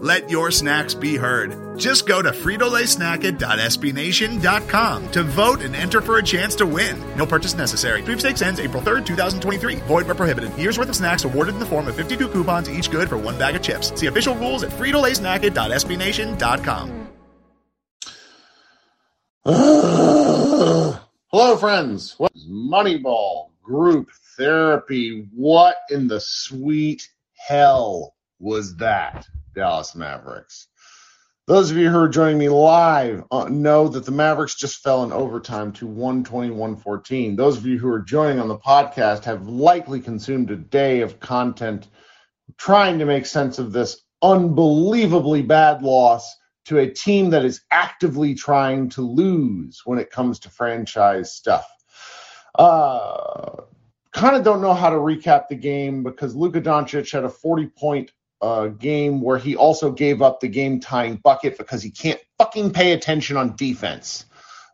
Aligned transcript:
Let 0.00 0.30
your 0.30 0.50
snacks 0.50 0.94
be 0.94 1.16
heard. 1.16 1.78
Just 1.78 2.06
go 2.06 2.22
to 2.22 2.30
fritolaysnacket.sbnation.com 2.30 5.10
to 5.10 5.22
vote 5.22 5.60
and 5.60 5.76
enter 5.76 6.00
for 6.00 6.16
a 6.16 6.22
chance 6.22 6.54
to 6.54 6.64
win. 6.64 6.98
No 7.16 7.26
purchase 7.26 7.52
necessary. 7.54 8.02
Sweepstakes 8.02 8.40
ends 8.40 8.60
April 8.60 8.82
3rd, 8.82 9.04
2023. 9.04 9.74
Void 9.76 10.06
where 10.06 10.14
prohibited. 10.14 10.56
Year's 10.56 10.78
worth 10.78 10.88
of 10.88 10.96
snacks 10.96 11.24
awarded 11.24 11.52
in 11.54 11.60
the 11.60 11.66
form 11.66 11.86
of 11.86 11.94
52 11.96 12.28
coupons, 12.28 12.70
each 12.70 12.90
good 12.90 13.10
for 13.10 13.18
one 13.18 13.38
bag 13.38 13.56
of 13.56 13.62
chips. 13.62 13.92
See 13.98 14.06
official 14.06 14.34
rules 14.36 14.62
at 14.62 14.70
fritolaysnacket.sbnation.com. 14.70 17.08
Hello, 21.32 21.56
friends. 21.58 22.14
What 22.18 22.32
is 22.34 22.46
Moneyball 22.48 23.50
Group 23.62 24.08
Therapy? 24.38 25.28
What 25.34 25.76
in 25.90 26.08
the 26.08 26.20
sweet 26.20 27.06
hell 27.34 28.14
was 28.38 28.76
that? 28.76 29.26
Dallas 29.54 29.94
Mavericks. 29.94 30.68
Those 31.46 31.70
of 31.70 31.76
you 31.76 31.90
who 31.90 31.98
are 31.98 32.08
joining 32.08 32.38
me 32.38 32.48
live 32.48 33.24
uh, 33.30 33.48
know 33.48 33.88
that 33.88 34.04
the 34.04 34.12
Mavericks 34.12 34.54
just 34.54 34.82
fell 34.82 35.02
in 35.02 35.10
overtime 35.10 35.72
to 35.72 35.88
121-14. 35.88 37.36
Those 37.36 37.56
of 37.56 37.66
you 37.66 37.78
who 37.78 37.88
are 37.88 38.00
joining 38.00 38.38
on 38.38 38.46
the 38.46 38.58
podcast 38.58 39.24
have 39.24 39.48
likely 39.48 40.00
consumed 40.00 40.50
a 40.50 40.56
day 40.56 41.00
of 41.00 41.18
content 41.18 41.88
trying 42.56 43.00
to 43.00 43.04
make 43.04 43.26
sense 43.26 43.58
of 43.58 43.72
this 43.72 44.00
unbelievably 44.22 45.42
bad 45.42 45.82
loss 45.82 46.36
to 46.66 46.78
a 46.78 46.90
team 46.90 47.30
that 47.30 47.44
is 47.44 47.62
actively 47.70 48.34
trying 48.34 48.88
to 48.90 49.02
lose 49.02 49.82
when 49.84 49.98
it 49.98 50.10
comes 50.10 50.38
to 50.38 50.50
franchise 50.50 51.34
stuff. 51.34 51.66
Uh, 52.54 53.62
kind 54.12 54.36
of 54.36 54.44
don't 54.44 54.62
know 54.62 54.74
how 54.74 54.90
to 54.90 54.96
recap 54.96 55.48
the 55.48 55.56
game 55.56 56.02
because 56.02 56.36
Luka 56.36 56.60
Doncic 56.60 57.10
had 57.10 57.24
a 57.24 57.28
40 57.28 57.66
point 57.68 58.12
uh, 58.42 58.68
game 58.68 59.20
where 59.20 59.38
he 59.38 59.56
also 59.56 59.90
gave 59.90 60.22
up 60.22 60.40
the 60.40 60.48
game 60.48 60.80
tying 60.80 61.16
bucket 61.16 61.58
because 61.58 61.82
he 61.82 61.90
can't 61.90 62.20
fucking 62.38 62.72
pay 62.72 62.92
attention 62.92 63.36
on 63.36 63.56
defense. 63.56 64.24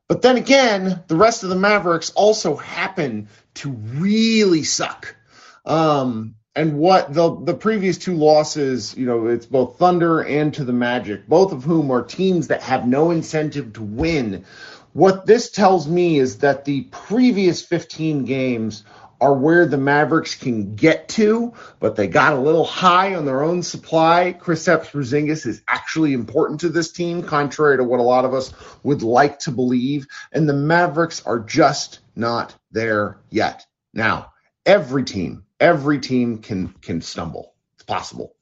But 0.08 0.22
then 0.22 0.36
again, 0.36 1.02
the 1.08 1.16
rest 1.16 1.42
of 1.42 1.48
the 1.48 1.56
Mavericks 1.56 2.10
also 2.10 2.56
happen 2.56 3.28
to 3.54 3.70
really 3.70 4.62
suck. 4.62 5.16
Um, 5.64 6.36
and 6.54 6.78
what 6.78 7.12
the 7.12 7.38
the 7.44 7.54
previous 7.54 7.98
two 7.98 8.14
losses, 8.14 8.96
you 8.96 9.04
know, 9.04 9.26
it's 9.26 9.46
both 9.46 9.78
Thunder 9.78 10.20
and 10.20 10.54
to 10.54 10.64
the 10.64 10.72
Magic, 10.72 11.28
both 11.28 11.52
of 11.52 11.64
whom 11.64 11.90
are 11.90 12.02
teams 12.02 12.48
that 12.48 12.62
have 12.62 12.86
no 12.86 13.10
incentive 13.10 13.74
to 13.74 13.82
win. 13.82 14.44
What 14.92 15.26
this 15.26 15.50
tells 15.50 15.86
me 15.86 16.18
is 16.18 16.38
that 16.38 16.64
the 16.64 16.82
previous 16.84 17.62
15 17.62 18.24
games 18.24 18.84
are 19.20 19.34
where 19.34 19.66
the 19.66 19.78
Mavericks 19.78 20.34
can 20.34 20.74
get 20.74 21.08
to, 21.10 21.54
but 21.80 21.96
they 21.96 22.06
got 22.06 22.34
a 22.34 22.40
little 22.40 22.64
high 22.64 23.14
on 23.14 23.24
their 23.24 23.42
own 23.42 23.62
supply. 23.62 24.36
Kristaps 24.38 24.90
Porzingis 24.90 25.46
is 25.46 25.62
actually 25.68 26.12
important 26.12 26.60
to 26.60 26.68
this 26.68 26.92
team, 26.92 27.22
contrary 27.22 27.76
to 27.78 27.84
what 27.84 28.00
a 28.00 28.04
lot 28.04 28.24
of 28.24 28.34
us 28.34 28.52
would 28.82 29.02
like 29.02 29.38
to 29.40 29.50
believe. 29.50 30.06
And 30.32 30.48
the 30.48 30.54
Mavericks 30.54 31.24
are 31.24 31.38
just 31.38 32.00
not 32.14 32.54
there 32.70 33.18
yet. 33.30 33.64
Now, 33.94 34.32
every 34.64 35.04
team, 35.04 35.44
every 35.58 36.00
team 36.00 36.38
can 36.38 36.68
can 36.68 37.00
stumble. 37.00 37.54
It's 37.76 37.84
possible. 37.84 38.34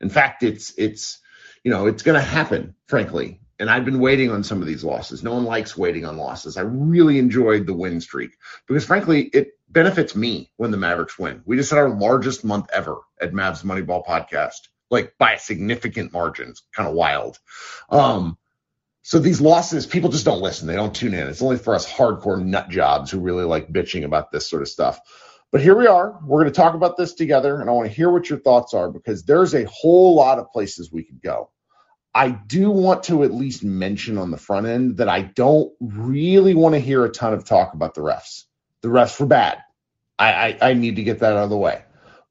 In 0.00 0.10
fact, 0.10 0.42
it's 0.42 0.72
it's 0.78 1.18
you 1.64 1.70
know 1.70 1.86
it's 1.86 2.02
going 2.02 2.18
to 2.20 2.24
happen. 2.24 2.74
Frankly, 2.86 3.39
and 3.60 3.70
I've 3.70 3.84
been 3.84 4.00
waiting 4.00 4.30
on 4.30 4.42
some 4.42 4.62
of 4.62 4.66
these 4.66 4.82
losses. 4.82 5.22
No 5.22 5.34
one 5.34 5.44
likes 5.44 5.76
waiting 5.76 6.06
on 6.06 6.16
losses. 6.16 6.56
I 6.56 6.62
really 6.62 7.18
enjoyed 7.18 7.66
the 7.66 7.74
win 7.74 8.00
streak 8.00 8.30
because, 8.66 8.86
frankly, 8.86 9.22
it 9.22 9.52
benefits 9.68 10.16
me 10.16 10.50
when 10.56 10.70
the 10.70 10.78
Mavericks 10.78 11.18
win. 11.18 11.42
We 11.44 11.56
just 11.56 11.70
had 11.70 11.78
our 11.78 11.90
largest 11.90 12.42
month 12.42 12.70
ever 12.72 12.96
at 13.20 13.32
Mavs 13.32 13.62
Moneyball 13.62 14.04
podcast, 14.06 14.68
like 14.90 15.14
by 15.18 15.34
a 15.34 15.38
significant 15.38 16.10
margin. 16.10 16.48
It's 16.48 16.62
kind 16.74 16.88
of 16.88 16.94
wild. 16.94 17.38
Um, 17.90 18.38
so 19.02 19.18
these 19.18 19.42
losses, 19.42 19.86
people 19.86 20.08
just 20.08 20.24
don't 20.24 20.42
listen. 20.42 20.66
They 20.66 20.74
don't 20.74 20.94
tune 20.94 21.12
in. 21.12 21.28
It's 21.28 21.42
only 21.42 21.58
for 21.58 21.74
us 21.74 21.90
hardcore 21.90 22.42
nut 22.42 22.70
jobs 22.70 23.10
who 23.10 23.20
really 23.20 23.44
like 23.44 23.70
bitching 23.70 24.04
about 24.04 24.32
this 24.32 24.48
sort 24.48 24.62
of 24.62 24.68
stuff. 24.68 24.98
But 25.52 25.60
here 25.60 25.76
we 25.76 25.86
are. 25.86 26.18
We're 26.24 26.42
going 26.42 26.52
to 26.52 26.56
talk 26.56 26.74
about 26.74 26.96
this 26.96 27.12
together, 27.12 27.60
and 27.60 27.68
I 27.68 27.72
want 27.74 27.88
to 27.88 27.94
hear 27.94 28.08
what 28.10 28.30
your 28.30 28.38
thoughts 28.38 28.72
are 28.72 28.90
because 28.90 29.24
there's 29.24 29.54
a 29.54 29.64
whole 29.64 30.14
lot 30.14 30.38
of 30.38 30.50
places 30.50 30.90
we 30.90 31.02
could 31.02 31.20
go. 31.20 31.50
I 32.14 32.30
do 32.30 32.70
want 32.70 33.04
to 33.04 33.22
at 33.22 33.32
least 33.32 33.62
mention 33.62 34.18
on 34.18 34.30
the 34.30 34.36
front 34.36 34.66
end 34.66 34.96
that 34.96 35.08
I 35.08 35.22
don't 35.22 35.72
really 35.80 36.54
want 36.54 36.74
to 36.74 36.80
hear 36.80 37.04
a 37.04 37.10
ton 37.10 37.32
of 37.32 37.44
talk 37.44 37.74
about 37.74 37.94
the 37.94 38.00
refs. 38.00 38.44
The 38.82 38.88
refs 38.88 39.18
were 39.20 39.26
bad. 39.26 39.58
I, 40.18 40.32
I, 40.32 40.70
I 40.70 40.74
need 40.74 40.96
to 40.96 41.02
get 41.02 41.20
that 41.20 41.32
out 41.32 41.44
of 41.44 41.50
the 41.50 41.56
way. 41.56 41.82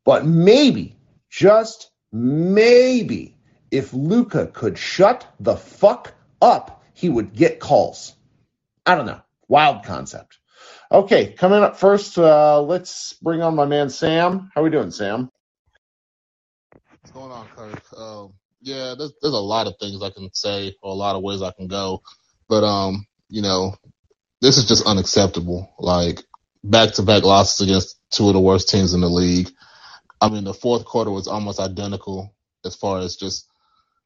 But 0.04 0.26
maybe, 0.26 0.98
just 1.30 1.92
maybe, 2.12 3.38
if 3.72 3.94
Luka 3.94 4.48
could 4.48 4.78
shut 4.78 5.26
the 5.40 5.56
fuck 5.56 6.14
up, 6.42 6.84
he 6.94 7.08
would 7.10 7.34
get 7.34 7.60
calls. 7.60 8.16
I 8.86 8.96
don't 8.96 9.06
know. 9.06 9.22
Wild 9.48 9.84
concept. 9.84 10.40
Okay, 10.92 11.34
coming 11.34 11.64
up 11.64 11.78
first, 11.78 12.18
uh, 12.18 12.62
let's 12.62 13.14
bring 13.14 13.42
on 13.42 13.56
my 13.56 13.66
man 13.66 13.90
Sam. 13.90 14.52
How 14.54 14.62
are 14.62 14.64
we 14.64 14.72
doing, 14.72 14.92
Sam? 14.92 15.30
What's 17.02 17.12
going 17.12 17.32
on, 17.32 17.48
Kirk? 17.56 17.84
Um, 17.98 18.34
yeah, 18.62 18.96
there's, 18.98 19.14
there's 19.22 19.34
a 19.34 19.38
lot 19.40 19.68
of 19.68 19.76
things 19.80 20.04
I 20.04 20.12
can 20.12 20.30
say 20.34 20.76
or 20.84 20.92
a 20.92 20.96
lot 20.96 21.16
of 21.16 21.24
ways 21.24 21.42
I 21.42 21.52
can 21.52 21.68
go, 21.68 22.02
but 22.50 22.64
um, 22.64 23.08
you 23.30 23.42
know, 23.42 23.76
this 24.42 24.58
is 24.58 24.68
just 24.68 24.86
unacceptable. 24.88 25.74
Like 25.80 26.24
back 26.64 26.94
to 26.94 27.04
back 27.04 27.24
losses 27.24 27.68
against 27.68 28.00
two 28.12 28.28
of 28.28 28.34
the 28.34 28.40
worst 28.40 28.70
teams 28.70 28.94
in 28.94 29.02
the 29.02 29.10
league. 29.10 29.50
I 30.22 30.30
mean, 30.30 30.44
the 30.46 30.54
fourth 30.54 30.86
quarter 30.86 31.12
was 31.12 31.28
almost 31.28 31.60
identical 31.60 32.34
as 32.66 32.76
far 32.76 33.00
as 33.00 33.16
just 33.18 33.48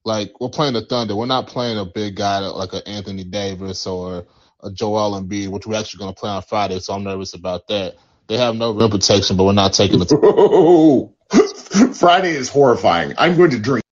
like 0.05 0.39
we're 0.39 0.49
playing 0.49 0.73
the 0.73 0.85
Thunder. 0.85 1.15
We're 1.15 1.25
not 1.25 1.47
playing 1.47 1.77
a 1.77 1.85
big 1.85 2.15
guy 2.15 2.39
like 2.39 2.73
an 2.73 2.81
Anthony 2.85 3.23
Davis 3.23 3.87
or 3.87 4.27
a 4.63 4.71
Joel 4.71 5.19
Embiid, 5.21 5.49
which 5.49 5.67
we're 5.67 5.79
actually 5.79 5.99
going 5.99 6.13
to 6.13 6.19
play 6.19 6.29
on 6.29 6.41
Friday. 6.43 6.79
So 6.79 6.93
I'm 6.93 7.03
nervous 7.03 7.33
about 7.33 7.67
that. 7.67 7.95
They 8.27 8.37
have 8.37 8.55
no 8.55 8.71
rim 8.71 8.89
protection, 8.91 9.37
but 9.37 9.45
we're 9.45 9.53
not 9.53 9.73
taking 9.73 9.99
the. 9.99 11.09
Friday 11.99 12.31
is 12.31 12.49
horrifying. 12.49 13.13
I'm 13.17 13.37
going 13.37 13.51
to 13.51 13.59
drink. 13.59 13.82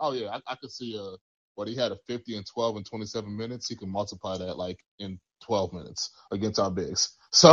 Oh 0.00 0.12
yeah, 0.12 0.28
I, 0.28 0.40
I 0.52 0.56
could 0.56 0.70
see 0.70 0.96
a 0.96 1.16
what 1.56 1.68
he 1.68 1.74
had 1.74 1.90
a 1.90 1.96
50 2.06 2.36
and 2.36 2.46
12 2.46 2.76
and 2.76 2.86
27 2.86 3.36
minutes, 3.36 3.68
he 3.68 3.76
can 3.76 3.90
multiply 3.90 4.38
that 4.38 4.56
like 4.56 4.78
in 4.98 5.18
12 5.44 5.72
minutes 5.72 6.10
against 6.30 6.58
our 6.60 6.70
bigs. 6.70 7.10
So 7.32 7.50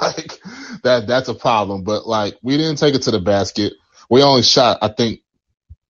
like 0.00 0.40
that 0.84 1.04
that's 1.06 1.28
a 1.28 1.34
problem. 1.34 1.84
But 1.84 2.06
like 2.06 2.38
we 2.40 2.56
didn't 2.56 2.76
take 2.76 2.94
it 2.94 3.02
to 3.02 3.10
the 3.10 3.18
basket. 3.18 3.74
We 4.08 4.22
only 4.22 4.40
shot 4.40 4.78
I 4.80 4.88
think 4.88 5.20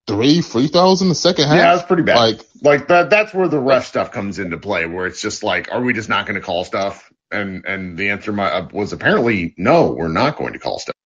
three 0.09 0.41
free 0.41 0.67
throws 0.67 1.03
in 1.03 1.09
the 1.09 1.15
second 1.15 1.47
half. 1.47 1.57
Yeah, 1.57 1.77
that's 1.77 1.87
pretty 1.87 2.03
bad. 2.03 2.17
Like 2.17 2.41
like 2.63 2.89
that 2.89 3.11
that's 3.11 3.33
where 3.33 3.47
the 3.47 3.61
ref 3.61 3.87
stuff 3.87 4.11
comes 4.11 4.41
into 4.41 4.59
play 4.59 4.87
where 4.87 5.07
it's 5.07 5.21
just 5.21 5.45
like 5.45 5.71
are 5.71 5.81
we 5.81 5.93
just 5.93 6.09
not 6.09 6.27
going 6.27 6.35
to 6.35 6.45
call 6.45 6.65
stuff 6.65 7.13
and 7.31 7.65
and 7.65 7.97
the 7.97 8.11
answer 8.11 8.33
my, 8.33 8.51
uh, 8.51 8.69
was 8.73 8.93
apparently 8.93 9.55
no 9.57 9.93
we're 9.93 10.09
not 10.09 10.37
going 10.37 10.55
to 10.55 10.59
call 10.59 10.81
stuff 10.81 10.97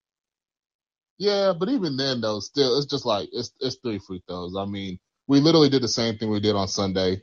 yeah, 1.22 1.52
but 1.56 1.68
even 1.68 1.96
then 1.96 2.20
though, 2.20 2.40
still 2.40 2.76
it's 2.78 2.86
just 2.88 3.06
like 3.06 3.28
it's 3.32 3.52
it's 3.60 3.76
three 3.76 4.00
free 4.00 4.22
throws. 4.26 4.56
I 4.58 4.64
mean, 4.64 4.98
we 5.28 5.40
literally 5.40 5.68
did 5.68 5.82
the 5.82 5.88
same 5.88 6.18
thing 6.18 6.30
we 6.30 6.40
did 6.40 6.56
on 6.56 6.66
Sunday. 6.66 7.22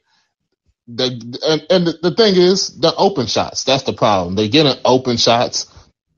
They 0.88 1.08
and, 1.08 1.68
and 1.70 1.88
the, 1.88 2.00
the 2.02 2.12
thing 2.16 2.36
is 2.38 2.80
the 2.80 2.96
open 2.96 3.28
shots. 3.28 3.66
That's 3.66 3.84
the 3.84 3.92
problem. 3.92 4.36
They 4.36 4.48
get 4.48 4.66
an 4.68 4.78
open 4.86 5.18
shots. 5.18 5.68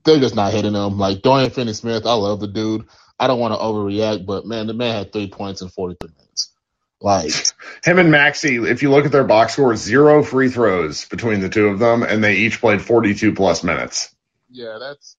They're 0.04 0.20
just 0.20 0.36
not 0.36 0.52
hitting 0.52 0.74
them. 0.74 0.96
Like 0.96 1.22
Dorian 1.22 1.50
Finney 1.50 1.72
Smith, 1.72 2.06
I 2.06 2.14
love 2.14 2.38
the 2.38 2.46
dude. 2.46 2.86
I 3.18 3.26
don't 3.26 3.40
want 3.40 3.54
to 3.54 3.60
overreact, 3.60 4.26
but 4.26 4.46
man, 4.46 4.68
the 4.68 4.74
man 4.74 4.96
had 4.96 5.12
three 5.12 5.28
points 5.28 5.60
in 5.60 5.68
43 5.68 6.10
minutes. 6.16 6.52
Like 7.00 7.32
him 7.84 7.98
and 7.98 8.14
Maxi, 8.14 8.64
if 8.70 8.82
you 8.82 8.92
look 8.92 9.06
at 9.06 9.12
their 9.12 9.24
box 9.24 9.54
score, 9.54 9.74
zero 9.74 10.22
free 10.22 10.50
throws 10.50 11.04
between 11.06 11.40
the 11.40 11.48
two 11.48 11.66
of 11.66 11.80
them, 11.80 12.04
and 12.04 12.22
they 12.22 12.36
each 12.36 12.60
played 12.60 12.80
42 12.80 13.34
plus 13.34 13.64
minutes. 13.64 14.14
Yeah, 14.50 14.78
that's 14.80 15.16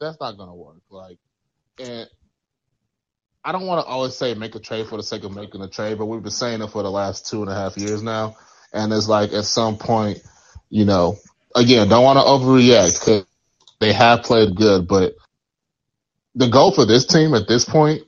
that's 0.00 0.18
not 0.18 0.38
gonna 0.38 0.54
work. 0.54 0.80
Like, 0.90 1.18
and 1.80 2.08
I 3.44 3.52
don't 3.52 3.66
want 3.66 3.84
to 3.84 3.86
always 3.90 4.16
say 4.16 4.34
make 4.34 4.54
a 4.54 4.60
trade 4.60 4.88
for 4.88 4.96
the 4.96 5.02
sake 5.02 5.24
of 5.24 5.34
making 5.34 5.62
a 5.62 5.68
trade, 5.68 5.98
but 5.98 6.06
we've 6.06 6.22
been 6.22 6.32
saying 6.32 6.62
it 6.62 6.70
for 6.70 6.82
the 6.82 6.90
last 6.90 7.28
two 7.28 7.42
and 7.42 7.50
a 7.50 7.54
half 7.54 7.76
years 7.76 8.02
now, 8.02 8.36
and 8.72 8.92
it's 8.92 9.08
like 9.08 9.32
at 9.32 9.44
some 9.44 9.78
point, 9.78 10.20
you 10.70 10.84
know, 10.84 11.16
again, 11.54 11.88
don't 11.88 12.04
want 12.04 12.18
to 12.18 12.24
overreact 12.24 13.00
because 13.00 13.26
they 13.80 13.92
have 13.92 14.22
played 14.24 14.56
good, 14.56 14.88
but 14.88 15.14
the 16.34 16.48
goal 16.48 16.72
for 16.72 16.86
this 16.86 17.06
team 17.06 17.34
at 17.34 17.48
this 17.48 17.64
point 17.64 18.02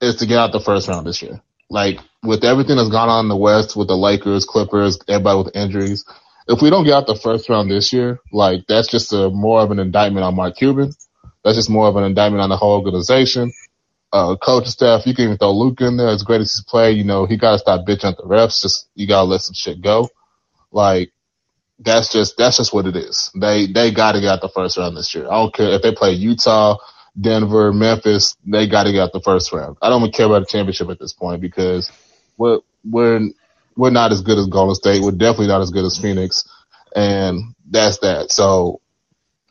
is 0.00 0.16
to 0.16 0.26
get 0.26 0.38
out 0.38 0.52
the 0.52 0.60
first 0.60 0.88
round 0.88 1.06
this 1.06 1.22
year. 1.22 1.42
Like 1.70 2.00
with 2.22 2.44
everything 2.44 2.76
that's 2.76 2.90
gone 2.90 3.08
on 3.08 3.24
in 3.26 3.28
the 3.28 3.36
West 3.36 3.76
with 3.76 3.88
the 3.88 3.96
Lakers, 3.96 4.44
Clippers, 4.44 4.98
everybody 5.08 5.38
with 5.44 5.56
injuries, 5.56 6.04
if 6.48 6.62
we 6.62 6.70
don't 6.70 6.84
get 6.84 6.94
out 6.94 7.06
the 7.06 7.16
first 7.16 7.48
round 7.48 7.70
this 7.70 7.92
year, 7.92 8.20
like 8.32 8.66
that's 8.68 8.88
just 8.88 9.12
a 9.12 9.30
more 9.30 9.60
of 9.62 9.70
an 9.72 9.78
indictment 9.80 10.24
on 10.24 10.36
Mark 10.36 10.56
Cuban. 10.56 10.92
That's 11.46 11.58
just 11.58 11.70
more 11.70 11.86
of 11.86 11.94
an 11.94 12.02
indictment 12.02 12.42
on 12.42 12.48
the 12.50 12.56
whole 12.56 12.80
organization. 12.80 13.52
Uh, 14.12 14.34
coaching 14.34 14.70
staff, 14.70 15.06
you 15.06 15.14
can 15.14 15.26
even 15.26 15.38
throw 15.38 15.52
Luke 15.52 15.80
in 15.80 15.96
there 15.96 16.08
as 16.08 16.24
great 16.24 16.40
as 16.40 16.52
he's 16.52 16.64
played. 16.64 16.98
You 16.98 17.04
know, 17.04 17.24
he 17.24 17.36
got 17.36 17.52
to 17.52 17.58
stop 17.60 17.86
bitching 17.86 18.10
at 18.10 18.16
the 18.16 18.24
refs. 18.24 18.62
Just, 18.62 18.88
you 18.96 19.06
got 19.06 19.22
to 19.22 19.28
let 19.28 19.42
some 19.42 19.54
shit 19.54 19.80
go. 19.80 20.08
Like, 20.72 21.12
that's 21.78 22.12
just, 22.12 22.36
that's 22.36 22.56
just 22.56 22.72
what 22.72 22.86
it 22.86 22.96
is. 22.96 23.30
They, 23.40 23.68
they 23.68 23.92
got 23.92 24.12
to 24.12 24.20
get 24.20 24.30
out 24.30 24.40
the 24.40 24.48
first 24.48 24.76
round 24.76 24.96
this 24.96 25.14
year. 25.14 25.26
I 25.28 25.34
don't 25.34 25.54
care 25.54 25.70
if 25.70 25.82
they 25.82 25.94
play 25.94 26.12
Utah, 26.12 26.78
Denver, 27.20 27.72
Memphis, 27.72 28.36
they 28.44 28.66
got 28.66 28.84
to 28.84 28.92
get 28.92 29.02
out 29.02 29.12
the 29.12 29.20
first 29.20 29.52
round. 29.52 29.76
I 29.80 29.88
don't 29.88 30.02
even 30.02 30.12
care 30.12 30.26
about 30.26 30.40
the 30.40 30.46
championship 30.46 30.90
at 30.90 30.98
this 30.98 31.12
point 31.12 31.40
because 31.40 31.90
we're 32.36 32.58
we're 32.84 33.20
we're 33.76 33.90
not 33.90 34.12
as 34.12 34.22
good 34.22 34.38
as 34.38 34.48
Golden 34.48 34.74
State. 34.74 35.02
We're 35.02 35.12
definitely 35.12 35.48
not 35.48 35.60
as 35.62 35.70
good 35.70 35.84
as 35.84 35.98
Phoenix, 35.98 36.48
and 36.94 37.54
that's 37.70 37.98
that. 37.98 38.32
So 38.32 38.80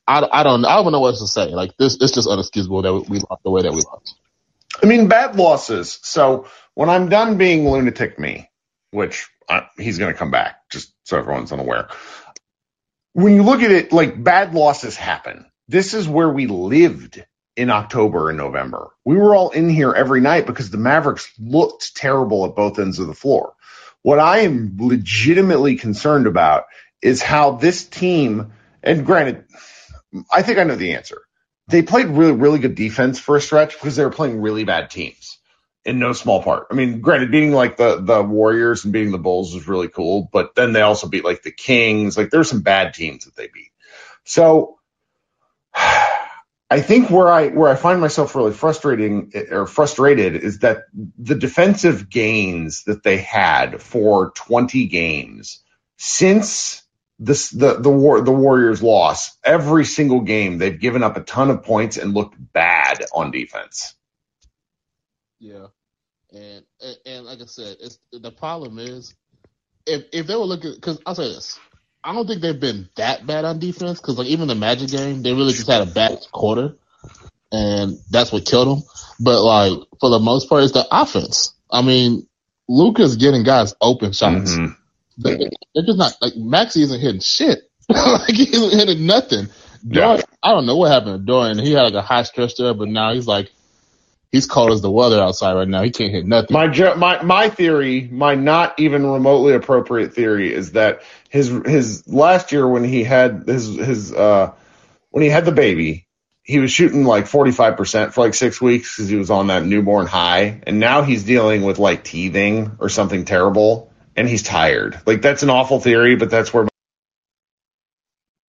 I, 0.07 0.27
I 0.31 0.43
don't 0.43 0.65
I 0.65 0.75
don't 0.75 0.91
know 0.91 0.99
what 0.99 1.15
to 1.15 1.27
say. 1.27 1.47
Like 1.47 1.77
this, 1.77 1.97
it's 1.99 2.13
just 2.13 2.27
unexcusable 2.27 2.83
that 2.83 3.09
we 3.09 3.19
lost 3.19 3.43
the 3.43 3.51
way 3.51 3.63
that 3.63 3.73
we 3.73 3.81
lost. 3.81 4.15
I 4.81 4.85
mean, 4.85 5.07
bad 5.07 5.35
losses. 5.35 5.99
So 6.03 6.47
when 6.73 6.89
I'm 6.89 7.09
done 7.09 7.37
being 7.37 7.69
lunatic 7.69 8.19
me, 8.19 8.49
which 8.91 9.27
I, 9.49 9.67
he's 9.77 9.97
going 9.97 10.13
to 10.13 10.17
come 10.17 10.31
back, 10.31 10.69
just 10.69 10.93
so 11.03 11.17
everyone's 11.17 11.51
unaware. 11.51 11.89
When 13.13 13.35
you 13.35 13.43
look 13.43 13.61
at 13.61 13.71
it, 13.71 13.91
like 13.93 14.21
bad 14.21 14.53
losses 14.53 14.95
happen. 14.97 15.45
This 15.67 15.93
is 15.93 16.07
where 16.07 16.29
we 16.29 16.47
lived 16.47 17.23
in 17.55 17.69
October 17.69 18.29
and 18.29 18.37
November. 18.37 18.89
We 19.05 19.15
were 19.15 19.35
all 19.35 19.51
in 19.51 19.69
here 19.69 19.93
every 19.93 20.21
night 20.21 20.45
because 20.45 20.69
the 20.69 20.77
Mavericks 20.77 21.31
looked 21.39 21.95
terrible 21.95 22.45
at 22.45 22.55
both 22.55 22.77
ends 22.77 22.99
of 22.99 23.07
the 23.07 23.13
floor. 23.13 23.53
What 24.01 24.19
I 24.19 24.39
am 24.39 24.75
legitimately 24.79 25.77
concerned 25.77 26.27
about 26.27 26.65
is 27.01 27.21
how 27.21 27.51
this 27.51 27.85
team, 27.85 28.51
and 28.83 29.05
granted, 29.05 29.45
I 30.31 30.41
think 30.41 30.57
I 30.57 30.63
know 30.63 30.75
the 30.75 30.93
answer. 30.93 31.21
They 31.67 31.81
played 31.81 32.07
really, 32.07 32.33
really 32.33 32.59
good 32.59 32.75
defense 32.75 33.19
for 33.19 33.35
a 33.37 33.41
stretch 33.41 33.73
because 33.73 33.95
they 33.95 34.05
were 34.05 34.11
playing 34.11 34.39
really 34.39 34.63
bad 34.63 34.89
teams 34.89 35.39
in 35.83 35.99
no 35.99 36.13
small 36.13 36.41
part. 36.43 36.67
I 36.71 36.75
mean, 36.75 37.01
granted, 37.01 37.31
beating 37.31 37.53
like 37.53 37.77
the, 37.77 38.01
the 38.01 38.21
Warriors 38.21 38.83
and 38.83 38.93
beating 38.93 39.11
the 39.11 39.17
Bulls 39.17 39.53
was 39.53 39.67
really 39.67 39.87
cool, 39.87 40.29
but 40.31 40.55
then 40.55 40.73
they 40.73 40.81
also 40.81 41.07
beat 41.07 41.25
like 41.25 41.43
the 41.43 41.51
Kings. 41.51 42.17
Like 42.17 42.29
there 42.29 42.39
were 42.39 42.45
some 42.45 42.61
bad 42.61 42.93
teams 42.93 43.25
that 43.25 43.35
they 43.35 43.47
beat. 43.47 43.71
So 44.25 44.79
I 46.69 46.81
think 46.81 47.09
where 47.11 47.31
I 47.31 47.49
where 47.49 47.71
I 47.71 47.75
find 47.75 48.01
myself 48.01 48.35
really 48.35 48.53
frustrating 48.53 49.31
or 49.51 49.67
frustrated 49.67 50.35
is 50.35 50.59
that 50.59 50.85
the 51.17 51.35
defensive 51.35 52.09
gains 52.09 52.83
that 52.85 53.03
they 53.03 53.17
had 53.17 53.81
for 53.81 54.31
20 54.31 54.87
games 54.87 55.61
since 55.97 56.84
this 57.17 57.49
the 57.49 57.75
the 57.79 57.89
war 57.89 58.21
the 58.21 58.31
Warriors 58.31 58.83
loss 58.83 59.37
every 59.43 59.85
single 59.85 60.21
game 60.21 60.57
they've 60.57 60.79
given 60.79 61.03
up 61.03 61.17
a 61.17 61.21
ton 61.21 61.49
of 61.49 61.63
points 61.63 61.97
and 61.97 62.13
looked 62.13 62.35
bad 62.53 63.03
on 63.13 63.31
defense. 63.31 63.95
Yeah, 65.39 65.67
and 66.33 66.63
and, 66.81 66.97
and 67.05 67.25
like 67.25 67.41
I 67.41 67.45
said, 67.45 67.77
it's 67.79 67.99
the 68.11 68.31
problem 68.31 68.79
is 68.79 69.15
if 69.85 70.05
if 70.11 70.27
they 70.27 70.35
were 70.35 70.41
looking 70.41 70.73
because 70.73 70.99
I'll 71.05 71.15
say 71.15 71.27
this 71.27 71.59
I 72.05 72.13
don't 72.13 72.27
think 72.27 72.41
they've 72.41 72.59
been 72.59 72.87
that 72.97 73.25
bad 73.25 73.45
on 73.45 73.57
defense 73.57 73.99
because 73.99 74.19
like 74.19 74.27
even 74.27 74.47
the 74.47 74.53
Magic 74.53 74.91
game, 74.91 75.23
they 75.23 75.33
really 75.33 75.53
just 75.53 75.67
had 75.67 75.81
a 75.81 75.91
bad 75.91 76.19
quarter, 76.31 76.75
and 77.51 77.97
that's 78.11 78.31
what 78.31 78.45
killed 78.45 78.67
them. 78.67 78.87
But 79.19 79.41
like 79.41 79.79
for 79.99 80.11
the 80.11 80.19
most 80.19 80.47
part, 80.47 80.63
it's 80.63 80.73
the 80.73 80.85
offense. 80.91 81.55
I 81.69 81.81
mean, 81.81 82.27
Luka's 82.69 83.15
getting 83.15 83.41
guys 83.41 83.73
open 83.81 84.11
shots. 84.11 84.51
Mm-hmm. 84.51 84.73
They, 85.17 85.33
are 85.77 85.83
just 85.83 85.97
not 85.97 86.13
like 86.21 86.33
Maxi 86.33 86.81
isn't 86.81 86.99
hitting 86.99 87.21
shit. 87.21 87.69
like 87.89 88.33
he 88.33 88.43
isn't 88.43 88.77
hitting 88.77 89.05
nothing. 89.05 89.47
Dorian, 89.87 90.17
yeah. 90.17 90.23
I 90.41 90.51
don't 90.51 90.65
know 90.65 90.77
what 90.77 90.91
happened 90.91 91.19
to 91.19 91.25
Dorian. 91.25 91.59
He 91.59 91.71
had 91.71 91.83
like 91.83 91.93
a 91.93 92.01
high 92.01 92.23
stretch 92.23 92.55
there, 92.57 92.73
but 92.73 92.87
now 92.87 93.13
he's 93.13 93.27
like 93.27 93.51
he's 94.31 94.47
cold 94.47 94.71
as 94.71 94.81
the 94.81 94.91
weather 94.91 95.21
outside 95.21 95.53
right 95.53 95.67
now. 95.67 95.81
He 95.81 95.91
can't 95.91 96.11
hit 96.11 96.25
nothing. 96.25 96.53
My 96.53 96.67
my 96.95 97.21
my 97.23 97.49
theory, 97.49 98.07
my 98.11 98.35
not 98.35 98.79
even 98.79 99.05
remotely 99.05 99.53
appropriate 99.53 100.13
theory, 100.13 100.53
is 100.53 100.73
that 100.73 101.03
his 101.29 101.47
his 101.65 102.07
last 102.07 102.51
year 102.51 102.67
when 102.67 102.83
he 102.83 103.03
had 103.03 103.43
his 103.47 103.67
his 103.67 104.13
uh 104.13 104.51
when 105.11 105.23
he 105.23 105.29
had 105.29 105.45
the 105.45 105.51
baby, 105.51 106.07
he 106.43 106.59
was 106.59 106.71
shooting 106.71 107.05
like 107.05 107.27
forty 107.27 107.51
five 107.51 107.77
percent 107.77 108.13
for 108.13 108.21
like 108.21 108.33
six 108.33 108.59
weeks 108.61 108.95
because 108.95 109.09
he 109.09 109.15
was 109.15 109.29
on 109.31 109.47
that 109.47 109.65
newborn 109.65 110.07
high, 110.07 110.61
and 110.67 110.79
now 110.79 111.01
he's 111.01 111.23
dealing 111.23 111.63
with 111.63 111.79
like 111.79 112.03
teething 112.03 112.77
or 112.79 112.89
something 112.89 113.25
terrible, 113.25 113.93
and 114.15 114.27
he's 114.27 114.43
tired. 114.43 114.99
Like 115.05 115.21
that's 115.21 115.43
an 115.43 115.49
awful 115.49 115.79
theory, 115.79 116.15
but 116.15 116.29
that's 116.29 116.53
where. 116.53 116.67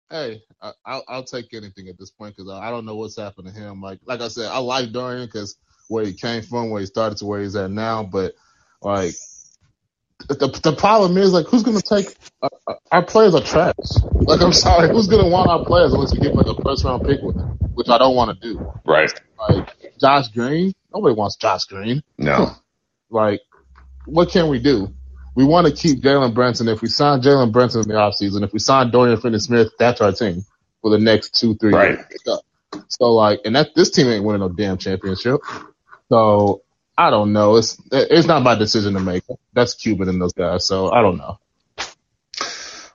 Hey, 0.10 0.44
I'll, 0.86 1.04
I'll 1.08 1.24
take 1.24 1.54
anything 1.54 1.88
at 1.88 1.98
this 1.98 2.12
point 2.12 2.36
because 2.36 2.52
I 2.52 2.70
don't 2.70 2.86
know 2.86 2.96
what's 2.96 3.18
happened 3.18 3.48
to 3.48 3.54
him. 3.54 3.82
Like 3.82 4.00
like 4.06 4.22
I 4.22 4.28
said, 4.28 4.48
I 4.48 4.60
like 4.60 4.92
Dorian 4.92 5.26
because 5.26 5.56
where 5.88 6.06
he 6.06 6.14
came 6.14 6.42
from, 6.42 6.70
where 6.70 6.82
he 6.82 6.88
started 6.88 7.18
to 7.20 7.26
where 7.26 7.42
he's 7.42 7.56
at 7.56 7.72
now. 7.72 8.04
But 8.04 8.34
like 8.82 9.14
the 10.28 10.60
the 10.64 10.74
problem 10.74 11.18
is 11.18 11.34
like 11.34 11.48
who's 11.48 11.64
gonna 11.64 11.82
take 11.82 12.08
uh, 12.42 12.50
uh, 12.68 12.76
our 12.92 13.04
players 13.04 13.36
are 13.36 13.42
trash. 13.42 13.74
Like 14.14 14.42
I'm 14.42 14.54
sorry, 14.54 14.90
who's 14.90 15.08
gonna 15.08 15.30
want 15.30 15.50
our 15.50 15.66
players 15.66 15.94
unless 15.94 16.14
you 16.14 16.20
get 16.20 16.36
like 16.36 16.48
a 16.48 16.62
first 16.62 16.84
round 16.84 17.06
pick 17.06 17.22
with 17.22 17.36
them, 17.36 17.58
which 17.74 17.90
I 17.90 17.98
don't 17.98 18.16
want 18.16 18.40
to 18.40 18.54
do. 18.54 18.74
Right. 18.86 19.12
Like 19.50 19.98
Josh 20.00 20.28
Green, 20.30 20.74
nobody 20.94 21.16
wants 21.16 21.36
Josh 21.38 21.66
Green. 21.66 22.04
No. 22.18 22.52
like 23.10 23.42
what 24.06 24.30
can 24.30 24.50
we 24.50 24.60
do? 24.60 24.94
We 25.36 25.46
want 25.46 25.68
to 25.68 25.74
keep 25.74 26.02
Jalen 26.02 26.34
Brunson. 26.34 26.68
If 26.68 26.82
we 26.82 26.90
sign 26.90 27.22
Jalen 27.22 27.52
Brunson 27.52 27.82
in 27.82 27.88
the 27.88 27.94
offseason, 27.94 28.44
if 28.44 28.52
we 28.52 28.60
sign 28.60 28.92
Dorian 28.92 29.20
Finney-Smith, 29.20 29.74
that's 29.80 30.02
our 30.02 30.12
team 30.12 30.46
for 30.82 30.92
the 30.92 30.98
next 30.98 31.40
two, 31.40 31.56
three 31.56 31.74
right. 31.74 32.00
years. 32.26 32.42
So 32.88 33.14
like, 33.14 33.42
and 33.46 33.56
that 33.56 33.70
this 33.76 33.92
team 33.92 34.08
ain't 34.08 34.24
winning 34.24 34.42
no 34.42 34.50
damn 34.50 34.78
championship. 34.78 35.42
So 36.10 36.64
I 36.98 37.10
don't 37.10 37.34
know. 37.34 37.56
It's 37.56 37.82
it's 37.92 38.28
not 38.28 38.44
my 38.44 38.56
decision 38.56 38.94
to 38.94 39.00
make. 39.00 39.24
That's 39.54 39.74
Cuban 39.74 40.10
and 40.10 40.22
those 40.22 40.34
guys. 40.34 40.66
So 40.66 40.92
I 40.92 41.02
don't 41.02 41.18
know. 41.18 41.40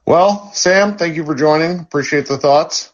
Well, 0.07 0.53
Sam, 0.53 0.97
thank 0.97 1.17
you 1.17 1.25
for 1.25 1.35
joining. 1.35 1.81
Appreciate 1.81 2.27
the 2.27 2.39
thoughts. 2.39 2.93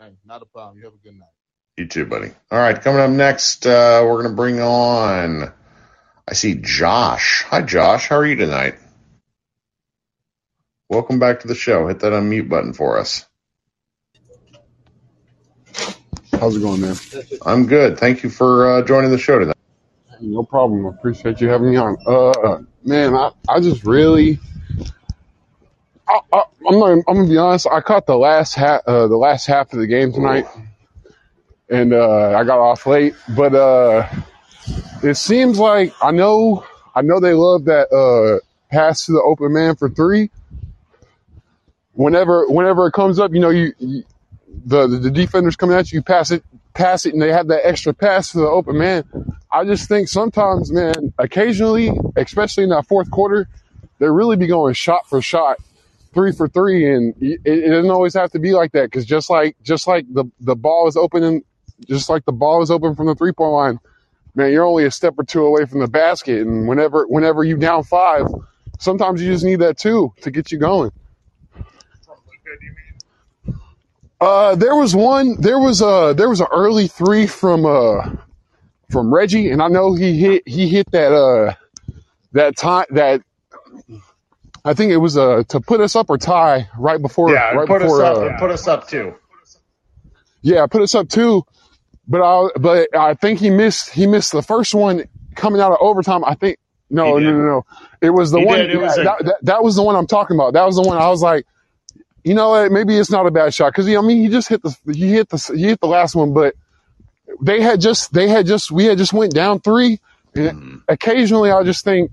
Hey, 0.00 0.10
not 0.24 0.42
a 0.42 0.46
problem. 0.46 0.78
You 0.78 0.84
have 0.84 0.94
a 0.94 0.96
good 0.96 1.18
night. 1.18 1.28
You 1.76 1.86
too, 1.86 2.04
buddy. 2.04 2.32
All 2.50 2.58
right, 2.58 2.80
coming 2.80 3.00
up 3.00 3.10
next, 3.10 3.66
uh, 3.66 4.02
we're 4.04 4.22
gonna 4.22 4.34
bring 4.34 4.60
on. 4.60 5.52
I 6.28 6.34
see 6.34 6.54
Josh. 6.54 7.44
Hi, 7.48 7.62
Josh. 7.62 8.08
How 8.08 8.16
are 8.16 8.26
you 8.26 8.36
tonight? 8.36 8.76
Welcome 10.88 11.18
back 11.18 11.40
to 11.40 11.48
the 11.48 11.54
show. 11.54 11.88
Hit 11.88 12.00
that 12.00 12.12
unmute 12.12 12.48
button 12.48 12.72
for 12.74 12.98
us. 12.98 13.26
How's 16.32 16.56
it 16.56 16.60
going, 16.60 16.80
man? 16.80 16.96
I'm 17.44 17.66
good. 17.66 17.98
Thank 17.98 18.22
you 18.22 18.30
for 18.30 18.70
uh, 18.70 18.82
joining 18.82 19.10
the 19.10 19.18
show 19.18 19.38
tonight. 19.38 19.56
No 20.20 20.44
problem. 20.44 20.84
Appreciate 20.86 21.40
you 21.40 21.48
having 21.48 21.70
me 21.70 21.76
on. 21.76 21.96
Uh, 22.06 22.58
man, 22.84 23.14
I, 23.14 23.30
I 23.48 23.60
just 23.60 23.84
really, 23.84 24.38
I, 26.06 26.20
I, 26.32 26.42
I'm 26.68 26.78
not, 26.78 26.90
I'm 26.90 27.02
gonna 27.16 27.28
be 27.28 27.38
honest. 27.38 27.66
I 27.66 27.80
caught 27.80 28.06
the 28.06 28.16
last 28.16 28.54
half, 28.54 28.82
uh, 28.86 29.08
the 29.08 29.16
last 29.16 29.46
half 29.46 29.72
of 29.72 29.80
the 29.80 29.86
game 29.88 30.12
tonight, 30.12 30.46
and 31.68 31.92
uh, 31.92 32.36
I 32.38 32.44
got 32.44 32.60
off 32.60 32.86
late. 32.86 33.14
But 33.36 33.54
uh, 33.54 34.08
it 35.02 35.16
seems 35.16 35.58
like 35.58 35.94
I 36.02 36.10
know, 36.10 36.64
I 36.94 37.02
know 37.02 37.20
they 37.20 37.34
love 37.34 37.64
that 37.66 37.92
uh 37.92 38.44
pass 38.70 39.06
to 39.06 39.12
the 39.12 39.22
open 39.22 39.52
man 39.52 39.76
for 39.76 39.88
three. 39.88 40.30
Whenever, 41.94 42.46
whenever 42.48 42.86
it 42.86 42.92
comes 42.92 43.18
up, 43.18 43.34
you 43.34 43.40
know, 43.40 43.50
you, 43.50 43.74
you 43.78 44.02
the 44.64 44.86
the 44.86 45.10
defenders 45.10 45.56
coming 45.56 45.76
at 45.76 45.92
you, 45.92 45.98
you 45.98 46.02
pass 46.02 46.30
it, 46.30 46.42
pass 46.74 47.06
it, 47.06 47.12
and 47.12 47.22
they 47.22 47.32
have 47.32 47.48
that 47.48 47.66
extra 47.66 47.92
pass 47.92 48.32
to 48.32 48.38
the 48.38 48.46
open 48.46 48.78
man. 48.78 49.04
I 49.50 49.64
just 49.64 49.88
think 49.88 50.08
sometimes, 50.08 50.72
man, 50.72 51.12
occasionally, 51.18 51.90
especially 52.16 52.64
in 52.64 52.70
that 52.70 52.86
fourth 52.86 53.10
quarter, 53.10 53.48
they 53.98 54.08
really 54.08 54.36
be 54.36 54.46
going 54.46 54.74
shot 54.74 55.08
for 55.08 55.20
shot, 55.20 55.58
three 56.14 56.32
for 56.32 56.48
three, 56.48 56.92
and 56.92 57.14
it, 57.20 57.40
it 57.44 57.68
doesn't 57.68 57.90
always 57.90 58.14
have 58.14 58.30
to 58.32 58.38
be 58.38 58.52
like 58.52 58.72
that. 58.72 58.84
Because 58.84 59.04
just 59.04 59.30
like 59.30 59.56
just 59.62 59.86
like 59.86 60.06
the 60.12 60.24
the 60.40 60.56
ball 60.56 60.88
is 60.88 60.96
open, 60.96 61.22
and 61.22 61.42
just 61.86 62.08
like 62.08 62.24
the 62.24 62.32
ball 62.32 62.62
is 62.62 62.70
open 62.70 62.94
from 62.94 63.06
the 63.06 63.14
three 63.14 63.32
point 63.32 63.52
line, 63.52 63.80
man, 64.34 64.52
you're 64.52 64.64
only 64.66 64.84
a 64.86 64.90
step 64.90 65.14
or 65.18 65.24
two 65.24 65.44
away 65.44 65.66
from 65.66 65.80
the 65.80 65.88
basket. 65.88 66.42
And 66.42 66.68
whenever 66.68 67.06
whenever 67.08 67.44
you 67.44 67.56
down 67.58 67.84
five, 67.84 68.26
sometimes 68.80 69.22
you 69.22 69.30
just 69.32 69.44
need 69.44 69.60
that 69.60 69.78
two 69.78 70.12
to 70.22 70.30
get 70.30 70.52
you 70.52 70.58
going. 70.58 70.92
Uh, 74.20 74.56
there 74.56 74.76
was 74.76 74.96
one. 74.96 75.40
There 75.40 75.60
was 75.60 75.82
a 75.82 76.14
there 76.16 76.28
was 76.30 76.40
an 76.40 76.48
early 76.52 76.88
three 76.88 77.26
from 77.28 77.66
uh 77.66 78.10
from 78.90 79.14
Reggie, 79.14 79.50
and 79.50 79.62
I 79.62 79.68
know 79.68 79.94
he 79.94 80.18
hit 80.18 80.48
he 80.48 80.68
hit 80.68 80.90
that 80.92 81.12
uh 81.12 81.54
that 82.32 82.56
time 82.56 82.86
that 82.90 83.22
I 84.64 84.74
think 84.74 84.92
it 84.92 84.98
was 84.98 85.18
uh 85.18 85.44
to 85.50 85.60
put 85.60 85.80
us 85.80 85.96
up 85.96 86.10
or 86.10 86.18
tie 86.18 86.68
right 86.78 87.02
before 87.02 87.34
Yeah, 87.34 87.52
right 87.52 87.68
put 87.68 87.82
us 87.82 87.98
before 87.98 88.00
up. 88.00 88.20
uh, 88.24 88.30
Put 88.38 88.50
us 88.52 88.68
up 88.68 88.88
too. 88.88 89.14
yeah 90.42 90.66
put 90.66 90.82
us 90.82 90.94
up 90.94 91.08
too. 91.08 91.44
But 92.08 92.22
I 92.22 92.48
but 92.60 92.96
I 92.96 93.14
think 93.14 93.40
he 93.40 93.50
missed 93.50 93.90
he 93.90 94.06
missed 94.06 94.32
the 94.32 94.42
first 94.42 94.74
one 94.74 95.04
coming 95.36 95.60
out 95.60 95.72
of 95.72 95.78
overtime. 95.80 96.24
I 96.24 96.34
think 96.36 96.58
no 96.90 97.18
no 97.18 97.32
no 97.32 97.42
no 97.42 97.66
it 98.02 98.10
was 98.10 98.30
the 98.32 98.40
He 98.40 98.42
one. 98.42 98.68
It 98.70 98.78
was 98.80 98.98
a- 98.98 99.02
that, 99.02 99.18
that 99.24 99.38
that 99.42 99.64
was 99.64 99.76
the 99.76 99.82
one 99.84 99.96
I'm 99.96 100.06
talking 100.08 100.36
about. 100.36 100.54
That 100.54 100.66
was 100.66 100.76
the 100.76 100.82
one 100.82 100.98
I 100.98 101.08
was 101.08 101.22
like. 101.22 101.46
You 102.24 102.34
know 102.34 102.50
what? 102.50 102.72
Maybe 102.72 102.98
it's 102.98 103.10
not 103.10 103.26
a 103.26 103.30
bad 103.32 103.54
shot 103.54 103.72
because 103.72 103.88
I 103.88 104.00
mean 104.02 104.22
he 104.22 104.28
just 104.28 104.48
hit 104.48 104.62
the 104.62 104.76
he 104.92 105.08
hit 105.12 105.28
the 105.30 105.38
he 105.56 105.64
hit 105.64 105.80
the 105.80 105.88
last 105.88 106.14
one, 106.16 106.34
but 106.34 106.54
they 107.42 107.60
had 107.60 107.80
just 107.80 108.12
they 108.12 108.28
had 108.28 108.46
just 108.46 108.72
we 108.72 108.86
had 108.86 108.98
just 108.98 109.12
went 109.12 109.34
down 109.34 109.60
three. 109.60 110.00
And 110.34 110.52
Mm-hmm. 110.52 110.76
occasionally, 110.88 111.50
I 111.50 111.64
just 111.64 111.84
think, 111.84 112.12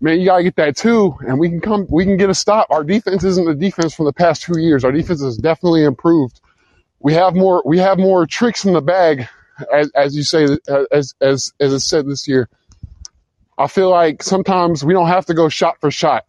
man, 0.00 0.20
you 0.20 0.26
gotta 0.26 0.44
get 0.44 0.56
that 0.56 0.76
two, 0.76 1.16
and 1.26 1.38
we 1.40 1.48
can 1.50 1.60
come 1.60 1.86
we 1.90 2.04
can 2.04 2.16
get 2.18 2.30
a 2.30 2.34
stop. 2.34 2.68
Our 2.70 2.84
defense 2.84 3.24
isn't 3.24 3.46
the 3.46 3.54
defense 3.56 3.94
from 3.94 4.06
the 4.06 4.14
past 4.14 4.42
two 4.42 4.58
years. 4.60 4.84
Our 4.84 4.92
defense 4.92 5.22
has 5.22 5.38
definitely 5.38 5.84
improved. 5.84 6.40
We 7.04 7.12
have 7.12 7.34
more 7.36 7.62
we 7.66 7.78
have 7.78 7.98
more 7.98 8.26
tricks 8.26 8.64
in 8.64 8.72
the 8.72 8.80
bag, 8.80 9.28
as 9.72 9.90
as 9.94 10.16
you 10.16 10.22
say 10.24 10.48
as 10.90 11.14
as 11.20 11.52
as 11.60 11.72
it 11.74 11.80
said 11.80 12.06
this 12.06 12.26
year. 12.26 12.48
I 13.58 13.68
feel 13.68 13.90
like 13.90 14.22
sometimes 14.22 14.82
we 14.84 14.94
don't 14.94 15.06
have 15.06 15.26
to 15.26 15.34
go 15.34 15.48
shot 15.48 15.80
for 15.80 15.90
shot, 15.90 16.24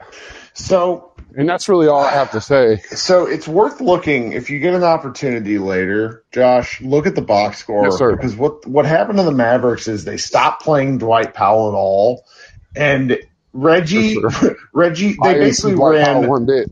So 0.53 1.13
and 1.36 1.50
that's 1.50 1.67
really 1.70 1.88
all 1.88 2.03
I 2.03 2.12
have 2.12 2.29
to 2.32 2.41
say. 2.41 2.77
So 2.91 3.25
it's 3.25 3.48
worth 3.48 3.82
looking 3.82 4.34
if 4.34 4.50
you 4.50 4.60
get 4.60 4.74
an 4.75 4.84
opportunity 4.84 5.58
later, 5.58 6.24
Josh. 6.34 6.82
Look 6.82 7.08
at 7.08 7.15
the 7.15 7.22
box 7.22 7.58
score 7.58 7.86
Yes, 7.86 7.98
sir. 7.98 8.15
because 8.15 8.36
what 8.36 8.67
what 8.67 8.86
happened 8.86 9.17
to 9.17 9.24
the 9.24 9.32
Mavericks 9.32 9.88
is 9.88 10.03
they 10.05 10.17
stopped 10.17 10.62
playing 10.62 10.98
Dwight 11.00 11.34
Powell 11.34 11.70
at 11.70 11.74
all, 11.75 12.25
and 12.75 13.17
Reggie 13.53 14.15
For 14.15 14.58
Reggie 14.74 15.15
they 15.24 15.34
didn't 15.36 15.39
basically 15.48 15.75
ran. 15.75 16.27
one 16.27 16.46
bit. 16.46 16.70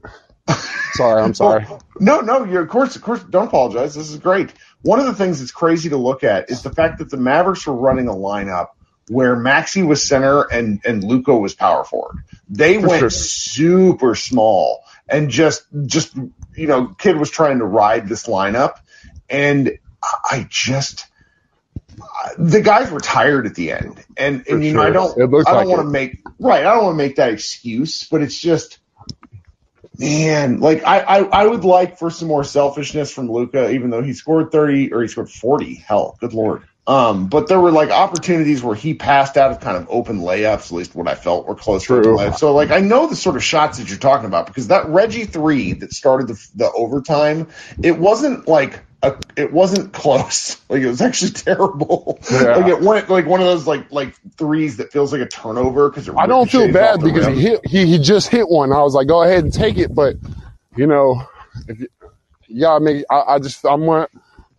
Sorry, 0.94 1.22
I'm 1.22 1.34
sorry. 1.34 1.66
Well, 1.70 1.82
no, 2.00 2.22
no, 2.22 2.44
you're 2.46 2.64
of 2.64 2.70
course, 2.70 2.96
of 2.96 3.02
course, 3.02 3.24
don't 3.24 3.48
apologize. 3.48 3.96
This 3.96 4.10
is 4.10 4.18
great. 4.18 4.52
One 4.82 5.00
of 5.00 5.06
the 5.06 5.14
things 5.14 5.40
that's 5.40 5.52
crazy 5.52 5.90
to 5.90 5.98
look 5.98 6.24
at 6.24 6.50
is 6.50 6.62
the 6.62 6.70
fact 6.72 7.00
that 7.00 7.10
the 7.10 7.18
Mavericks 7.18 7.66
were 7.66 7.76
running 7.76 8.08
a 8.08 8.14
lineup 8.14 8.70
where 9.10 9.36
Maxi 9.36 9.86
was 9.86 10.04
center 10.04 10.42
and 10.44 10.82
and 10.86 11.04
Luka 11.04 11.36
was 11.36 11.54
power 11.54 11.84
forward. 11.84 12.24
They 12.50 12.80
For 12.80 12.88
went 12.88 13.00
sure. 13.00 13.10
super 13.10 14.16
small 14.16 14.84
and 15.08 15.30
just 15.30 15.66
just 15.86 16.16
you 16.56 16.68
know, 16.68 16.88
kid 16.88 17.18
was 17.18 17.30
trying 17.30 17.60
to 17.60 17.66
ride 17.66 18.08
this 18.08 18.28
lineup, 18.28 18.76
and 19.30 19.78
I 20.30 20.48
just 20.50 21.08
the 22.38 22.62
guys 22.62 22.90
were 22.92 23.00
tired 23.00 23.46
at 23.46 23.56
the 23.56 23.72
end, 23.72 24.04
and 24.18 24.46
For 24.46 24.56
and 24.56 24.66
you 24.66 24.74
know 24.74 24.82
I 24.82 24.90
don't 24.90 25.12
I 25.12 25.26
don't 25.26 25.44
like 25.44 25.68
want 25.68 25.82
to 25.82 25.90
make 25.90 26.20
right 26.40 26.66
I 26.66 26.74
don't 26.74 26.86
want 26.86 26.94
to 26.94 26.98
make 26.98 27.18
that 27.18 27.32
excuse, 27.32 28.08
but 28.10 28.22
it's 28.22 28.40
just 28.40 28.80
man, 29.98 30.60
like 30.60 30.84
I, 30.86 31.00
I 31.00 31.18
I 31.24 31.48
would 31.48 31.66
like 31.66 31.98
for 31.98 32.10
some 32.10 32.28
more 32.28 32.44
selfishness 32.44 33.12
from 33.12 33.32
Luka, 33.32 33.72
even 33.72 33.90
though 33.90 34.02
he 34.02 34.14
scored 34.14 34.52
thirty 34.52 34.94
or 34.94 35.02
he 35.02 35.08
scored 35.08 35.30
forty. 35.30 35.76
Hell, 35.76 36.18
good 36.20 36.34
lord. 36.34 36.64
Um, 36.86 37.30
but 37.30 37.48
there 37.48 37.62
were 37.62 37.72
like 37.72 37.92
opportunities 37.92 38.62
where 38.62 38.76
he 38.76 38.94
passed 38.94 39.38
out 39.38 39.52
of 39.52 39.62
kind 39.62 39.78
of 39.78 39.88
open 39.90 40.20
layups, 40.20 40.66
at 40.66 40.72
least 40.72 40.96
what 40.96 41.08
I 41.08 41.16
felt 41.16 41.48
were 41.48 41.56
close 41.56 41.84
to 41.84 41.88
True. 41.88 42.00
open 42.00 42.32
layups. 42.32 42.40
So 42.40 42.54
like 42.54 42.72
I 42.72 42.80
know 42.80 43.08
the 43.08 43.16
sort 43.16 43.38
of 43.38 43.44
shots 43.44 43.78
that 43.78 43.90
you're 43.90 43.98
talking 43.98 44.26
about 44.26 44.48
because 44.48 44.68
that 44.68 44.90
Reggie 44.90 45.24
three 45.24 45.74
that 45.74 45.94
started 45.94 46.28
the, 46.28 46.48
the 46.56 46.72
overtime, 46.72 47.48
it 47.82 47.98
wasn't 47.98 48.50
like 48.50 48.82
a, 49.04 49.20
it 49.36 49.52
wasn't 49.54 49.94
close. 49.94 50.60
Like 50.70 50.82
it 50.82 50.88
was 50.88 51.02
actually 51.02 51.32
terrible. 51.34 52.18
Yeah. 52.32 52.56
Like 52.56 52.68
it 52.68 52.82
went 52.82 53.08
like 53.10 53.28
one 53.28 53.42
of 53.42 53.46
those 53.46 53.68
like 53.68 53.92
like 53.92 54.16
threes 54.38 54.78
that 54.78 54.92
feels 54.92 55.12
like 55.12 55.22
a 55.22 55.28
turnover 55.28 55.90
because 55.90 56.10
I 56.10 56.26
don't 56.26 56.50
feel 56.50 56.72
bad 56.72 57.02
because 57.02 57.28
he 57.28 57.36
he 57.36 57.42
hit 57.42 57.68
he, 57.68 57.86
he 57.86 58.00
just 58.00 58.30
hit 58.30 58.50
one. 58.50 58.72
I 58.72 58.82
was 58.82 58.96
like, 58.96 59.08
go 59.08 59.22
ahead 59.22 59.44
and 59.44 59.54
take 59.54 59.78
it, 59.78 59.94
but 59.94 60.16
you 60.76 60.88
know, 60.88 61.28
if 61.68 61.80
you, 61.80 61.88
you 62.48 62.62
gotta 62.62 62.84
make. 62.84 63.06
I, 63.12 63.36
I 63.36 63.40
just 63.40 63.64
I'm 63.66 63.82
one 63.82 64.08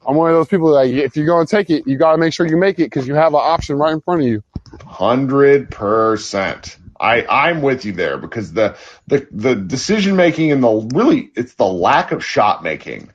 I'm 0.07 0.15
one 0.15 0.31
of 0.31 0.37
those 0.37 0.49
people 0.49 0.73
that 0.75 0.87
if 0.87 1.17
you're 1.17 1.27
gonna 1.27 1.47
take 1.47 1.71
it, 1.71 1.87
you 1.87 1.97
gotta 1.97 2.19
make 2.19 2.33
sure 2.33 2.47
you 2.47 2.57
make 2.57 2.79
it 2.79 2.85
because 2.85 3.09
you 3.09 3.15
have 3.15 3.33
an 3.35 3.41
option 3.43 3.77
right 3.77 3.93
in 3.93 4.01
front 4.03 4.21
of 4.21 4.29
you. 4.29 4.45
Hundred 4.87 5.71
percent. 5.71 6.77
I 7.01 7.27
I'm 7.29 7.63
with 7.63 7.85
you 7.85 7.93
there 7.93 8.19
because 8.19 8.53
the 8.53 8.77
the 9.07 9.27
the 9.33 9.55
decision 9.57 10.17
making 10.17 10.53
and 10.53 10.63
the 10.63 10.91
really 10.95 11.31
it's 11.35 11.55
the 11.55 11.67
lack 11.67 12.13
of 12.13 12.25
shot 12.25 12.63
making. 12.63 13.11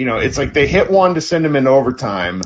You 0.00 0.06
know, 0.06 0.18
it's 0.18 0.38
like 0.38 0.54
they 0.54 0.66
hit 0.66 0.90
one 0.90 1.14
to 1.16 1.22
send 1.22 1.44
them 1.44 1.56
in 1.56 1.68
overtime, 1.68 2.42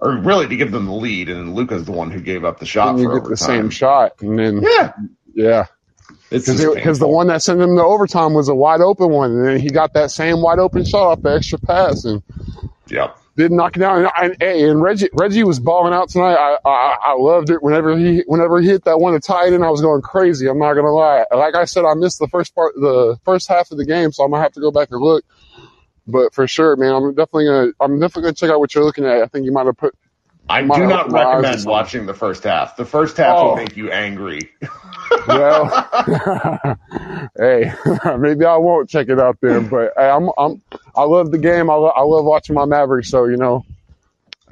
or 0.00 0.16
really 0.18 0.48
to 0.48 0.56
give 0.56 0.72
them 0.72 0.86
the 0.86 0.94
lead, 0.94 1.28
and 1.28 1.38
then 1.38 1.54
Luka's 1.54 1.84
the 1.84 1.92
one 1.92 2.10
who 2.10 2.20
gave 2.20 2.44
up 2.46 2.60
the 2.60 2.66
shot 2.66 2.88
And 2.88 3.00
you 3.00 3.10
for 3.10 3.12
get 3.12 3.28
the 3.28 3.36
same 3.36 3.70
shot, 3.70 4.12
and 4.22 4.38
then 4.38 4.62
Yeah, 4.62 4.94
yeah, 5.34 5.66
because 6.44 6.64
because 6.66 6.98
the 7.00 7.08
one 7.08 7.28
that 7.28 7.42
sent 7.42 7.60
him 7.60 7.76
to 7.76 7.82
overtime 7.84 8.34
was 8.34 8.48
a 8.48 8.54
wide 8.56 8.80
open 8.82 9.10
one, 9.10 9.32
and 9.32 9.46
then 9.46 9.60
he 9.60 9.70
got 9.70 9.94
that 9.94 10.10
same 10.12 10.42
wide 10.42 10.60
open 10.60 10.84
shot 10.84 11.08
off 11.08 11.22
the 11.22 11.30
extra 11.34 11.58
pass 11.60 12.04
and 12.04 12.22
Yep. 12.88 13.18
didn't 13.36 13.56
knock 13.58 13.76
it 13.76 13.80
down. 13.80 14.06
And, 14.20 14.36
and, 14.42 14.42
and 14.42 14.82
Reggie 14.82 15.10
Reggie 15.14 15.44
was 15.44 15.60
balling 15.60 15.94
out 15.94 16.10
tonight. 16.10 16.36
I, 16.36 16.58
I 16.64 16.96
I 17.02 17.14
loved 17.14 17.50
it. 17.50 17.62
Whenever 17.62 17.98
he 17.98 18.22
whenever 18.26 18.60
he 18.60 18.68
hit 18.68 18.84
that 18.84 19.00
one 19.00 19.14
to 19.14 19.20
tie 19.20 19.48
it 19.48 19.54
in, 19.54 19.62
I 19.64 19.70
was 19.70 19.82
going 19.82 20.02
crazy. 20.02 20.48
I'm 20.48 20.58
not 20.58 20.74
gonna 20.74 20.92
lie. 20.92 21.24
Like 21.34 21.56
I 21.56 21.64
said, 21.66 21.84
I 21.84 21.94
missed 21.94 22.20
the 22.20 22.28
first 22.28 22.54
part, 22.54 22.74
the 22.76 23.18
first 23.24 23.48
half 23.48 23.70
of 23.72 23.78
the 23.78 23.86
game, 23.86 24.12
so 24.12 24.24
I'm 24.24 24.30
gonna 24.32 24.42
have 24.42 24.52
to 24.52 24.60
go 24.60 24.70
back 24.72 24.88
and 24.92 25.00
look. 25.00 25.24
But 26.06 26.34
for 26.34 26.46
sure, 26.46 26.76
man, 26.76 26.92
I'm 26.94 27.10
definitely 27.14 27.46
gonna 27.46 27.72
I'm 27.80 27.98
definitely 27.98 28.22
gonna 28.22 28.34
check 28.34 28.50
out 28.50 28.60
what 28.60 28.74
you're 28.74 28.84
looking 28.84 29.04
at. 29.06 29.22
I 29.22 29.26
think 29.26 29.46
you 29.46 29.52
might 29.52 29.66
have 29.66 29.76
put. 29.76 29.94
I 30.48 30.60
do 30.60 30.86
not 30.86 31.10
recommend 31.10 31.64
watching 31.64 32.04
the 32.04 32.12
first 32.12 32.44
half. 32.44 32.76
The 32.76 32.84
first 32.84 33.16
half 33.16 33.38
Oh. 33.38 33.48
will 33.50 33.56
make 33.56 33.76
you 33.76 33.90
angry. 33.90 34.50
Well, 35.28 35.66
hey, 37.38 37.72
maybe 38.18 38.44
I 38.44 38.56
won't 38.56 38.88
check 38.88 39.08
it 39.08 39.18
out 39.20 39.38
then. 39.40 39.68
But 39.68 39.92
hey, 39.96 40.08
I'm 40.08 40.28
I'm 40.36 40.60
I 40.96 41.04
love 41.04 41.30
the 41.30 41.38
game. 41.38 41.70
I, 41.70 41.74
lo- 41.74 41.92
I 41.94 42.02
love 42.02 42.24
watching 42.24 42.54
my 42.54 42.64
Mavericks. 42.64 43.10
So 43.10 43.26
you 43.26 43.36
know, 43.36 43.64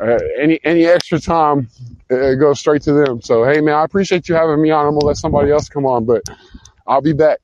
uh, 0.00 0.18
any 0.38 0.60
any 0.64 0.86
extra 0.86 1.18
time, 1.18 1.68
it 2.08 2.38
goes 2.38 2.60
straight 2.60 2.82
to 2.82 2.92
them. 2.92 3.20
So 3.22 3.44
hey, 3.44 3.60
man, 3.60 3.74
I 3.74 3.84
appreciate 3.84 4.28
you 4.28 4.34
having 4.34 4.62
me 4.62 4.70
on. 4.70 4.86
I'm 4.86 4.92
gonna 4.92 5.04
let 5.06 5.16
somebody 5.16 5.50
else 5.50 5.68
come 5.68 5.84
on, 5.86 6.04
but 6.04 6.22
I'll 6.86 7.02
be 7.02 7.12
back. 7.12 7.38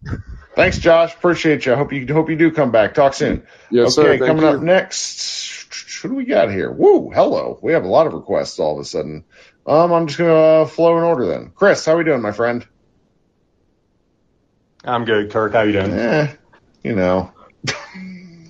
Thanks, 0.59 0.81
Josh. 0.81 1.15
Appreciate 1.15 1.67
you. 1.67 1.73
I 1.73 1.77
hope 1.77 1.93
you 1.93 2.05
hope 2.12 2.29
you 2.29 2.35
do 2.35 2.50
come 2.50 2.73
back. 2.73 2.93
Talk 2.93 3.15
soon. 3.15 3.47
Yes, 3.71 3.97
okay, 3.97 4.09
sir. 4.09 4.19
Thank 4.19 4.27
coming 4.27 4.43
you. 4.43 4.49
up 4.49 4.61
next, 4.61 6.03
what 6.03 6.11
do 6.11 6.17
we 6.17 6.25
got 6.25 6.50
here? 6.50 6.73
Woo, 6.73 7.11
hello. 7.11 7.61
We 7.62 7.75
have 7.75 7.85
a 7.85 7.88
lot 7.88 8.09
of 8.09 8.12
requests 8.12 8.59
all 8.59 8.75
of 8.75 8.81
a 8.81 8.85
sudden. 8.85 9.25
Um, 9.69 9.93
I'm 9.93 10.09
just 10.09 10.19
gonna 10.19 10.35
uh, 10.35 10.67
flow 10.67 10.99
in 10.99 11.05
order 11.05 11.27
then. 11.27 11.53
Chris, 11.55 11.87
how 11.87 11.97
we 11.97 12.03
doing, 12.03 12.23
my 12.23 12.33
friend? 12.33 12.67
I'm 14.83 15.05
good, 15.05 15.31
Kirk. 15.31 15.53
How 15.53 15.61
you 15.61 15.75
doing? 15.75 15.93
Eh, 15.93 16.35
you 16.83 16.97
know. 16.97 17.33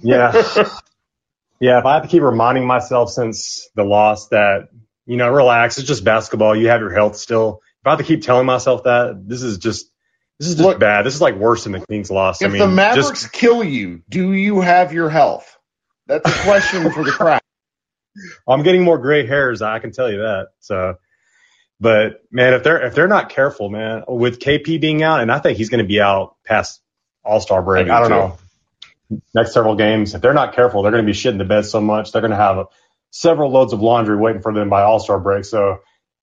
Yeah. 0.01 0.33
yeah, 1.61 1.81
if 1.81 1.85
I 1.85 1.95
have 1.95 2.05
to 2.05 2.09
keep 2.09 2.23
reminding 2.23 2.65
myself 2.69 3.11
since 3.11 3.69
the 3.75 3.83
loss 3.83 4.29
that, 4.29 4.69
you 5.07 5.17
know, 5.17 5.29
relax, 5.29 5.77
it's 5.77 5.89
just 5.89 6.05
basketball. 6.05 6.55
You 6.55 6.69
have 6.69 6.81
your 6.81 6.95
health 6.95 7.17
still. 7.17 7.63
If 7.81 7.87
I 7.87 7.91
have 7.91 7.99
to 7.99 8.05
keep 8.05 8.23
telling 8.23 8.47
myself 8.47 8.85
that, 8.85 9.25
this 9.27 9.43
is 9.43 9.59
just 9.59 9.91
this 10.39 10.49
is 10.49 10.55
just 10.55 10.67
Look- 10.67 10.79
bad. 10.79 11.05
This 11.05 11.15
is 11.15 11.21
like 11.21 11.35
worse 11.37 11.65
than 11.65 11.73
the 11.73 11.85
Kings 11.87 12.11
loss. 12.11 12.41
If 12.43 12.49
I 12.49 12.53
mean, 12.53 12.61
the 12.61 12.69
Mavericks 12.69 13.23
just 13.23 13.33
kill 13.33 13.63
you, 13.65 14.03
do 14.09 14.33
you 14.33 14.61
have 14.61 14.93
your 14.93 15.09
health? 15.11 15.57
That's 16.07 16.29
a 16.29 16.43
question 16.45 16.91
for 16.93 17.05
the 17.05 17.11
crowd. 17.13 17.41
I'm 18.49 18.63
getting 18.63 18.83
more 18.83 18.99
gray 18.99 19.27
hairs, 19.27 19.63
I 19.63 19.79
can 19.79 19.93
tell 19.93 20.11
you 20.11 20.19
that. 20.19 20.49
So 20.61 20.97
But 21.81 22.23
man, 22.31 22.55
if 22.55 22.63
they're 22.65 22.83
if 22.87 22.95
they're 22.95 23.09
not 23.09 23.29
careful, 23.31 23.69
man, 23.69 24.05
with 24.09 24.41
KP 24.41 24.81
being 24.81 25.03
out, 25.03 25.21
and 25.21 25.31
I 25.31 25.39
think 25.39 25.59
he's 25.59 25.69
going 25.69 25.85
to 25.85 25.87
be 25.89 26.01
out 26.01 26.37
past 26.45 26.81
All 27.25 27.41
Star 27.41 27.63
break. 27.63 27.89
I, 27.89 27.97
I 27.97 28.01
don't 28.01 28.09
too. 28.09 28.15
know. 28.15 29.21
Next 29.35 29.55
several 29.55 29.75
games, 29.75 30.15
if 30.15 30.21
they're 30.21 30.35
not 30.35 30.55
careful, 30.55 30.83
they're 30.83 30.93
going 30.93 31.05
to 31.05 31.11
be 31.11 31.17
shitting 31.17 31.39
the 31.39 31.45
bed 31.45 31.65
so 31.65 31.81
much. 31.81 32.13
They're 32.13 32.21
going 32.21 32.31
to 32.33 32.37
have 32.37 32.67
several 33.11 33.51
loads 33.51 33.73
of 33.73 33.81
laundry 33.81 34.17
waiting 34.17 34.43
for 34.43 34.53
them 34.53 34.69
by 34.69 34.83
All 34.83 35.01
Star 35.01 35.19
break. 35.19 35.45
So 35.45 35.81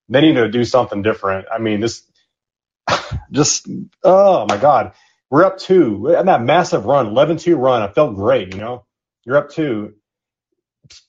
they 0.10 0.22
need 0.22 0.36
to 0.36 0.50
do 0.50 0.64
something 0.66 1.02
different. 1.02 1.48
I 1.52 1.58
mean, 1.60 1.80
this 1.80 2.04
just 3.32 3.68
oh 4.04 4.46
my 4.50 4.58
god, 4.58 4.94
we're 5.30 5.46
up 5.46 5.58
two 5.58 6.16
and 6.16 6.28
that 6.28 6.44
massive 6.44 6.86
run, 6.86 7.08
11-2 7.08 7.58
run. 7.58 7.82
I 7.82 7.88
felt 7.88 8.16
great. 8.16 8.54
You 8.54 8.60
know, 8.62 8.86
you're 9.26 9.38
up 9.38 9.50
two 9.50 9.94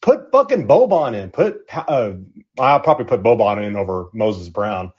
put 0.00 0.30
fucking 0.32 0.66
Boban 0.68 1.14
in. 1.14 1.30
Put 1.30 1.60
uh, 1.72 2.12
I'll 2.58 2.80
probably 2.80 3.06
put 3.06 3.22
Boban 3.22 3.64
in 3.64 3.76
over 3.76 4.08
Moses 4.12 4.48
Brown. 4.48 4.92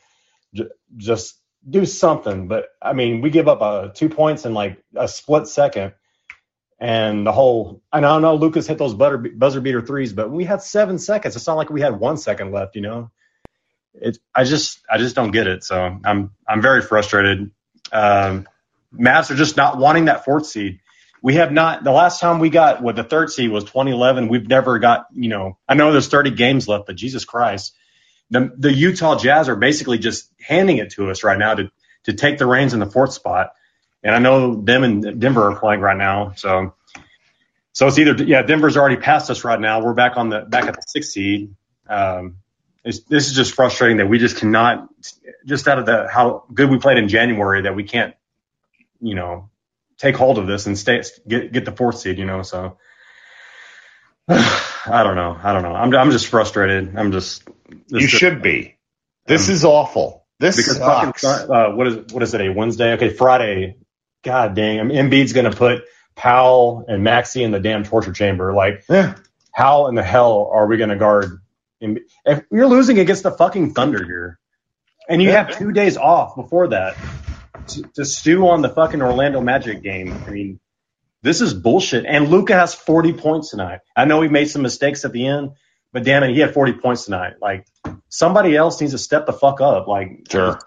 J- 0.54 0.70
just 0.98 1.40
do 1.70 1.86
something. 1.86 2.48
But 2.48 2.68
I 2.82 2.94
mean, 2.94 3.22
we 3.22 3.30
give 3.30 3.48
up 3.48 3.62
uh, 3.62 3.90
two 3.90 4.10
points 4.10 4.46
in 4.46 4.54
like 4.54 4.84
a 4.96 5.08
split 5.08 5.48
second, 5.48 5.94
and 6.80 7.26
the 7.26 7.32
whole. 7.32 7.82
And 7.92 8.06
I 8.06 8.10
don't 8.14 8.22
know 8.22 8.36
Lucas 8.36 8.68
hit 8.68 8.78
those 8.78 8.94
butter, 8.94 9.18
buzzer 9.18 9.62
beater 9.62 9.82
threes, 9.82 10.14
but 10.14 10.32
we 10.32 10.46
had 10.46 10.62
seven 10.62 11.00
seconds. 11.00 11.36
It's 11.36 11.48
not 11.48 11.58
like 11.58 11.70
we 11.70 11.82
had 11.82 12.00
one 12.00 12.18
second 12.18 12.52
left. 12.52 12.76
You 12.76 12.82
know, 12.82 13.12
it. 14.02 14.18
I 14.34 14.44
just 14.44 14.80
I 14.90 14.98
just 14.98 15.16
don't 15.16 15.32
get 15.32 15.48
it. 15.48 15.64
So 15.64 16.00
I'm 16.04 16.32
I'm 16.48 16.62
very 16.62 16.82
frustrated. 16.82 17.52
Um, 17.92 18.48
Mavs 18.94 19.30
are 19.32 19.36
just 19.36 19.58
not 19.58 19.78
wanting 19.78 20.06
that 20.06 20.26
fourth 20.26 20.46
seed 20.46 20.80
we 21.22 21.36
have 21.36 21.52
not. 21.52 21.84
The 21.84 21.92
last 21.92 22.20
time 22.22 22.40
we 22.40 22.50
got 22.50 22.82
what 22.82 22.96
the 22.96 23.04
third 23.04 23.32
seed 23.32 23.50
was 23.50 23.64
2011. 23.66 24.28
We've 24.28 24.48
never 24.48 24.80
got. 24.80 25.08
You 25.14 25.30
know, 25.30 25.58
I 25.68 25.74
know 25.74 25.92
there's 25.92 26.08
30 26.08 26.32
games 26.32 26.68
left, 26.68 26.86
but 26.86 26.96
Jesus 26.96 27.26
Christ, 27.26 27.74
the 28.30 28.52
the 28.58 28.72
Utah 28.72 29.18
Jazz 29.18 29.50
are 29.50 29.56
basically 29.56 29.98
just 29.98 30.32
handing 30.40 30.78
it 30.78 30.92
to 30.92 31.10
us 31.10 31.24
right 31.24 31.38
now 31.38 31.56
to 31.56 31.72
to 32.04 32.14
take 32.14 32.38
the 32.38 32.46
reins 32.46 32.74
in 32.74 32.80
the 32.80 32.86
fourth 32.86 33.14
spot. 33.14 33.52
And 34.04 34.16
I 34.16 34.20
know 34.20 34.62
them 34.62 34.84
and 34.84 35.20
Denver 35.20 35.52
are 35.52 35.60
playing 35.60 35.82
right 35.82 35.98
now, 35.98 36.34
so 36.36 36.76
so 37.74 37.88
it's 37.88 37.98
either 37.98 38.24
yeah 38.24 38.44
Denver's 38.44 38.78
already 38.78 38.98
passed 38.98 39.30
us 39.30 39.44
right 39.44 39.60
now. 39.60 39.84
We're 39.84 39.96
back 39.96 40.18
on 40.18 40.30
the 40.30 40.42
back 40.42 40.66
at 40.66 40.76
the 40.76 40.84
sixth 40.86 41.12
seed. 41.12 41.56
Um, 41.90 42.38
this 43.10 43.28
is 43.28 43.34
just 43.34 43.54
frustrating 43.54 43.98
that 43.98 44.08
we 44.08 44.18
just 44.18 44.38
cannot 44.38 44.88
just 45.46 45.68
out 45.68 45.80
of 45.80 45.86
the 45.86 46.08
how 46.12 46.46
good 46.54 46.70
we 46.70 46.80
played 46.80 46.98
in 46.98 47.08
January 47.08 47.64
that 47.64 47.76
we 47.76 47.84
can't 47.84 48.16
you 49.02 49.16
know 49.16 49.50
take 49.98 50.16
hold 50.16 50.38
of 50.38 50.48
this 50.48 50.66
and 50.68 50.78
stay 50.78 51.02
get 51.28 51.52
get 51.52 51.66
the 51.66 51.72
fourth 51.72 52.00
seed. 52.00 52.18
You 52.18 52.26
know, 52.26 52.42
so 52.42 52.78
I 54.30 55.04
don't 55.04 55.16
know. 55.16 55.38
I 55.42 55.54
don't 55.54 55.64
know. 55.64 55.74
I'm 55.74 55.94
I'm 55.96 56.12
just 56.12 56.28
frustrated. 56.28 56.98
I'm 56.98 57.12
just. 57.12 57.44
You 57.88 58.08
should 58.08 58.42
be. 58.42 58.78
This 59.26 59.50
um, 59.50 59.56
is 59.56 59.66
awful. 59.66 60.26
This 60.40 60.56
because 60.56 60.78
sucks. 60.78 61.22
Fucking, 61.22 61.52
uh, 61.54 61.70
what 61.72 61.88
is 61.88 62.14
what 62.14 62.24
is 62.24 62.34
it? 62.34 62.42
A 62.42 62.50
Wednesday? 62.50 62.94
Okay, 62.94 63.10
Friday. 63.10 63.78
God 64.24 64.56
dang! 64.56 64.80
I 64.80 64.84
mean, 64.84 64.98
Embiid's 64.98 65.34
gonna 65.34 65.52
put 65.52 65.84
Powell 66.16 66.86
and 66.88 67.06
Maxi 67.06 67.42
in 67.42 67.52
the 67.52 67.60
damn 67.60 67.84
torture 67.84 68.12
chamber. 68.12 68.54
Like, 68.54 68.84
yeah. 68.90 69.16
how 69.52 69.88
in 69.88 69.96
the 69.96 70.04
hell 70.04 70.50
are 70.52 70.68
we 70.68 70.78
gonna 70.78 70.98
guard? 70.98 71.42
If 71.80 72.44
you're 72.52 72.68
losing 72.68 73.00
against 73.00 73.24
the 73.24 73.32
fucking 73.32 73.74
Thunder 73.74 74.04
here, 74.04 74.40
and 75.10 75.22
you 75.22 75.30
yeah. 75.30 75.44
have 75.44 75.58
two 75.58 75.72
days 75.72 75.98
off 75.98 76.36
before 76.36 76.70
that, 76.70 76.96
to, 77.68 77.84
to 77.96 78.06
stew 78.06 78.48
on 78.48 78.62
the 78.62 78.70
fucking 78.70 79.02
Orlando 79.02 79.42
Magic 79.42 79.82
game. 79.82 80.14
I 80.26 80.30
mean, 80.30 80.60
this 81.22 81.42
is 81.42 81.54
bullshit. 81.54 82.06
And 82.06 82.30
Luka 82.30 82.54
has 82.54 82.74
40 82.74 83.14
points 83.14 83.50
tonight. 83.50 83.80
I 83.96 84.06
know 84.06 84.22
he 84.22 84.30
made 84.30 84.50
some 84.50 84.62
mistakes 84.62 85.06
at 85.06 85.12
the 85.12 85.28
end, 85.28 85.52
but 85.92 86.04
damn 86.04 86.24
it, 86.24 86.34
he 86.34 86.40
had 86.40 86.54
40 86.54 86.74
points 86.74 87.06
tonight. 87.06 87.34
Like 87.42 87.66
somebody 88.10 88.56
else 88.56 88.80
needs 88.80 88.94
to 88.94 89.00
step 89.00 89.26
the 89.26 89.34
fuck 89.34 89.62
up. 89.62 89.88
Like, 89.88 90.28
sure. 90.30 90.60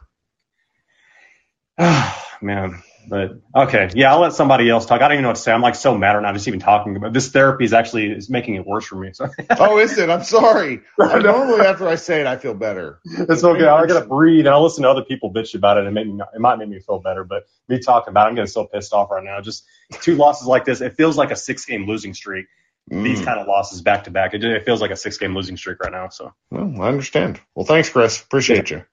man. 2.43 2.83
But 3.09 3.41
okay, 3.55 3.91
yeah, 3.95 4.13
I'll 4.13 4.21
let 4.21 4.33
somebody 4.33 4.69
else 4.69 4.87
talk. 4.87 5.01
I 5.01 5.09
don't 5.09 5.15
even 5.15 5.23
know 5.23 5.31
what 5.31 5.37
to 5.37 5.43
say. 5.43 5.53
I'm 5.53 5.63
like 5.63 5.75
so 5.75 5.97
mad 5.97 6.13
right 6.13 6.23
now 6.23 6.33
just 6.33 6.47
even 6.49 6.61
talking 6.61 6.97
about 6.97 7.13
this 7.13 7.29
therapy 7.29 7.65
is 7.65 7.73
actually 7.73 8.13
is 8.13 8.31
making 8.31 8.55
it 8.55 8.67
worse 8.67 8.87
for 8.87 8.97
me. 8.97 9.11
So. 9.21 9.29
oh, 9.59 9.79
is 9.79 9.99
it? 9.99 10.09
I'm 10.09 10.23
sorry. 10.23 10.81
normally 10.99 11.67
after 11.67 11.87
I 11.87 11.97
say 11.97 12.21
it, 12.21 12.27
I 12.27 12.37
feel 12.37 12.55
better. 12.55 13.01
It's 13.05 13.45
okay. 13.45 13.67
I 13.67 13.85
gotta 13.87 14.07
breathe 14.07 14.47
and 14.47 14.55
I'll 14.55 14.63
listen 14.63 14.85
to 14.85 14.89
other 14.89 15.03
people 15.03 15.33
bitch 15.33 15.55
about 15.55 15.77
it 15.77 15.85
and 15.85 15.95
make 15.95 16.07
me 16.07 16.19
it 16.35 16.41
might 16.41 16.57
make 16.57 16.69
me 16.69 16.79
feel 16.79 17.01
better. 17.01 17.25
But 17.25 17.45
me 17.69 17.81
talking 17.81 18.13
about 18.13 18.27
it, 18.27 18.31
I'm 18.31 18.35
getting 18.37 18.49
so 18.49 18.67
pissed 18.67 18.93
off 18.93 19.11
right 19.11 19.23
now. 19.23 19.41
Just 19.41 19.65
two 20.01 20.15
losses 20.15 20.47
like 20.47 20.65
this, 20.65 20.81
it 20.81 20.97
feels 20.97 21.19
like 21.19 21.31
a 21.33 21.37
six 21.37 21.67
game 21.67 21.87
losing 21.87 22.15
streak. 22.15 22.47
Mm. 22.91 23.05
These 23.05 23.25
kind 23.25 23.39
of 23.39 23.47
losses 23.47 23.83
back 23.83 24.05
to 24.05 24.11
back, 24.11 24.33
it, 24.35 24.65
feels 24.65 24.81
like 24.81 24.91
a 24.91 24.97
six 24.97 25.19
game 25.19 25.35
losing 25.35 25.57
streak 25.57 25.81
right 25.81 25.93
now. 25.93 26.09
So. 26.09 26.33
Well, 26.51 26.81
I 26.81 26.89
understand. 26.89 27.41
Well, 27.55 27.67
thanks, 27.67 27.91
Chris. 27.91 28.23
Appreciate 28.23 28.71
you. 28.71 28.85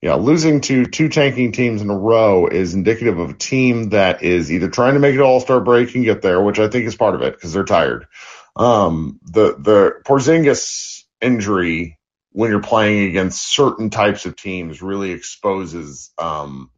Yeah, 0.00 0.14
losing 0.14 0.60
to 0.62 0.86
two 0.86 1.08
tanking 1.08 1.50
teams 1.50 1.82
in 1.82 1.90
a 1.90 1.98
row 1.98 2.46
is 2.46 2.72
indicative 2.74 3.18
of 3.18 3.30
a 3.30 3.34
team 3.34 3.90
that 3.90 4.22
is 4.22 4.52
either 4.52 4.68
trying 4.68 4.94
to 4.94 5.00
make 5.00 5.14
it 5.16 5.20
All 5.20 5.40
Star 5.40 5.60
break 5.60 5.92
and 5.96 6.04
get 6.04 6.22
there, 6.22 6.40
which 6.40 6.60
I 6.60 6.68
think 6.68 6.86
is 6.86 6.94
part 6.94 7.16
of 7.16 7.22
it 7.22 7.34
because 7.34 7.52
they're 7.52 7.64
tired. 7.64 8.06
Um, 8.54 9.18
the 9.24 9.56
the 9.58 9.94
Porzingis 10.06 11.02
injury 11.20 11.98
when 12.30 12.50
you're 12.50 12.62
playing 12.62 13.08
against 13.08 13.52
certain 13.52 13.90
types 13.90 14.24
of 14.24 14.36
teams 14.36 14.80
really 14.82 15.10
exposes 15.10 16.12
um, 16.16 16.70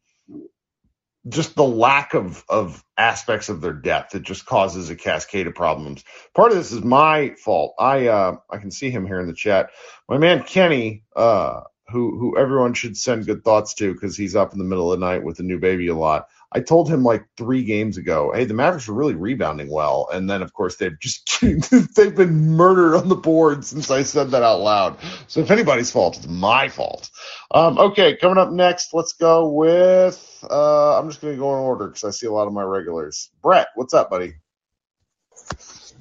just 1.29 1.55
the 1.57 1.65
lack 1.65 2.15
of 2.15 2.45
of 2.49 2.85
aspects 2.99 3.49
of 3.51 3.61
their 3.61 3.75
depth. 3.75 4.15
It 4.15 4.23
just 4.23 4.47
causes 4.47 4.91
a 4.91 4.97
cascade 4.97 5.47
of 5.47 5.55
problems. 5.55 6.05
Part 6.35 6.53
of 6.53 6.59
this 6.59 6.73
is 6.73 6.83
my 6.85 7.35
fault. 7.45 7.75
I 7.79 8.09
uh, 8.09 8.37
I 8.51 8.59
can 8.59 8.71
see 8.71 8.91
him 8.91 9.07
here 9.07 9.21
in 9.21 9.27
the 9.29 9.35
chat. 9.35 9.71
My 10.09 10.19
man 10.19 10.45
Kenny. 10.45 11.05
Uh, 11.17 11.63
who 11.93 12.19
who 12.19 12.39
everyone 12.39 12.75
should 12.75 12.97
send 12.97 13.27
good 13.27 13.45
thoughts 13.45 13.75
to 13.75 13.93
because 13.93 14.17
he's 14.17 14.35
up 14.35 14.53
in 14.53 14.59
the 14.59 14.65
middle 14.65 14.93
of 14.93 14.99
the 14.99 15.07
night 15.07 15.23
with 15.23 15.39
a 15.39 15.43
new 15.45 15.59
baby 15.59 15.89
a 15.89 15.95
lot. 15.95 16.29
I 16.55 16.61
told 16.61 16.89
him 16.89 17.03
like 17.03 17.25
three 17.37 17.65
games 17.65 17.97
ago, 17.97 18.33
hey, 18.35 18.45
the 18.45 18.55
Mavericks 18.55 18.89
are 18.89 18.93
really 18.93 19.15
rebounding 19.15 19.71
well, 19.71 20.09
and 20.13 20.29
then 20.29 20.43
of 20.43 20.53
course 20.53 20.77
they've 20.77 20.99
just 20.99 21.41
they've 21.41 22.15
been 22.15 22.51
murdered 22.51 22.97
on 22.97 23.09
the 23.09 23.17
board 23.17 23.65
since 23.65 23.91
I 23.91 24.03
said 24.03 24.31
that 24.33 24.43
out 24.43 24.61
loud. 24.61 24.99
So 25.29 25.41
if 25.41 25.51
anybody's 25.51 25.91
fault, 25.91 26.17
it's 26.19 26.27
my 26.27 26.69
fault. 26.69 27.11
Um, 27.51 27.79
okay, 27.79 28.17
coming 28.17 28.39
up 28.39 28.51
next, 28.51 28.93
let's 28.93 29.13
go 29.15 29.49
with. 29.49 30.45
Uh, 30.51 30.99
I'm 30.99 31.09
just 31.09 31.21
gonna 31.21 31.37
go 31.37 31.55
in 31.55 31.61
order 31.61 31.89
because 31.89 32.05
I 32.05 32.11
see 32.11 32.27
a 32.27 32.33
lot 32.33 32.47
of 32.49 32.53
my 32.53 32.63
regulars. 32.63 33.31
Brett, 33.43 33.69
what's 33.75 33.95
up, 33.95 34.11
buddy? 34.11 34.35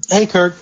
Hey, 0.10 0.26
Kirk. 0.26 0.56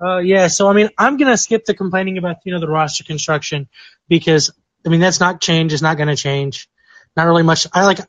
Uh, 0.00 0.18
yeah, 0.18 0.48
so 0.48 0.68
I 0.68 0.72
mean, 0.74 0.90
I'm 0.98 1.16
gonna 1.16 1.36
skip 1.36 1.64
the 1.64 1.74
complaining 1.74 2.18
about 2.18 2.38
you 2.44 2.52
know 2.52 2.60
the 2.60 2.68
roster 2.68 3.04
construction 3.04 3.68
because 4.08 4.52
I 4.86 4.90
mean, 4.90 5.00
that's 5.00 5.20
not 5.20 5.40
change. 5.40 5.72
It's 5.72 5.82
not 5.82 5.96
going 5.96 6.08
to 6.08 6.16
change. 6.16 6.68
Not 7.16 7.26
really 7.26 7.42
much. 7.42 7.66
I 7.72 7.84
like, 7.84 8.00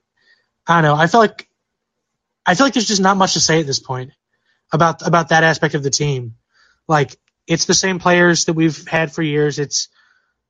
I 0.68 0.82
don't 0.82 0.84
know. 0.84 0.96
I 0.96 1.08
feel 1.08 1.20
like, 1.20 1.50
I 2.46 2.56
feel 2.56 2.66
like 2.66 2.74
there's 2.74 2.88
just 2.88 3.02
not 3.02 3.18
much 3.18 3.34
to 3.34 3.40
say 3.40 3.60
at 3.60 3.66
this 3.66 3.80
point 3.80 4.12
about, 4.72 5.06
about 5.06 5.30
that 5.30 5.44
aspect 5.44 5.76
of 5.76 5.84
the 5.84 5.90
team. 5.90 6.36
Like, 6.88 7.16
it's 7.48 7.66
the 7.66 7.74
same 7.74 8.00
players 8.00 8.46
that 8.46 8.54
we've 8.54 8.88
had 8.88 9.12
for 9.12 9.22
years. 9.22 9.60
It's, 9.60 9.90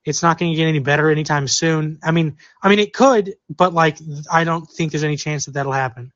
it's 0.03 0.23
not 0.23 0.37
going 0.37 0.51
to 0.51 0.55
get 0.55 0.67
any 0.67 0.79
better 0.79 1.09
anytime 1.11 1.47
soon. 1.47 1.99
I 2.03 2.11
mean, 2.11 2.37
I 2.61 2.69
mean, 2.69 2.79
it 2.79 2.93
could, 2.93 3.35
but 3.49 3.73
like, 3.73 3.97
I 4.31 4.43
don't 4.43 4.65
think 4.65 4.91
there's 4.91 5.03
any 5.03 5.17
chance 5.17 5.45
that 5.45 5.53
that'll 5.53 5.71
happen. 5.71 6.11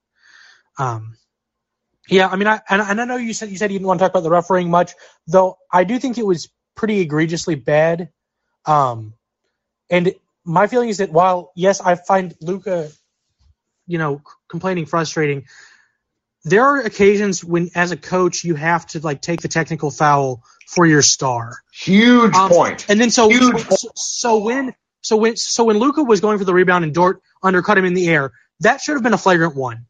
Um, 0.77 1.17
yeah, 2.09 2.27
I 2.27 2.35
mean, 2.35 2.47
I 2.47 2.61
and, 2.69 2.81
and 2.81 3.01
I 3.01 3.05
know 3.05 3.17
you 3.17 3.33
said 3.33 3.49
you 3.49 3.57
said 3.57 3.71
you 3.71 3.77
didn't 3.77 3.87
want 3.87 3.99
to 3.99 4.03
talk 4.03 4.11
about 4.11 4.23
the 4.23 4.29
refereeing 4.29 4.69
much, 4.69 4.93
though. 5.27 5.57
I 5.71 5.83
do 5.83 5.99
think 5.99 6.17
it 6.17 6.25
was 6.25 6.49
pretty 6.75 6.99
egregiously 6.99 7.55
bad. 7.55 8.09
Um, 8.65 9.13
and 9.91 10.15
my 10.43 10.65
feeling 10.67 10.89
is 10.89 10.97
that 10.97 11.11
while 11.11 11.51
yes, 11.55 11.81
I 11.81 11.95
find 11.95 12.33
Luka, 12.41 12.89
you 13.85 13.97
know, 13.97 14.21
complaining 14.49 14.87
frustrating, 14.87 15.45
there 16.43 16.63
are 16.63 16.79
occasions 16.79 17.43
when, 17.43 17.69
as 17.75 17.91
a 17.91 17.97
coach, 17.97 18.43
you 18.43 18.55
have 18.55 18.87
to 18.87 18.99
like 18.99 19.21
take 19.21 19.41
the 19.41 19.47
technical 19.47 19.91
foul 19.91 20.43
for 20.67 20.85
your 20.85 21.01
star. 21.01 21.57
Huge 21.71 22.33
um, 22.33 22.49
point. 22.49 22.85
And 22.89 22.99
then 22.99 23.11
so, 23.11 23.29
so, 23.29 23.89
so 23.95 24.37
when 24.39 24.73
so 25.01 25.17
when 25.17 25.35
so 25.35 25.65
when 25.65 25.77
Luka 25.77 26.03
was 26.03 26.21
going 26.21 26.39
for 26.39 26.45
the 26.45 26.53
rebound 26.53 26.83
and 26.83 26.93
Dort 26.93 27.21
undercut 27.43 27.77
him 27.77 27.85
in 27.85 27.93
the 27.93 28.07
air, 28.07 28.31
that 28.61 28.81
should 28.81 28.93
have 28.93 29.03
been 29.03 29.13
a 29.13 29.19
flagrant 29.19 29.55
one. 29.55 29.85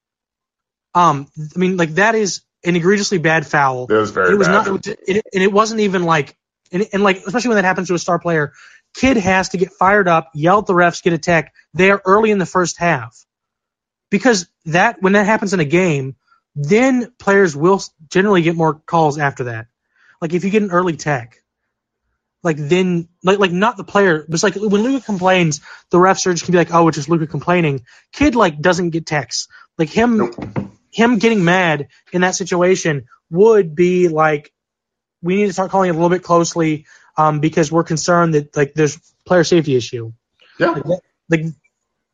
Um, 0.93 1.27
I 1.55 1.59
mean, 1.59 1.77
like 1.77 1.91
that 1.95 2.15
is 2.15 2.41
an 2.65 2.75
egregiously 2.75 3.17
bad 3.17 3.47
foul. 3.47 3.85
It 3.89 3.93
was 3.93 4.11
very 4.11 4.33
it 4.33 4.37
was 4.37 4.47
bad. 4.47 4.67
not, 4.67 4.87
it, 4.87 5.25
and 5.33 5.43
it 5.43 5.51
wasn't 5.51 5.81
even 5.81 6.03
like, 6.03 6.35
and, 6.71 6.85
and 6.91 7.03
like 7.03 7.17
especially 7.17 7.49
when 7.49 7.57
that 7.57 7.65
happens 7.65 7.87
to 7.87 7.93
a 7.93 7.99
star 7.99 8.19
player, 8.19 8.53
Kid 8.93 9.17
has 9.17 9.49
to 9.49 9.57
get 9.57 9.71
fired 9.71 10.07
up, 10.07 10.31
yell 10.33 10.59
at 10.59 10.65
the 10.65 10.73
refs, 10.73 11.03
get 11.03 11.13
a 11.13 11.17
tech 11.17 11.53
there 11.73 12.01
early 12.05 12.31
in 12.31 12.37
the 12.37 12.45
first 12.45 12.77
half. 12.77 13.25
Because 14.09 14.47
that 14.65 15.01
when 15.01 15.13
that 15.13 15.25
happens 15.25 15.53
in 15.53 15.59
a 15.61 15.65
game, 15.65 16.15
then 16.55 17.11
players 17.17 17.55
will 17.55 17.81
generally 18.09 18.41
get 18.41 18.55
more 18.55 18.73
calls 18.73 19.17
after 19.17 19.45
that. 19.45 19.67
Like 20.21 20.33
if 20.33 20.43
you 20.43 20.49
get 20.49 20.63
an 20.63 20.71
early 20.71 20.97
tech, 20.97 21.41
like 22.43 22.57
then 22.57 23.07
like 23.23 23.39
like 23.39 23.51
not 23.51 23.77
the 23.77 23.83
player, 23.83 24.25
but 24.27 24.33
it's 24.33 24.43
like 24.43 24.55
when 24.55 24.83
Luka 24.83 25.05
complains, 25.05 25.61
the 25.89 25.99
ref 25.99 26.19
surge 26.19 26.43
can 26.43 26.51
be 26.51 26.57
like, 26.57 26.73
oh, 26.73 26.87
it's 26.87 26.97
just 26.97 27.09
Luka 27.09 27.27
complaining. 27.27 27.85
Kid 28.11 28.35
like 28.35 28.59
doesn't 28.59 28.89
get 28.89 29.05
texts. 29.05 29.47
Like 29.77 29.89
him 29.89 30.17
nope. 30.17 30.35
him 30.91 31.19
getting 31.19 31.43
mad 31.45 31.87
in 32.11 32.21
that 32.21 32.35
situation 32.35 33.05
would 33.29 33.75
be 33.75 34.09
like 34.09 34.51
we 35.21 35.35
need 35.35 35.47
to 35.47 35.53
start 35.53 35.71
calling 35.71 35.89
it 35.89 35.91
a 35.91 35.95
little 35.95 36.09
bit 36.09 36.23
closely 36.23 36.85
um, 37.21 37.39
because 37.39 37.71
we're 37.71 37.83
concerned 37.83 38.33
that 38.33 38.55
like 38.55 38.73
there's 38.73 38.97
player 39.25 39.43
safety 39.43 39.75
issue. 39.75 40.11
Yeah. 40.59 40.71
Like, 40.71 40.99
like 41.29 41.45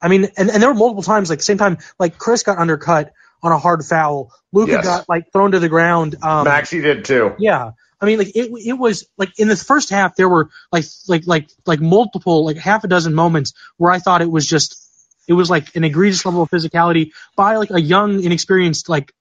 I 0.02 0.08
mean, 0.10 0.26
and, 0.38 0.50
and 0.50 0.62
there 0.62 0.70
were 0.70 0.76
multiple 0.76 1.04
times, 1.04 1.30
like 1.30 1.42
same 1.42 1.58
time, 1.58 1.78
like 2.00 2.18
Chris 2.18 2.44
got 2.44 2.58
undercut 2.58 3.14
on 3.42 3.52
a 3.52 3.58
hard 3.58 3.84
foul. 3.84 4.32
Luka 4.52 4.72
Yes. 4.74 4.84
got 4.86 5.10
like 5.10 5.32
thrown 5.32 5.52
to 5.52 5.60
the 5.60 5.70
ground. 5.70 6.16
Um, 6.22 6.46
Maxi 6.46 6.82
did 6.82 7.06
too. 7.06 7.36
yeah. 7.40 7.72
I 8.00 8.06
mean, 8.06 8.20
like 8.20 8.36
it, 8.36 8.52
it 8.66 8.74
was 8.74 9.08
like 9.18 9.40
in 9.40 9.48
the 9.48 9.56
first 9.56 9.90
half 9.90 10.16
there 10.16 10.30
were 10.30 10.50
like 10.72 10.86
like 11.08 11.26
like 11.26 11.50
like 11.66 11.80
multiple 11.82 12.46
like 12.46 12.58
half 12.58 12.84
a 12.84 12.88
dozen 12.88 13.14
moments 13.16 13.54
where 13.78 13.92
I 13.92 13.98
thought 14.00 14.22
it 14.22 14.30
was 14.30 14.46
just 14.48 14.78
it 15.28 15.34
was 15.34 15.50
like 15.50 15.76
an 15.76 15.84
egregious 15.84 16.24
level 16.26 16.44
of 16.44 16.50
physicality 16.52 17.12
by 17.36 17.56
like 17.58 17.72
a 17.72 17.82
young 17.82 18.24
inexperienced 18.24 18.88
like 18.88 19.12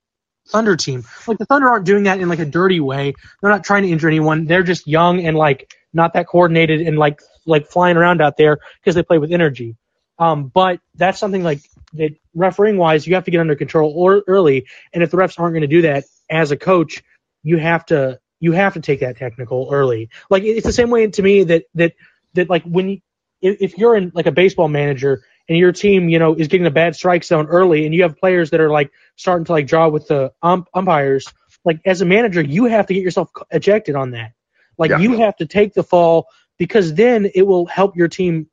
Thunder 0.49 0.77
team. 0.77 1.05
Like 1.27 1.39
the 1.39 1.47
Thunder 1.47 1.69
aren't 1.69 1.85
doing 1.85 2.05
that 2.05 2.21
in 2.21 2.29
like 2.29 2.39
a 2.39 2.45
dirty 2.45 2.81
way. 2.81 3.15
They're 3.41 3.51
not 3.51 3.65
trying 3.65 3.83
to 3.83 3.89
injure 3.91 4.09
anyone. 4.09 4.47
They're 4.47 4.63
just 4.63 4.87
young 4.87 5.25
and 5.25 5.37
like 5.37 5.75
not 5.93 6.15
that 6.15 6.27
coordinated 6.27 6.83
and 6.83 6.99
like 6.99 7.21
like 7.47 7.69
flying 7.69 7.97
around 7.97 8.21
out 8.21 8.37
there 8.37 8.59
because 8.81 8.95
they 8.95 9.03
play 9.03 9.19
with 9.19 9.33
energy. 9.33 9.77
Um, 10.19 10.49
but 10.49 10.81
that's 10.95 11.19
something 11.19 11.43
like 11.43 11.61
that 11.95 12.13
refereeing 12.35 12.79
wise, 12.79 13.07
you 13.07 13.15
have 13.15 13.25
to 13.25 13.31
get 13.31 13.41
under 13.41 13.55
control 13.55 13.93
or 13.95 14.23
early. 14.27 14.67
And 14.93 15.03
if 15.03 15.11
the 15.11 15.17
refs 15.17 15.39
aren't 15.39 15.53
going 15.53 15.63
to 15.63 15.67
do 15.67 15.83
that 15.83 16.05
as 16.31 16.51
a 16.51 16.57
coach, 16.57 17.03
you 17.43 17.59
have 17.59 17.85
to 17.87 18.19
you 18.41 18.53
have 18.53 18.75
to 18.75 18.81
take 18.81 19.01
that 19.01 19.17
technical 19.17 19.69
early. 19.73 20.11
Like 20.31 20.43
it's 20.43 20.67
the 20.67 20.73
same 20.73 20.91
way 20.91 21.07
to 21.07 21.23
me 21.23 21.45
that 21.45 21.65
that 21.75 21.95
that 22.35 22.51
like 22.51 22.65
when 22.65 22.89
you, 22.89 23.01
if 23.41 23.57
if 23.61 23.79
you're 23.79 23.97
in 23.97 24.13
like 24.15 24.27
a 24.27 24.33
baseball 24.33 24.69
manager 24.69 25.23
and 25.49 25.59
your 25.59 25.73
team 25.73 26.09
you 26.09 26.19
know 26.19 26.35
is 26.35 26.49
getting 26.49 26.67
a 26.67 26.71
bad 26.71 26.95
strike 26.97 27.25
zone 27.25 27.47
early 27.47 27.87
and 27.87 27.95
you 27.95 28.03
have 28.03 28.17
players 28.19 28.51
that 28.51 28.61
are 28.61 28.71
like 28.71 28.91
starting 29.17 29.45
to 29.47 29.53
like 29.53 29.67
draw 29.67 29.89
with 29.89 30.09
the 30.09 30.33
ump, 30.43 30.69
umpires, 30.75 31.33
like 31.65 31.81
as 31.85 32.01
a 32.01 32.05
manager 32.07 32.43
you 32.43 32.67
have 32.67 32.87
to 32.87 32.95
get 32.95 33.03
yourself 33.03 33.31
ejected 33.51 33.95
on 33.97 34.13
that. 34.13 34.33
Like 34.79 34.91
Yeah. 34.91 34.99
you 34.99 35.15
have 35.15 35.37
to 35.37 35.47
take 35.47 35.75
the 35.75 35.83
fall 35.83 36.29
because 36.59 36.95
then 36.95 37.31
it 37.35 37.43
will 37.43 37.67
help 37.67 37.97
your 37.97 38.09
team 38.09 38.49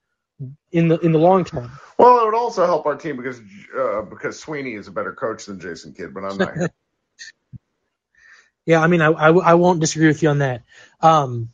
in 0.72 0.88
the 0.88 1.00
in 1.00 1.12
the 1.12 1.20
long 1.20 1.46
term. 1.46 1.80
Well, 1.98 2.20
it 2.22 2.26
would 2.26 2.36
also 2.36 2.66
help 2.66 2.86
our 2.86 2.96
team 2.96 3.18
because 3.18 3.40
uh, 3.78 4.02
because 4.04 4.40
Sweeney 4.40 4.74
is 4.74 4.88
a 4.88 4.92
better 4.92 5.14
coach 5.14 5.46
than 5.46 5.60
Jason 5.60 5.94
Kidd, 5.94 6.14
but 6.14 6.24
I'm 6.26 6.38
not 6.38 6.54
here. 6.54 6.72
Yeah, 8.66 8.82
I 8.82 8.88
mean, 8.88 9.02
I, 9.02 9.08
I, 9.08 9.30
I 9.32 9.54
won't 9.56 9.82
disagree 9.82 10.08
with 10.08 10.24
you 10.24 10.30
on 10.30 10.40
that. 10.40 10.64
Um, 11.02 11.50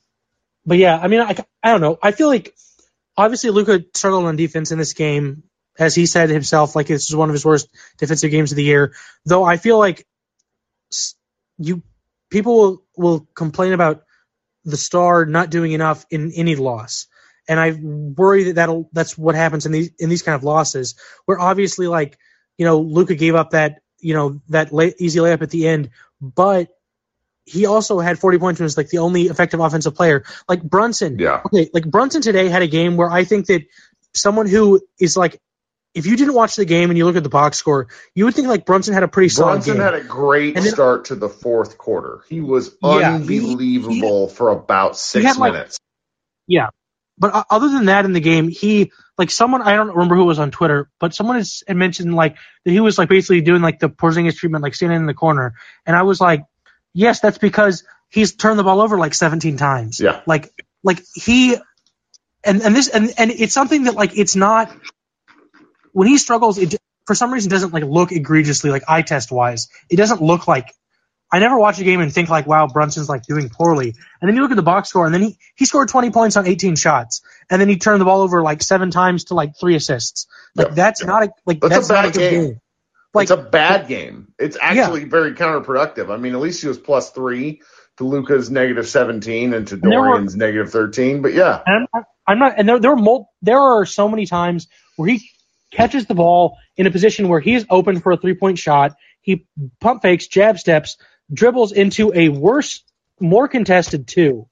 but 0.65 0.77
yeah, 0.77 0.97
I 0.97 1.07
mean, 1.07 1.21
I, 1.21 1.35
I 1.63 1.71
don't 1.71 1.81
know. 1.81 1.97
I 2.03 2.11
feel 2.11 2.27
like 2.27 2.55
obviously 3.19 3.49
Luka 3.49 3.83
struggled 3.93 4.25
on 4.25 4.37
defense 4.37 4.71
in 4.71 4.77
this 4.77 4.93
game, 4.93 5.43
as 5.77 5.93
he 5.93 6.05
said 6.05 6.29
himself. 6.29 6.75
Like 6.75 6.87
this 6.87 7.09
is 7.09 7.15
one 7.15 7.29
of 7.29 7.33
his 7.33 7.45
worst 7.45 7.67
defensive 7.97 8.31
games 8.31 8.51
of 8.51 8.55
the 8.55 8.63
year. 8.63 8.93
Though 9.25 9.43
I 9.43 9.57
feel 9.57 9.77
like 9.77 10.07
you 11.57 11.83
people 12.29 12.57
will, 12.57 12.83
will 12.95 13.27
complain 13.35 13.73
about 13.73 14.03
the 14.63 14.77
star 14.77 15.25
not 15.25 15.49
doing 15.49 15.73
enough 15.73 16.05
in 16.09 16.31
any 16.31 16.55
loss, 16.55 17.07
and 17.47 17.59
I 17.59 17.71
worry 17.71 18.45
that 18.45 18.55
that'll 18.55 18.89
that's 18.93 19.17
what 19.17 19.35
happens 19.35 19.65
in 19.65 19.73
these 19.73 19.91
in 19.99 20.09
these 20.09 20.23
kind 20.23 20.35
of 20.35 20.43
losses, 20.43 20.95
where 21.25 21.39
obviously 21.39 21.87
like 21.87 22.17
you 22.57 22.65
know 22.65 22.79
Luka 22.79 23.15
gave 23.15 23.35
up 23.35 23.51
that 23.51 23.81
you 23.99 24.13
know 24.13 24.41
that 24.47 24.71
lay, 24.71 24.93
easy 24.97 25.19
layup 25.19 25.41
at 25.41 25.49
the 25.49 25.67
end, 25.67 25.89
but 26.21 26.69
he 27.45 27.65
also 27.65 27.99
had 27.99 28.19
40 28.19 28.37
points 28.37 28.59
and 28.59 28.65
was 28.65 28.77
like 28.77 28.89
the 28.89 28.99
only 28.99 29.23
effective 29.23 29.59
offensive 29.59 29.95
player. 29.95 30.23
Like 30.47 30.61
Brunson, 30.63 31.17
Yeah. 31.19 31.41
okay, 31.45 31.69
like 31.73 31.85
Brunson 31.89 32.21
today 32.21 32.47
had 32.49 32.61
a 32.61 32.67
game 32.67 32.95
where 32.97 33.09
I 33.09 33.23
think 33.23 33.47
that 33.47 33.63
someone 34.13 34.47
who 34.47 34.81
is 34.99 35.17
like, 35.17 35.39
if 35.95 36.05
you 36.05 36.15
didn't 36.15 36.35
watch 36.35 36.55
the 36.55 36.65
game 36.65 36.91
and 36.91 36.97
you 36.97 37.05
look 37.05 37.15
at 37.15 37.23
the 37.23 37.29
box 37.29 37.57
score, 37.57 37.87
you 38.13 38.25
would 38.25 38.35
think 38.35 38.47
like 38.47 38.65
Brunson 38.65 38.93
had 38.93 39.01
a 39.03 39.07
pretty 39.07 39.29
solid 39.29 39.53
Brunson 39.63 39.73
game. 39.75 39.81
had 39.81 39.95
a 39.95 40.03
great 40.03 40.53
then- 40.55 40.63
start 40.65 41.05
to 41.05 41.15
the 41.15 41.29
fourth 41.29 41.77
quarter. 41.79 42.21
He 42.29 42.41
was 42.41 42.75
Yeah, 42.83 43.17
he- 43.17 43.39
unbelievable 43.39 44.27
for 44.27 44.49
about 44.49 44.97
six 44.97 45.25
had, 45.25 45.37
like- 45.37 45.53
minutes. 45.53 45.79
Yeah. 46.47 46.67
But 47.17 47.33
uh, 47.35 47.43
other 47.49 47.67
than 47.69 47.85
that 47.87 48.05
in 48.05 48.13
the 48.13 48.21
game, 48.21 48.47
he 48.47 48.91
like 49.17 49.29
someone 49.29 49.61
I 49.61 49.75
don't 49.75 49.89
remember 49.89 50.15
who 50.15 50.23
was 50.25 50.39
on 50.39 50.51
Twitter, 50.51 50.89
but 50.99 51.13
someone 51.13 51.35
has 51.35 51.63
had 51.67 51.75
mentioned 51.75 52.13
like 52.15 52.37
that 52.63 52.71
he 52.71 52.79
was 52.79 52.97
like 52.97 53.09
basically 53.09 53.41
doing 53.41 53.61
like 53.61 53.79
the 53.79 53.89
Porzingis 53.89 54.37
treatment, 54.37 54.63
like 54.63 54.73
standing 54.73 54.97
in 54.99 55.05
the 55.05 55.13
corner, 55.13 55.55
and 55.85 55.97
I 55.97 56.03
was 56.03 56.21
like, 56.21 56.43
yes, 56.99 57.21
that's 57.21 57.37
because 57.37 57.83
he's 58.09 58.35
turned 58.35 58.59
the 58.59 58.63
ball 58.63 58.81
over 58.81 58.97
like 58.97 59.13
17 59.13 59.57
times. 59.57 59.99
Yeah. 59.99 60.21
Like 60.27 60.51
like 60.83 61.01
he 61.15 61.55
and 62.43 62.61
and 62.61 62.75
this 62.75 62.89
and 62.89 63.13
and 63.17 63.31
it's 63.31 63.53
something 63.53 63.83
that 63.83 63.95
like 63.95 64.17
it's 64.17 64.35
not 64.35 64.71
when 65.93 66.07
he 66.07 66.17
struggles, 66.17 66.57
it 66.57 66.75
for 67.07 67.15
some 67.15 67.33
reason 67.33 67.49
doesn't 67.49 67.73
like 67.73 67.83
look 67.83 68.11
egregiously 68.11 68.69
like 68.69 68.83
eye 68.87 69.01
test 69.01 69.31
wise. 69.31 69.69
It 69.89 69.95
doesn't 69.95 70.21
look 70.21 70.47
like 70.47 70.73
I 71.31 71.39
never 71.39 71.57
watch 71.57 71.79
a 71.79 71.83
game 71.83 72.01
and 72.01 72.11
think 72.11 72.29
like, 72.29 72.47
wow, 72.47 72.67
Brunson's 72.67 73.07
like 73.07 73.23
doing 73.23 73.49
poorly. 73.49 73.95
And 74.19 74.27
then 74.27 74.35
you 74.35 74.41
look 74.41 74.51
at 74.51 74.57
the 74.57 74.63
box 74.63 74.89
score, 74.89 75.05
and 75.05 75.13
then 75.13 75.21
he, 75.21 75.37
he 75.55 75.65
scored 75.65 75.87
20 75.87 76.09
points 76.09 76.37
on 76.37 76.47
18 76.47 76.75
shots, 76.75 77.21
and 77.51 77.61
then 77.61 77.69
he 77.69 77.77
turned 77.77 78.01
the 78.01 78.05
ball 78.05 78.21
over 78.21 78.41
like 78.41 78.63
seven 78.63 78.89
times 78.89 79.25
to 79.25 79.35
like 79.35 79.57
three 79.59 79.75
assists. 79.75 80.27
Like 80.55 80.69
Yeah. 80.69 80.73
that's 80.73 81.03
not 81.03 81.23
a 81.23 81.29
like 81.45 81.59
That's 81.61 81.89
a 81.89 81.93
not 81.93 82.05
a 82.05 82.11
good 82.11 82.31
game. 82.31 82.61
Like 83.13 83.23
it's 83.23 83.31
a 83.31 83.37
bad 83.37 83.87
game. 83.87 84.33
It's 84.37 84.57
actually 84.59 85.05
very 85.05 85.33
counterproductive. 85.33 86.11
I 86.11 86.17
mean, 86.17 86.33
at 86.33 86.39
least 86.39 86.61
he 86.61 86.67
was 86.67 86.77
plus 86.77 87.11
three 87.11 87.61
to 87.97 88.03
Luka's 88.03 88.49
negative 88.51 88.87
17 88.87 89.53
and 89.53 89.67
to 89.67 89.77
Dorian's 89.77 90.35
negative 90.35 90.71
13. 90.71 91.21
But 91.21 91.33
yeah, 91.33 91.61
And 91.65 91.87
I'm, 91.93 92.03
I'm 92.27 92.39
not, 92.39 92.53
and 92.57 92.69
there, 92.69 92.79
there 92.79 92.91
are 92.91 92.95
mul- 92.95 93.31
there 93.41 93.59
are 93.59 93.85
so 93.85 94.07
many 94.07 94.25
times 94.25 94.67
where 94.95 95.09
he 95.09 95.29
catches 95.71 96.05
the 96.05 96.15
ball 96.15 96.57
in 96.77 96.87
a 96.87 96.91
position 96.91 97.29
where 97.29 97.39
he 97.39 97.55
is 97.55 97.65
open 97.69 97.99
for 97.99 98.11
a 98.11 98.17
three 98.17 98.35
point 98.35 98.59
shot. 98.59 98.93
He 99.21 99.45
pump 99.79 100.01
fakes, 100.01 100.27
jab 100.27 100.59
steps, 100.59 100.97
dribbles 101.31 101.71
into 101.71 102.11
a 102.13 102.29
worse, 102.29 102.83
more 103.19 103.47
contested 103.47 104.07
two, 104.07 104.47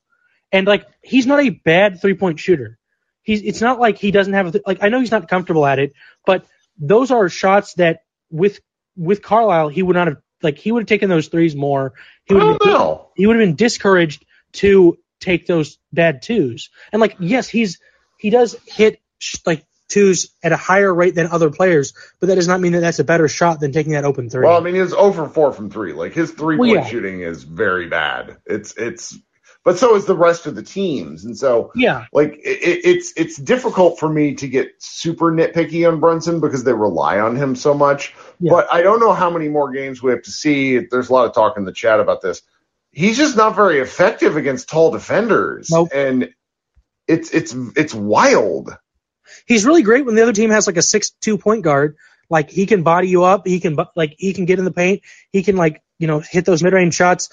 and 0.51 0.67
like 0.67 0.85
he's 1.01 1.25
not 1.25 1.39
a 1.39 1.49
bad 1.49 2.01
three 2.01 2.15
point 2.15 2.39
shooter. 2.39 2.77
He's 3.21 3.41
it's 3.43 3.61
not 3.61 3.79
like 3.79 3.97
he 3.97 4.11
doesn't 4.11 4.33
have 4.33 4.47
a 4.47 4.51
th- 4.51 4.63
like 4.65 4.79
I 4.81 4.89
know 4.89 4.99
he's 4.99 5.11
not 5.11 5.29
comfortable 5.29 5.65
at 5.65 5.79
it, 5.79 5.93
but 6.25 6.45
those 6.79 7.11
are 7.11 7.29
shots 7.29 7.73
that 7.75 8.01
with 8.29 8.59
with 8.95 9.21
Carlisle 9.21 9.69
he 9.69 9.83
would 9.83 9.95
not 9.95 10.07
have 10.07 10.17
like 10.41 10.57
he 10.57 10.71
would 10.71 10.81
have 10.83 10.87
taken 10.87 11.09
those 11.09 11.27
threes 11.27 11.55
more. 11.55 11.93
He 12.25 12.35
I 12.35 12.37
would 12.37 12.47
have 12.47 12.59
been 12.59 12.69
know. 12.69 13.09
he 13.15 13.25
would 13.27 13.35
have 13.37 13.45
been 13.45 13.55
discouraged 13.55 14.25
to 14.53 14.97
take 15.19 15.47
those 15.47 15.77
bad 15.91 16.21
twos. 16.21 16.69
And 16.91 16.99
like, 16.99 17.15
yes, 17.19 17.47
he's 17.47 17.79
he 18.17 18.29
does 18.29 18.55
hit 18.67 18.99
sh- 19.19 19.37
like 19.45 19.65
twos 19.89 20.35
at 20.43 20.51
a 20.51 20.57
higher 20.57 20.93
rate 20.93 21.15
than 21.15 21.27
other 21.27 21.49
players, 21.49 21.93
but 22.19 22.27
that 22.27 22.35
does 22.35 22.47
not 22.47 22.59
mean 22.59 22.73
that 22.73 22.81
that's 22.81 22.99
a 22.99 23.03
better 23.03 23.27
shot 23.27 23.59
than 23.59 23.71
taking 23.71 23.93
that 23.93 24.03
open 24.05 24.29
three. 24.29 24.45
Well, 24.45 24.57
I 24.57 24.59
mean, 24.59 24.75
he 24.75 24.81
was 24.81 24.93
over 24.93 25.27
four 25.27 25.53
from 25.53 25.69
three. 25.69 25.93
Like 25.93 26.13
his 26.13 26.31
three 26.31 26.57
point 26.57 26.71
Well, 26.71 26.83
yeah. 26.83 26.85
shooting 26.85 27.21
is 27.21 27.43
very 27.43 27.87
bad. 27.87 28.37
It's 28.45 28.75
it's, 28.77 29.17
but 29.67 29.77
so 29.77 29.97
is 29.97 30.05
the 30.05 30.15
rest 30.15 30.45
of 30.45 30.55
the 30.55 30.63
teams, 30.63 31.25
and 31.25 31.37
so 31.37 31.73
yeah, 31.75 32.05
like 32.13 32.35
it, 32.37 32.63
it- 32.63 32.85
it's 32.85 33.11
it's 33.17 33.35
difficult 33.35 33.99
for 33.99 34.07
me 34.07 34.33
to 34.35 34.47
get 34.47 34.69
super 34.79 35.29
nitpicky 35.29 35.85
on 35.85 35.99
Brunson 35.99 36.39
because 36.39 36.63
they 36.63 36.71
rely 36.71 37.19
on 37.19 37.35
him 37.35 37.53
so 37.53 37.73
much. 37.73 38.15
Yeah. 38.39 38.51
But 38.53 38.73
I 38.73 38.81
don't 38.81 39.01
know 39.01 39.11
how 39.11 39.29
many 39.29 39.49
more 39.49 39.69
games 39.73 40.01
we 40.01 40.11
have 40.11 40.21
to 40.21 40.31
see. 40.31 40.77
There's 40.77 41.09
a 41.09 41.13
lot 41.13 41.25
of 41.25 41.33
talk 41.33 41.57
in 41.57 41.65
the 41.65 41.73
chat 41.73 41.99
about 41.99 42.21
this. 42.21 42.43
He's 42.91 43.17
just 43.17 43.35
not 43.35 43.57
very 43.57 43.79
effective 43.79 44.37
against 44.37 44.69
tall 44.69 44.89
defenders, 44.91 45.69
Nope. 45.69 45.89
and 45.93 46.29
it's 47.05 47.31
it's 47.31 47.53
it's 47.75 47.93
wild. 47.93 48.69
he's 49.45 49.65
really 49.65 49.83
great 49.83 50.05
when 50.05 50.15
the 50.15 50.21
other 50.21 50.31
team 50.31 50.49
has 50.51 50.65
like 50.65 50.77
a 50.77 50.81
six 50.81 51.09
two 51.09 51.37
point 51.37 51.63
guard. 51.65 51.97
Like 52.29 52.49
he 52.49 52.67
can 52.67 52.83
body 52.83 53.09
you 53.09 53.25
up, 53.25 53.45
he 53.45 53.59
can 53.59 53.77
like 53.97 54.15
he 54.17 54.31
can 54.31 54.45
get 54.45 54.59
in 54.59 54.65
the 54.65 54.71
paint, 54.71 55.01
he 55.33 55.43
can 55.43 55.57
like 55.57 55.83
you 55.99 56.07
know 56.07 56.19
hit 56.21 56.45
those 56.45 56.63
mid 56.63 56.71
range 56.71 56.93
shots. 56.93 57.29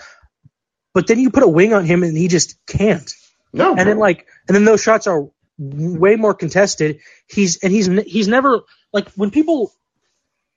But 0.95 1.07
then 1.09 1.19
you 1.19 1.31
put 1.31 1.43
a 1.43 1.49
wing 1.49 1.75
on 1.75 1.85
him 1.85 2.03
and 2.03 2.17
he 2.17 2.29
just 2.29 2.65
can't. 2.67 3.13
No, 3.53 3.75
and 3.77 3.89
then 3.89 3.99
like 3.99 4.27
and 4.49 4.55
then 4.55 4.65
those 4.65 4.83
shots 4.83 5.07
are 5.07 5.29
way 5.59 6.17
more 6.17 6.35
contested. 6.35 7.01
He's 7.29 7.59
and 7.63 7.73
he's 7.73 7.87
he's 7.87 8.29
never 8.29 8.63
like 8.93 9.11
when 9.13 9.31
people 9.31 9.73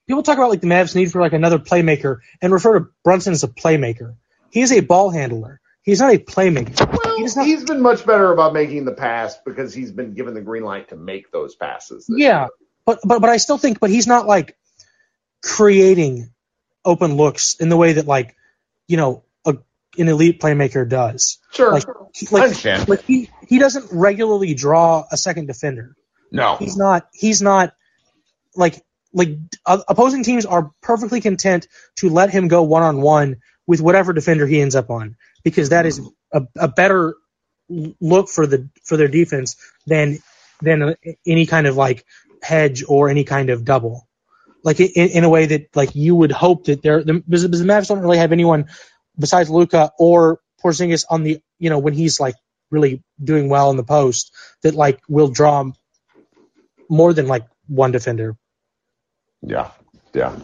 people 0.08 0.24
talk 0.24 0.38
about 0.38 0.50
like 0.50 0.62
the 0.62 0.68
Mavs 0.68 0.96
need 0.96 1.12
for 1.12 1.22
like 1.22 1.34
another 1.34 1.60
playmaker 1.60 2.20
and 2.42 2.54
refer 2.54 2.80
to 2.80 2.88
Brunson 3.04 3.34
as 3.34 3.44
a 3.44 3.48
playmaker. 3.48 4.16
He 4.52 4.62
is 4.62 4.72
a 4.72 4.80
ball 4.80 5.10
handler. 5.10 5.60
He's 5.82 6.00
not 6.00 6.14
a 6.14 6.18
playmaker. 6.18 6.80
Well, 6.92 7.18
He 7.18 7.24
does 7.24 7.36
not- 7.36 7.46
he's 7.46 7.64
been 7.64 7.82
much 7.82 8.06
better 8.06 8.32
about 8.32 8.54
making 8.54 8.86
the 8.86 8.92
pass 8.94 9.38
because 9.46 9.74
he's 9.74 9.92
been 9.92 10.14
given 10.14 10.34
the 10.34 10.42
green 10.42 10.64
light 10.64 10.90
to 10.90 10.96
make 10.96 11.32
those 11.32 11.56
passes. 11.56 12.06
Yeah, 12.10 12.42
year. 12.42 12.48
but 12.86 13.00
but 13.04 13.22
but 13.22 13.30
I 13.30 13.38
still 13.38 13.58
think 13.58 13.80
but 13.80 13.90
he's 13.90 14.08
not 14.08 14.28
like 14.28 14.58
creating 15.42 16.32
open 16.84 17.16
looks 17.16 17.56
in 17.56 17.70
the 17.70 17.78
way 17.78 17.94
that 17.94 18.08
like 18.08 18.36
you 18.88 18.98
know 18.98 19.24
an 19.98 20.08
elite 20.08 20.40
playmaker 20.40 20.88
does. 20.88 21.40
sure. 21.52 21.74
Like, 21.74 21.86
he, 22.14 22.28
I 22.28 22.34
like, 22.34 22.44
understand. 22.44 22.90
like 22.90 23.04
he 23.04 23.30
he 23.48 23.60
doesn't 23.60 23.88
regularly 23.92 24.54
draw 24.54 25.06
a 25.12 25.18
second 25.18 25.48
defender. 25.48 25.96
no, 26.32 26.58
he's 26.58 26.78
not 26.78 27.08
he's 27.14 27.42
not 27.42 27.74
like 28.56 28.84
like 29.14 29.38
uh, 29.66 29.80
opposing 29.88 30.24
teams 30.24 30.46
are 30.46 30.72
perfectly 30.82 31.22
content 31.22 31.68
to 31.98 32.10
let 32.10 32.30
him 32.30 32.48
go 32.48 32.64
one 32.64 32.84
on 32.84 33.02
one 33.02 33.38
with 33.66 33.82
whatever 33.82 34.14
defender 34.14 34.46
he 34.48 34.62
ends 34.62 34.76
up 34.76 34.90
on 34.90 35.16
because 35.44 35.70
that 35.70 35.86
is 35.86 36.02
a, 36.34 36.42
a 36.58 36.68
better 36.68 37.16
look 37.70 38.30
for 38.30 38.48
the 38.48 38.70
for 38.84 38.98
their 38.98 39.08
defense 39.08 39.56
than 39.86 40.20
than 40.62 40.96
any 41.26 41.46
kind 41.46 41.68
of 41.68 41.76
like 41.76 42.06
hedge 42.42 42.84
or 42.88 43.10
any 43.10 43.24
kind 43.24 43.50
of 43.50 43.66
double 43.66 44.08
like 44.64 44.80
in, 44.80 45.10
in 45.10 45.24
a 45.24 45.30
way 45.30 45.46
that 45.46 45.76
like 45.76 45.96
you 45.96 46.16
would 46.16 46.32
hope 46.32 46.66
that 46.66 46.82
they're 46.82 47.04
the, 47.04 47.14
because 47.14 47.50
the 47.50 47.66
Mavs 47.66 47.88
don't 47.88 48.00
really 48.00 48.18
have 48.18 48.32
anyone 48.32 48.68
besides 49.18 49.50
Luka 49.50 49.92
or 49.98 50.40
Porzingis 50.64 51.06
on 51.10 51.24
the 51.24 51.40
you 51.60 51.70
know 51.70 51.80
when 51.80 51.94
he's 51.94 52.20
like 52.20 52.36
really 52.72 53.04
doing 53.24 53.50
well 53.50 53.70
in 53.72 53.78
the 53.78 53.84
post 53.84 54.34
that 54.64 54.76
like 54.76 55.00
will 55.08 55.30
draw 55.30 55.72
more 56.90 57.14
than 57.14 57.28
like 57.28 57.46
one 57.68 57.92
defender. 57.92 58.36
Yeah, 59.42 59.72
yeah. 60.14 60.36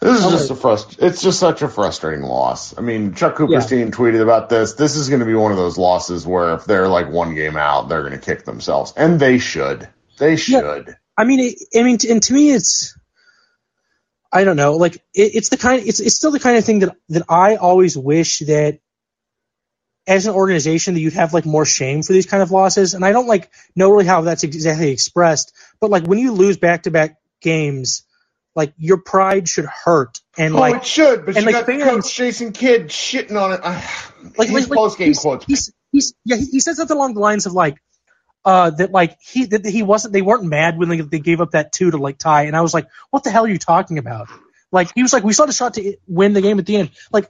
This 0.00 0.24
is 0.24 0.30
just 0.30 0.50
a 0.50 0.54
frust. 0.54 1.02
It's 1.02 1.22
just 1.22 1.40
such 1.40 1.62
a 1.62 1.68
frustrating 1.68 2.22
loss. 2.22 2.76
I 2.76 2.80
mean, 2.82 3.14
Chuck 3.14 3.36
Cooperstein 3.36 3.90
tweeted 3.90 4.20
about 4.22 4.48
this. 4.48 4.74
This 4.74 4.94
is 4.94 5.08
going 5.08 5.20
to 5.20 5.26
be 5.26 5.34
one 5.34 5.52
of 5.52 5.58
those 5.58 5.78
losses 5.78 6.26
where 6.26 6.54
if 6.54 6.64
they're 6.64 6.88
like 6.88 7.10
one 7.10 7.34
game 7.34 7.56
out, 7.56 7.88
they're 7.88 8.02
going 8.02 8.12
to 8.12 8.18
kick 8.18 8.44
themselves, 8.44 8.92
and 8.96 9.18
they 9.18 9.38
should. 9.38 9.88
They 10.18 10.36
should. 10.36 10.86
Yeah. 10.88 10.94
I 11.16 11.24
mean, 11.24 11.40
it, 11.40 11.58
I 11.74 11.82
mean, 11.82 11.98
and 12.08 12.22
to 12.22 12.32
me, 12.34 12.52
it's 12.52 12.96
I 14.36 14.44
don't 14.44 14.56
know. 14.56 14.72
Like 14.76 14.96
it, 15.14 15.34
it's 15.34 15.48
the 15.48 15.56
kind. 15.56 15.82
It's 15.86 16.00
it's 16.00 16.14
still 16.14 16.30
the 16.30 16.40
kind 16.40 16.58
of 16.58 16.64
thing 16.64 16.80
that 16.80 16.96
that 17.08 17.24
I 17.28 17.56
always 17.56 17.96
wish 17.96 18.40
that 18.40 18.80
as 20.06 20.26
an 20.26 20.34
organization 20.34 20.94
that 20.94 21.00
you'd 21.00 21.14
have 21.14 21.32
like 21.32 21.46
more 21.46 21.64
shame 21.64 22.02
for 22.02 22.12
these 22.12 22.26
kind 22.26 22.42
of 22.42 22.50
losses. 22.50 22.94
And 22.94 23.04
I 23.04 23.12
don't 23.12 23.26
like 23.26 23.50
know 23.74 23.90
really 23.90 24.04
how 24.04 24.20
that's 24.20 24.44
exactly 24.44 24.90
expressed, 24.90 25.54
but 25.80 25.90
like 25.90 26.04
when 26.04 26.18
you 26.18 26.32
lose 26.32 26.58
back 26.58 26.82
to 26.82 26.90
back 26.90 27.16
games, 27.40 28.04
like 28.54 28.74
your 28.76 28.98
pride 28.98 29.48
should 29.48 29.64
hurt. 29.64 30.20
And 30.36 30.54
oh, 30.54 30.60
like 30.60 30.76
it 30.76 30.86
should, 30.86 31.24
but 31.26 31.36
and, 31.36 31.46
you 31.46 31.52
like, 31.52 31.54
got 31.54 31.66
fans- 31.66 31.84
Coach 31.84 32.14
Jason 32.14 32.52
Kidd 32.52 32.88
shitting 32.88 33.40
on 33.40 33.52
it. 33.52 33.60
Like, 34.36 34.48
his 34.48 34.68
like, 34.68 34.76
post 34.76 34.98
game 34.98 35.14
quotes. 35.14 35.46
He's, 35.46 35.72
he's, 35.92 36.12
yeah, 36.24 36.34
he, 36.34 36.46
he 36.46 36.60
said 36.60 36.74
something 36.74 36.96
along 36.96 37.14
the 37.14 37.20
lines 37.20 37.46
of 37.46 37.52
like, 37.52 37.76
uh, 38.46 38.70
that 38.70 38.92
like 38.92 39.18
he 39.20 39.46
that 39.46 39.66
he 39.66 39.82
wasn't 39.82 40.12
they 40.12 40.22
weren't 40.22 40.44
mad 40.44 40.78
when 40.78 40.88
they, 40.88 41.00
they 41.00 41.18
gave 41.18 41.40
up 41.40 41.50
that 41.50 41.72
two 41.72 41.90
to 41.90 41.98
like 41.98 42.16
tie, 42.16 42.44
and 42.44 42.56
I 42.56 42.60
was 42.60 42.72
like, 42.72 42.86
what 43.10 43.24
the 43.24 43.30
hell 43.30 43.44
are 43.44 43.48
you 43.48 43.58
talking 43.58 43.98
about? 43.98 44.28
Like 44.70 44.92
he 44.94 45.02
was 45.02 45.12
like, 45.12 45.24
we 45.24 45.34
had 45.36 45.48
a 45.48 45.52
shot 45.52 45.74
to 45.74 45.96
win 46.06 46.32
the 46.32 46.40
game 46.40 46.60
at 46.60 46.64
the 46.64 46.76
end. 46.76 46.90
Like, 47.12 47.28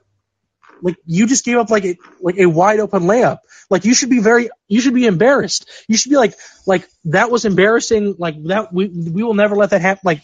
like 0.82 0.96
you 1.06 1.26
just 1.26 1.46
gave 1.46 1.56
up 1.56 1.70
like 1.70 1.86
a 1.86 1.96
like 2.20 2.36
a 2.36 2.44
wide 2.44 2.80
open 2.80 3.04
layup. 3.04 3.38
Like 3.70 3.86
you 3.86 3.94
should 3.94 4.10
be 4.10 4.20
very 4.20 4.50
you 4.68 4.82
should 4.82 4.92
be 4.92 5.06
embarrassed. 5.06 5.70
You 5.88 5.96
should 5.96 6.10
be 6.10 6.16
like 6.16 6.34
like 6.66 6.86
that 7.06 7.30
was 7.30 7.46
embarrassing. 7.46 8.16
Like 8.18 8.42
that 8.44 8.70
we 8.74 8.86
we 8.86 9.22
will 9.22 9.34
never 9.34 9.56
let 9.56 9.70
that 9.70 9.80
happen. 9.80 10.02
Like 10.04 10.22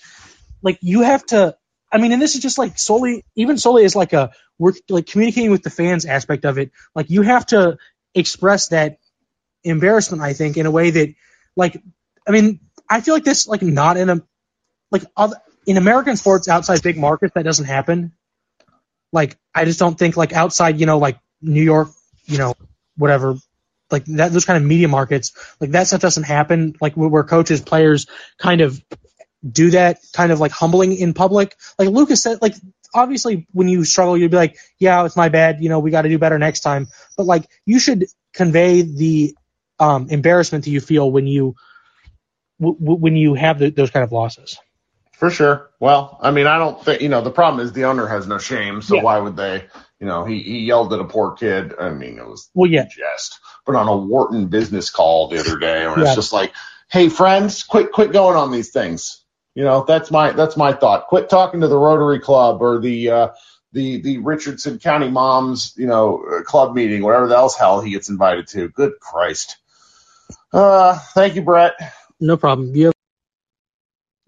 like 0.60 0.78
you 0.82 1.00
have 1.00 1.24
to. 1.26 1.56
I 1.90 1.98
mean, 1.98 2.12
and 2.12 2.20
this 2.20 2.34
is 2.34 2.42
just 2.42 2.58
like 2.58 2.78
solely 2.78 3.24
even 3.34 3.56
solely 3.56 3.84
is 3.84 3.96
like 3.96 4.12
a 4.12 4.32
we're 4.58 4.72
like 4.90 5.06
communicating 5.06 5.50
with 5.50 5.62
the 5.62 5.70
fans 5.70 6.04
aspect 6.04 6.44
of 6.44 6.58
it. 6.58 6.70
Like 6.94 7.08
you 7.08 7.22
have 7.22 7.46
to 7.46 7.78
express 8.14 8.68
that 8.68 8.98
embarrassment. 9.64 10.22
I 10.22 10.32
think 10.32 10.56
in 10.56 10.66
a 10.66 10.70
way 10.70 10.90
that 10.90 11.14
like 11.56 11.80
I 12.26 12.30
mean 12.30 12.60
I 12.88 13.00
feel 13.00 13.14
like 13.14 13.24
this 13.24 13.46
like 13.46 13.62
not 13.62 13.96
in 13.96 14.08
a 14.10 14.22
like 14.90 15.04
other, 15.16 15.36
in 15.66 15.76
American 15.76 16.16
sports 16.16 16.48
outside 16.48 16.82
big 16.82 16.98
markets 16.98 17.34
that 17.34 17.44
doesn't 17.44 17.66
happen. 17.66 18.12
Like 19.12 19.38
I 19.54 19.64
just 19.64 19.78
don't 19.78 19.98
think 19.98 20.16
like 20.16 20.32
outside 20.32 20.80
you 20.80 20.86
know 20.86 20.98
like 20.98 21.18
New 21.40 21.62
York 21.62 21.90
you 22.24 22.38
know 22.38 22.54
whatever 22.96 23.36
like 23.90 24.04
that 24.06 24.32
those 24.32 24.44
kind 24.44 24.56
of 24.56 24.68
media 24.68 24.88
markets 24.88 25.32
like 25.60 25.70
that 25.72 25.86
stuff 25.86 26.00
doesn't 26.00 26.24
happen 26.24 26.74
like 26.80 26.94
where, 26.94 27.08
where 27.08 27.24
coaches 27.24 27.60
players 27.60 28.06
kind 28.38 28.60
of 28.60 28.82
do 29.48 29.70
that 29.70 29.98
kind 30.12 30.32
of 30.32 30.40
like 30.40 30.52
humbling 30.52 30.92
in 30.92 31.14
public 31.14 31.56
like 31.78 31.88
Lucas 31.88 32.22
said 32.22 32.40
like 32.40 32.54
obviously 32.94 33.46
when 33.52 33.68
you 33.68 33.84
struggle 33.84 34.16
you'd 34.16 34.30
be 34.30 34.36
like 34.36 34.56
yeah 34.78 35.04
it's 35.04 35.16
my 35.16 35.28
bad 35.28 35.62
you 35.62 35.68
know 35.68 35.78
we 35.78 35.90
got 35.90 36.02
to 36.02 36.08
do 36.08 36.18
better 36.18 36.38
next 36.38 36.60
time 36.60 36.86
but 37.16 37.26
like 37.26 37.48
you 37.66 37.78
should 37.78 38.06
convey 38.32 38.82
the 38.82 39.34
um, 39.82 40.08
embarrassment 40.10 40.64
do 40.64 40.70
you 40.70 40.80
feel 40.80 41.10
when 41.10 41.26
you 41.26 41.54
w- 42.60 42.78
w- 42.78 42.98
when 43.00 43.16
you 43.16 43.34
have 43.34 43.58
the, 43.58 43.70
those 43.70 43.90
kind 43.90 44.04
of 44.04 44.12
losses 44.12 44.58
For 45.12 45.30
sure. 45.30 45.70
Well, 45.80 46.18
I 46.20 46.30
mean, 46.30 46.46
I 46.46 46.58
don't 46.58 46.82
think 46.84 47.00
you 47.02 47.08
know. 47.08 47.22
The 47.22 47.30
problem 47.30 47.64
is 47.64 47.72
the 47.72 47.84
owner 47.84 48.06
has 48.06 48.26
no 48.26 48.38
shame, 48.38 48.82
so 48.82 48.96
Yeah. 48.96 49.02
why 49.02 49.18
would 49.18 49.36
they? 49.36 49.66
You 50.00 50.06
know, 50.06 50.24
he 50.24 50.42
he 50.42 50.58
yelled 50.60 50.92
at 50.92 51.00
a 51.00 51.04
poor 51.04 51.32
kid. 51.32 51.74
I 51.78 51.90
mean, 51.90 52.18
it 52.18 52.26
was 52.26 52.50
well 52.54 52.70
yeah 52.70 52.82
a 52.84 52.88
jest, 52.88 53.38
but 53.66 53.76
on 53.76 53.88
a 53.88 53.96
Wharton 53.96 54.46
business 54.48 54.90
call 54.90 55.28
the 55.28 55.38
other 55.40 55.58
day, 55.58 55.86
when 55.86 55.98
Yeah. 56.00 56.06
it's 56.06 56.14
just 56.16 56.32
like, 56.32 56.52
hey, 56.90 57.08
friends, 57.08 57.62
quit 57.64 57.92
quit 57.92 58.12
going 58.12 58.36
on 58.36 58.50
these 58.52 58.70
things. 58.70 59.24
You 59.54 59.64
know, 59.64 59.84
that's 59.86 60.10
my 60.10 60.32
that's 60.32 60.56
my 60.56 60.72
thought. 60.72 61.06
Quit 61.08 61.28
talking 61.30 61.60
to 61.60 61.68
the 61.68 61.78
Rotary 61.78 62.20
Club 62.20 62.62
or 62.62 62.80
the 62.80 63.10
uh, 63.10 63.28
the 63.72 64.00
the 64.02 64.18
Richardson 64.18 64.78
County 64.80 65.08
Moms, 65.08 65.74
you 65.76 65.86
know, 65.86 66.24
uh, 66.24 66.42
club 66.42 66.74
meeting, 66.74 67.02
whatever 67.02 67.28
the 67.28 67.36
else 67.36 67.56
hell 67.56 67.80
he 67.80 67.92
gets 67.92 68.08
invited 68.08 68.46
to. 68.48 68.68
Good 68.70 68.94
Christ. 69.00 69.58
Uh, 70.52 70.98
thank 71.14 71.36
you, 71.36 71.42
Brett. 71.42 71.74
no 72.20 72.36
problem 72.36 72.74
you 72.76 72.92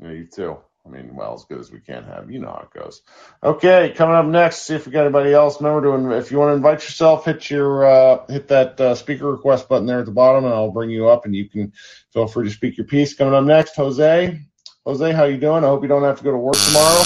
Yeah, 0.03 0.11
you 0.13 0.27
too. 0.27 0.59
I 0.87 0.91
mean, 0.91 1.17
well, 1.17 1.35
as 1.35 1.45
good 1.45 1.61
as 1.61 1.73
we 1.73 1.81
can 1.81 2.05
have. 2.05 2.31
You 2.31 2.41
know 2.41 2.49
how 2.49 2.69
it 2.71 2.79
goes. 2.79 3.03
Okay, 3.43 3.93
coming 3.97 4.17
up 4.17 4.27
next, 4.27 4.59
see 4.63 4.75
if 4.75 4.87
we 4.87 4.93
got 4.93 5.03
anybody 5.03 5.33
else. 5.33 5.61
Remember 5.61 5.83
to, 5.99 6.19
if 6.19 6.31
you 6.31 6.39
want 6.39 6.51
to 6.51 6.57
invite 6.57 6.85
yourself, 6.85 7.25
hit 7.25 7.51
your, 7.51 7.87
uh, 7.87 8.27
hit 8.29 8.49
that 8.49 8.81
uh, 8.81 8.95
speaker 8.95 9.31
request 9.33 9.69
button 9.69 9.87
there 9.87 10.01
at 10.01 10.07
the 10.07 10.13
bottom, 10.13 10.45
and 10.45 10.55
I'll 10.55 10.71
bring 10.73 10.91
you 10.91 11.09
up, 11.09 11.25
and 11.25 11.35
you 11.35 11.49
can 11.49 11.73
feel 12.13 12.27
free 12.27 12.47
to 12.49 12.55
speak 12.55 12.77
your 12.77 12.87
piece. 12.87 13.15
Coming 13.15 13.35
up 13.35 13.45
next, 13.45 13.77
Jose. 13.77 14.41
Jose, 14.87 15.13
how 15.13 15.25
you 15.25 15.39
doing? 15.39 15.65
I 15.65 15.69
hope 15.69 15.83
you 15.83 15.89
don't 15.89 16.05
have 16.05 16.19
to 16.19 16.25
go 16.25 16.33
to 16.33 16.39
work 16.39 16.63
tomorrow. 16.67 17.03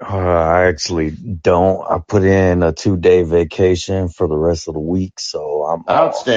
Uh, 0.00 0.16
I 0.16 0.66
actually 0.66 1.10
don't. 1.10 1.80
I 1.90 1.98
put 1.98 2.24
in 2.24 2.62
a 2.62 2.72
two 2.72 2.96
day 2.96 3.22
vacation 3.24 4.08
for 4.08 4.28
the 4.28 4.36
rest 4.36 4.68
of 4.68 4.74
the 4.74 4.80
week, 4.80 5.20
so 5.20 5.64
I'm 5.64 5.84
off. 5.88 6.28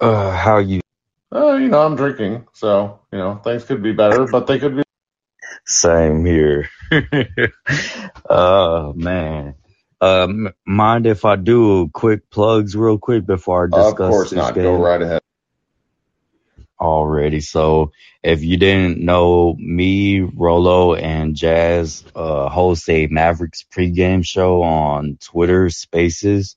Uh, 0.00 0.32
how 0.32 0.58
you? 0.58 0.80
Uh, 1.34 1.54
you 1.56 1.68
know, 1.68 1.84
I'm 1.86 1.96
drinking, 1.96 2.48
so 2.54 3.00
you 3.12 3.18
know 3.18 3.36
things 3.36 3.64
could 3.64 3.82
be 3.82 3.92
better, 3.92 4.26
but 4.26 4.46
they 4.46 4.58
could 4.58 4.76
be. 4.76 4.82
Same 5.66 6.24
here. 6.26 6.70
uh, 8.30 8.92
man. 8.96 9.54
Um, 10.00 10.50
mind 10.66 11.06
if 11.06 11.24
I 11.24 11.36
do 11.36 11.88
quick 11.90 12.30
plugs 12.30 12.76
real 12.76 12.98
quick 12.98 13.26
before 13.26 13.66
I 13.66 13.70
discuss 13.72 13.96
Of 13.96 14.08
course 14.10 14.30
this 14.30 14.50
not. 14.50 14.52
game? 14.52 14.62
Go 14.62 14.82
right 14.82 15.02
ahead. 15.02 15.20
already. 16.80 17.40
So 17.40 17.92
if 18.22 18.42
you 18.44 18.56
didn't 18.56 18.98
know, 18.98 19.54
me, 19.58 20.20
Rolo, 20.20 20.94
and 20.94 21.36
Jazz 21.36 22.04
uh, 22.14 22.48
host 22.48 22.88
a 22.90 23.06
Mavericks 23.06 23.64
pregame 23.74 24.24
show 24.26 24.62
on 24.62 25.18
Twitter 25.20 25.70
Spaces. 25.70 26.56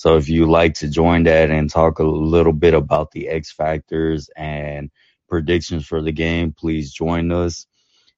So 0.00 0.16
if 0.16 0.30
you 0.30 0.50
like 0.50 0.72
to 0.76 0.88
join 0.88 1.24
that 1.24 1.50
and 1.50 1.68
talk 1.68 1.98
a 1.98 2.04
little 2.04 2.54
bit 2.54 2.72
about 2.72 3.10
the 3.10 3.28
X 3.28 3.52
factors 3.52 4.30
and 4.34 4.90
predictions 5.28 5.86
for 5.86 6.00
the 6.00 6.10
game, 6.10 6.54
please 6.58 6.90
join 6.90 7.30
us. 7.30 7.66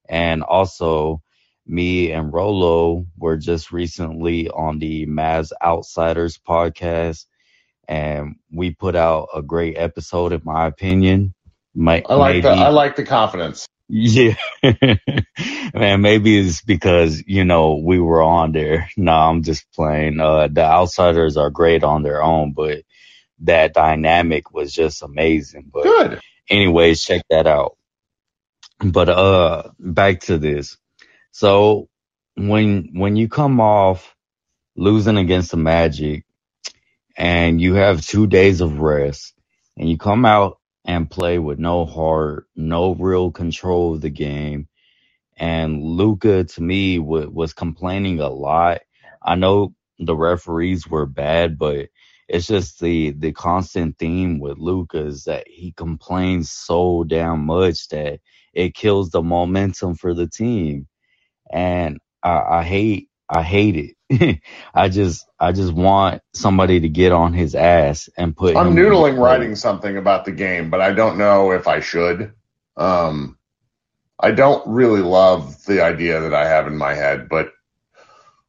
And 0.08 0.44
also, 0.44 1.22
me 1.66 2.12
and 2.12 2.32
Rolo 2.32 3.04
were 3.18 3.36
just 3.36 3.72
recently 3.72 4.48
on 4.48 4.78
the 4.78 5.06
Mavs 5.06 5.50
Outsiders 5.60 6.38
podcast, 6.38 7.26
and 7.88 8.36
we 8.52 8.70
put 8.70 8.94
out 8.94 9.30
a 9.34 9.42
great 9.42 9.76
episode, 9.76 10.32
in 10.32 10.42
my 10.44 10.68
opinion. 10.68 11.34
Might, 11.74 12.06
I 12.08 12.14
like 12.14 12.42
the 12.44 12.50
I 12.50 12.68
like 12.68 12.94
the 12.94 13.04
confidence. 13.04 13.66
Yeah. 13.94 14.37
Man, 15.74 16.00
maybe 16.00 16.38
it's 16.38 16.62
because, 16.62 17.22
you 17.26 17.44
know, 17.44 17.76
we 17.76 18.00
were 18.00 18.22
on 18.22 18.52
there. 18.52 18.88
No, 18.96 19.12
I'm 19.12 19.42
just 19.42 19.70
playing. 19.74 20.18
Uh, 20.18 20.48
the 20.50 20.62
outsiders 20.64 21.37
are 21.37 21.50
great 21.50 21.85
on 21.85 22.02
their 22.02 22.22
own, 22.22 22.55
but 22.55 22.85
that 23.40 23.74
dynamic 23.74 24.52
was 24.52 24.72
just 24.72 25.02
amazing. 25.02 25.70
But 25.72 25.83
Good. 25.85 26.20
anyways, 26.48 27.02
check 27.02 27.22
that 27.28 27.46
out. 27.46 27.76
But, 28.81 29.11
uh, 29.11 29.70
back 29.78 30.20
to 30.22 30.38
this. 30.38 30.78
So 31.33 31.88
when, 32.37 32.92
when 32.94 33.16
you 33.16 33.28
come 33.28 33.61
off 33.61 34.16
losing 34.74 35.18
against 35.18 35.50
the 35.50 35.59
Magic 35.59 36.24
and 37.16 37.61
you 37.61 37.74
have 37.74 38.07
two 38.07 38.26
days 38.26 38.62
of 38.62 38.81
rest 38.81 39.35
and 39.76 39.90
you 39.90 39.98
come 39.98 40.24
out 40.24 40.59
and 40.84 41.10
play 41.10 41.38
with 41.38 41.58
no 41.60 41.86
heart, 41.86 42.48
no 42.56 42.94
real 42.94 43.30
control 43.32 43.94
of 43.94 44.02
the 44.02 44.10
game. 44.10 44.68
And 45.38 45.82
Luka, 45.82 46.44
to 46.44 46.62
me, 46.62 46.98
w- 46.98 47.30
was 47.30 47.54
complaining 47.54 48.20
a 48.20 48.28
lot. 48.30 48.80
I 49.22 49.36
know 49.36 49.74
the 49.98 50.16
referees 50.16 50.88
were 50.88 51.06
bad, 51.06 51.58
but 51.58 51.88
it's 52.28 52.46
just 52.46 52.80
the 52.80 53.12
the 53.12 53.32
constant 53.32 53.98
theme 53.98 54.40
with 54.40 54.58
Luka 54.58 55.06
is 55.06 55.24
that 55.24 55.46
he 55.48 55.72
complains 55.72 56.50
so 56.52 57.04
damn 57.04 57.46
much 57.46 57.88
that 57.88 58.20
it 58.54 58.74
kills 58.74 59.10
the 59.10 59.22
momentum 59.22 59.94
for 59.96 60.14
the 60.14 60.28
team. 60.28 60.88
And 61.52 61.98
I, 62.22 62.42
I 62.60 62.64
hate 62.64 63.08
I 63.30 63.42
hate 63.42 63.76
it. 63.76 63.96
I 64.75 64.88
just 64.88 65.27
I 65.38 65.53
just 65.53 65.72
want 65.72 66.22
somebody 66.33 66.81
to 66.81 66.88
get 66.88 67.12
on 67.12 67.33
his 67.33 67.55
ass 67.55 68.09
and 68.16 68.37
put. 68.37 68.57
I'm 68.57 68.75
noodling 68.75 69.18
writing 69.18 69.57
something 69.57 69.96
about 69.96 70.25
the 70.25 70.33
game, 70.33 70.70
but 70.70 70.81
I 70.81 70.92
don't 70.92 71.18
know 71.18 71.53
if 71.53 71.68
I 71.68 71.81
should. 71.81 72.33
Um, 72.77 73.38
I 74.18 74.31
don't 74.33 74.66
really 74.66 75.01
love 75.01 75.64
the 75.64 75.83
idea 75.83 76.20
that 76.20 76.35
I 76.35 76.46
have 76.46 76.66
in 76.66 76.77
my 76.77 76.94
head, 76.94 77.29
but 77.29 77.53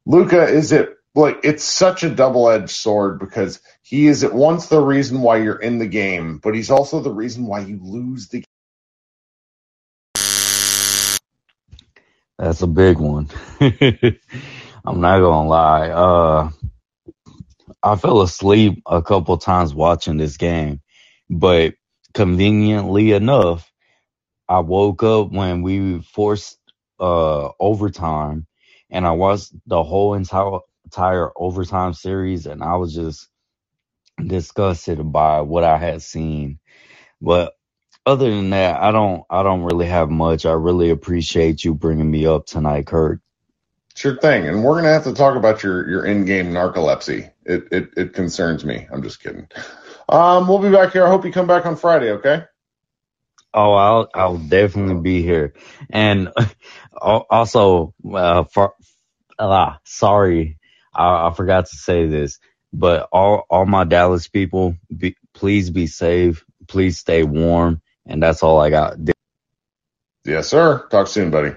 Luka 0.06 0.44
is 0.44 0.72
it 0.72 0.96
like 1.14 1.40
it's 1.44 1.64
such 1.64 2.02
a 2.02 2.10
double-edged 2.10 2.70
sword 2.70 3.18
because 3.18 3.60
he 3.82 4.06
is 4.06 4.24
at 4.24 4.34
once 4.34 4.66
the 4.66 4.80
reason 4.80 5.20
why 5.20 5.36
you're 5.36 5.60
in 5.60 5.78
the 5.78 5.86
game, 5.86 6.38
but 6.38 6.54
he's 6.54 6.70
also 6.70 7.00
the 7.00 7.10
reason 7.10 7.46
why 7.46 7.60
you 7.60 7.78
lose 7.82 8.28
the 8.28 8.38
game. 8.38 8.44
That's 12.38 12.62
a 12.62 12.66
big 12.66 12.98
one. 12.98 13.28
I'm 14.84 15.00
not 15.00 15.20
gonna 15.20 15.48
lie. 15.48 15.90
Uh, 15.90 16.50
I 17.82 17.96
fell 17.96 18.22
asleep 18.22 18.82
a 18.86 19.02
couple 19.02 19.36
times 19.38 19.74
watching 19.74 20.18
this 20.18 20.36
game, 20.36 20.82
but 21.30 21.74
conveniently 22.14 23.12
enough, 23.12 23.70
I 24.48 24.60
woke 24.60 25.02
up 25.04 25.32
when 25.32 25.62
we 25.62 26.02
forced 26.02 26.58
uh 27.00 27.50
overtime 27.60 28.46
and 28.90 29.06
I 29.06 29.12
watched 29.12 29.52
the 29.66 29.82
whole 29.84 30.14
entire 30.14 30.60
entire 30.86 31.30
overtime 31.36 31.94
series 31.94 32.46
and 32.46 32.62
I 32.64 32.76
was 32.76 32.94
just 32.94 33.28
disgusted 34.26 35.12
by 35.12 35.42
what 35.42 35.64
I 35.64 35.78
had 35.78 36.02
seen. 36.02 36.60
But 37.22 37.54
other 38.06 38.30
than 38.30 38.50
that, 38.50 38.82
I 38.82 38.92
don't 38.92 39.24
I 39.30 39.42
don't 39.44 39.64
really 39.64 39.86
have 39.86 40.10
much. 40.10 40.46
I 40.46 40.52
really 40.52 40.90
appreciate 40.90 41.64
you 41.64 41.74
bringing 41.74 42.10
me 42.10 42.26
up 42.26 42.46
tonight, 42.46 42.86
Kirk. 42.86 43.20
Sure 43.94 44.16
thing. 44.16 44.48
And 44.48 44.64
we're 44.64 44.74
gonna 44.76 44.92
have 44.92 45.04
to 45.04 45.14
talk 45.14 45.36
about 45.36 45.62
your 45.62 45.88
your 45.88 46.04
in-game 46.04 46.52
narcolepsy. 46.52 47.30
It 47.44 47.68
it 47.70 47.90
it 47.96 48.12
concerns 48.12 48.64
me. 48.64 48.86
I'm 48.92 49.02
just 49.02 49.22
kidding. 49.22 49.48
Um, 50.08 50.48
we'll 50.48 50.58
be 50.58 50.70
back 50.70 50.92
here. 50.92 51.06
I 51.06 51.08
hope 51.08 51.24
you 51.24 51.32
come 51.32 51.46
back 51.46 51.64
on 51.64 51.76
Friday. 51.76 52.10
Okay. 52.12 52.44
Oh, 53.54 53.72
I'll 53.72 54.08
I'll 54.12 54.38
definitely 54.38 55.00
be 55.00 55.22
here. 55.22 55.54
And 55.90 56.30
also, 57.00 57.94
uh, 58.12 58.44
for 58.44 58.74
uh, 59.38 59.74
sorry, 59.84 60.58
I, 60.92 61.28
I 61.28 61.32
forgot 61.34 61.66
to 61.66 61.76
say 61.76 62.06
this, 62.08 62.40
but 62.72 63.08
all 63.12 63.46
all 63.48 63.64
my 63.64 63.84
Dallas 63.84 64.26
people, 64.26 64.76
be, 64.94 65.16
please 65.34 65.70
be 65.70 65.86
safe. 65.86 66.44
Please 66.66 66.98
stay 66.98 67.22
warm, 67.22 67.80
and 68.06 68.20
that's 68.20 68.42
all 68.42 68.60
I 68.60 68.70
got. 68.70 68.96
Yes, 70.24 70.48
sir. 70.48 70.86
Talk 70.90 71.06
soon, 71.06 71.30
buddy. 71.30 71.54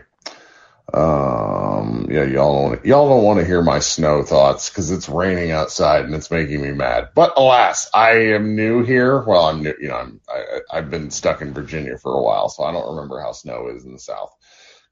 Um, 0.94 2.08
yeah, 2.10 2.24
y'all 2.24 2.70
don't 2.70 2.86
y'all 2.86 3.10
don't 3.10 3.24
want 3.24 3.40
to 3.40 3.46
hear 3.46 3.62
my 3.62 3.80
snow 3.80 4.24
thoughts 4.24 4.70
because 4.70 4.90
it's 4.90 5.10
raining 5.10 5.52
outside 5.52 6.06
and 6.06 6.16
it's 6.16 6.32
making 6.32 6.62
me 6.62 6.72
mad. 6.72 7.10
But 7.14 7.34
alas, 7.38 7.90
I 7.94 8.12
am 8.34 8.56
new 8.56 8.84
here. 8.86 9.22
Well, 9.22 9.46
I'm 9.48 9.64
new. 9.64 9.74
You 9.82 9.90
know, 9.90 9.96
I'm 9.98 10.22
I, 10.30 10.62
I've 10.72 10.90
been 10.90 11.12
stuck 11.12 11.42
in 11.42 11.54
Virginia 11.54 11.98
for 11.98 12.14
a 12.14 12.22
while, 12.22 12.48
so 12.48 12.64
I 12.64 12.72
don't 12.72 12.96
remember 12.96 13.20
how 13.20 13.34
snow 13.34 13.68
is 13.68 13.84
in 13.84 13.92
the 13.94 14.00
South. 14.00 14.34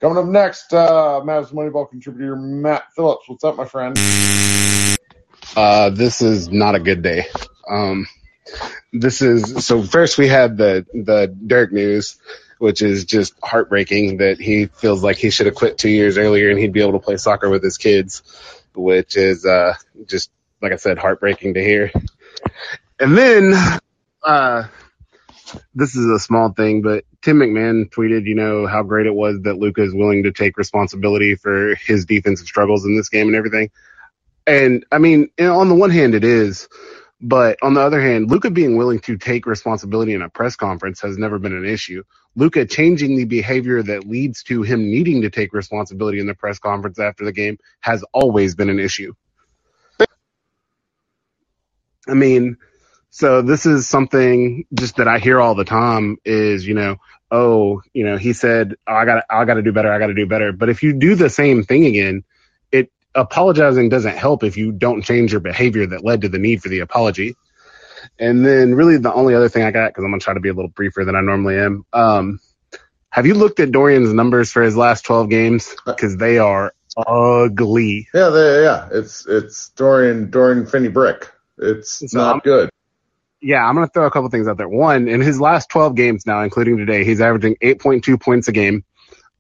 Coming 0.02 0.18
up 0.18 0.26
next, 0.26 0.74
uh, 0.74 1.22
Mavs 1.24 1.54
Moneyball 1.54 1.90
contributor 1.90 2.36
Matt 2.36 2.94
Phillips. 2.94 3.30
What's 3.30 3.46
up, 3.46 3.56
my 3.56 3.66
friend? 3.66 3.98
Uh, 5.56 5.92
this 5.92 6.22
is 6.22 6.50
not 6.50 6.76
a 6.76 6.80
good 6.82 7.02
day. 7.02 7.28
Um, 7.70 8.06
this 8.92 9.22
is 9.22 9.66
so. 9.66 9.82
First, 9.82 10.18
we 10.18 10.28
had 10.28 10.58
the 10.58 10.86
the 10.94 11.34
Dirk 11.48 11.72
news 11.72 12.18
which 12.58 12.82
is 12.82 13.06
just 13.06 13.34
heartbreaking 13.44 14.18
that 14.18 14.40
he 14.40 14.68
feels 14.68 15.04
like 15.04 15.18
he 15.18 15.30
should 15.30 15.46
have 15.46 15.56
quit 15.56 15.78
two 15.78 15.90
years 15.90 16.18
earlier 16.18 16.50
and 16.50 16.60
he'd 16.60 16.74
be 16.74 16.82
able 16.82 16.94
to 16.94 17.00
play 17.00 17.18
soccer 17.18 17.50
with 17.50 17.64
his 17.64 17.78
kids, 17.78 18.24
which 18.74 19.18
is 19.18 19.46
uh, 19.46 19.74
just 20.06 20.32
like 20.62 20.72
I 20.72 20.78
said, 20.78 20.98
heartbreaking 20.98 21.56
to 21.56 21.64
hear. 21.64 21.92
And 23.00 23.18
then 23.18 23.54
uh, 24.24 24.64
this 25.74 25.96
is 25.96 26.06
a 26.06 26.20
small 26.20 26.52
thing, 26.52 26.82
but 26.82 27.04
Tim 27.22 27.38
McMahon 27.38 27.90
tweeted, 27.90 28.26
you 28.26 28.36
know, 28.36 28.68
how 28.68 28.84
great 28.84 29.06
it 29.06 29.14
was 29.14 29.42
that 29.42 29.58
Luka 29.58 29.84
is 29.84 29.94
willing 29.94 30.24
to 30.24 30.32
take 30.32 30.58
responsibility 30.58 31.36
for 31.36 31.76
his 31.76 32.06
defensive 32.06 32.48
struggles 32.48 32.86
in 32.86 32.96
this 32.96 33.10
game 33.10 33.28
and 33.28 33.36
everything. 33.36 33.70
And 34.48 34.86
I 34.92 35.00
mean, 35.00 35.30
on 35.40 35.70
the 35.70 35.76
one 35.76 35.90
hand, 35.90 36.16
it 36.16 36.24
is, 36.24 36.68
but 37.26 37.58
on 37.64 37.74
the 37.74 37.82
other 37.82 38.00
hand, 38.00 38.30
Luka 38.30 38.52
being 38.52 38.78
willing 38.78 39.00
to 39.00 39.18
take 39.18 39.48
responsibility 39.48 40.14
in 40.14 40.22
a 40.22 40.30
press 40.30 40.56
conference 40.56 41.02
has 41.02 41.18
never 41.18 41.40
been 41.40 41.56
an 41.58 41.66
issue. 41.66 42.04
Luka 42.36 42.68
changing 42.68 43.18
the 43.18 43.26
behavior 43.26 43.82
that 43.82 44.08
leads 44.08 44.44
to 44.44 44.62
him 44.62 44.92
needing 44.92 45.24
to 45.24 45.32
take 45.32 45.52
responsibility 45.52 46.20
in 46.20 46.28
the 46.28 46.36
press 46.36 46.60
conference 46.60 47.00
after 47.00 47.26
the 47.26 47.32
game 47.32 47.58
has 47.80 48.06
always 48.14 48.54
been 48.54 48.70
an 48.70 48.80
issue. 48.80 49.12
I 52.08 52.14
mean, 52.14 52.58
so 53.10 53.42
this 53.42 53.66
is 53.66 53.88
something 53.88 54.66
just 54.72 54.98
that 54.98 55.08
I 55.08 55.18
hear 55.18 55.42
all 55.42 55.56
the 55.56 55.66
time 55.66 56.18
is, 56.26 56.68
you 56.68 56.76
know, 56.76 56.98
oh, 57.32 57.82
you 57.92 58.06
know, 58.06 58.18
he 58.18 58.34
said, 58.34 58.76
oh, 58.88 58.94
I 58.94 59.06
got 59.06 59.24
I 59.32 59.46
got 59.46 59.56
to 59.56 59.64
do 59.64 59.72
better, 59.72 59.92
I 59.92 59.98
got 59.98 60.08
to 60.08 60.14
do 60.14 60.28
better. 60.28 60.52
But 60.52 60.70
if 60.70 60.84
you 60.84 60.94
do 60.94 61.16
the 61.16 61.32
same 61.32 61.64
thing 61.64 61.86
again, 61.86 62.24
apologizing 63.16 63.90
doesn't 63.90 64.18
help 64.18 64.44
if 64.44 64.58
you 64.58 64.72
don't 64.72 65.02
change 65.02 65.32
your 65.32 65.42
behavior 65.42 65.88
that 65.88 66.04
led 66.04 66.22
to 66.22 66.30
the 66.30 66.38
need 66.38 66.62
for 66.62 66.70
the 66.70 66.80
apology. 66.80 67.36
And 68.20 68.46
then 68.46 68.76
really 68.76 68.98
the 68.98 69.14
only 69.14 69.34
other 69.34 69.50
thing 69.50 69.64
I 69.64 69.72
got, 69.72 69.90
because 69.90 70.04
I'm 70.04 70.12
going 70.12 70.20
to 70.20 70.24
try 70.24 70.34
to 70.34 70.40
be 70.40 70.50
a 70.50 70.54
little 70.54 70.70
briefer 70.70 71.06
than 71.06 71.16
I 71.16 71.22
normally 71.22 71.58
am. 71.58 71.86
Um, 71.92 72.40
have 73.10 73.26
you 73.26 73.34
looked 73.34 73.60
at 73.60 73.72
Dorian's 73.72 74.14
numbers 74.14 74.52
for 74.52 74.62
his 74.62 74.76
last 74.76 75.06
12 75.06 75.30
games? 75.30 75.74
Because 75.86 76.18
they 76.18 76.38
are 76.38 76.74
ugly. 76.98 78.08
Yeah, 78.14 78.30
they, 78.30 78.64
yeah. 78.64 78.90
It's 78.92 79.26
it's 79.28 79.70
Dorian 79.70 80.30
Dorian 80.30 80.66
Finney 80.66 80.90
Brick. 80.90 81.32
It's 81.58 82.12
so 82.12 82.18
not 82.18 82.36
I'm, 82.36 82.40
good. 82.40 82.70
Yeah, 83.42 83.66
I'm 83.66 83.76
going 83.76 83.88
to 83.88 83.92
throw 83.92 84.06
a 84.06 84.12
couple 84.12 84.30
things 84.30 84.48
out 84.48 84.58
there. 84.58 84.68
One, 84.68 85.08
in 85.08 85.22
his 85.22 85.40
last 85.40 85.70
12 85.70 85.96
games 85.96 86.26
now, 86.26 86.42
including 86.42 86.78
today, 86.78 87.06
he's 87.06 87.22
averaging 87.22 87.56
8.2 87.62 88.20
points 88.20 88.48
a 88.48 88.52
game 88.52 88.84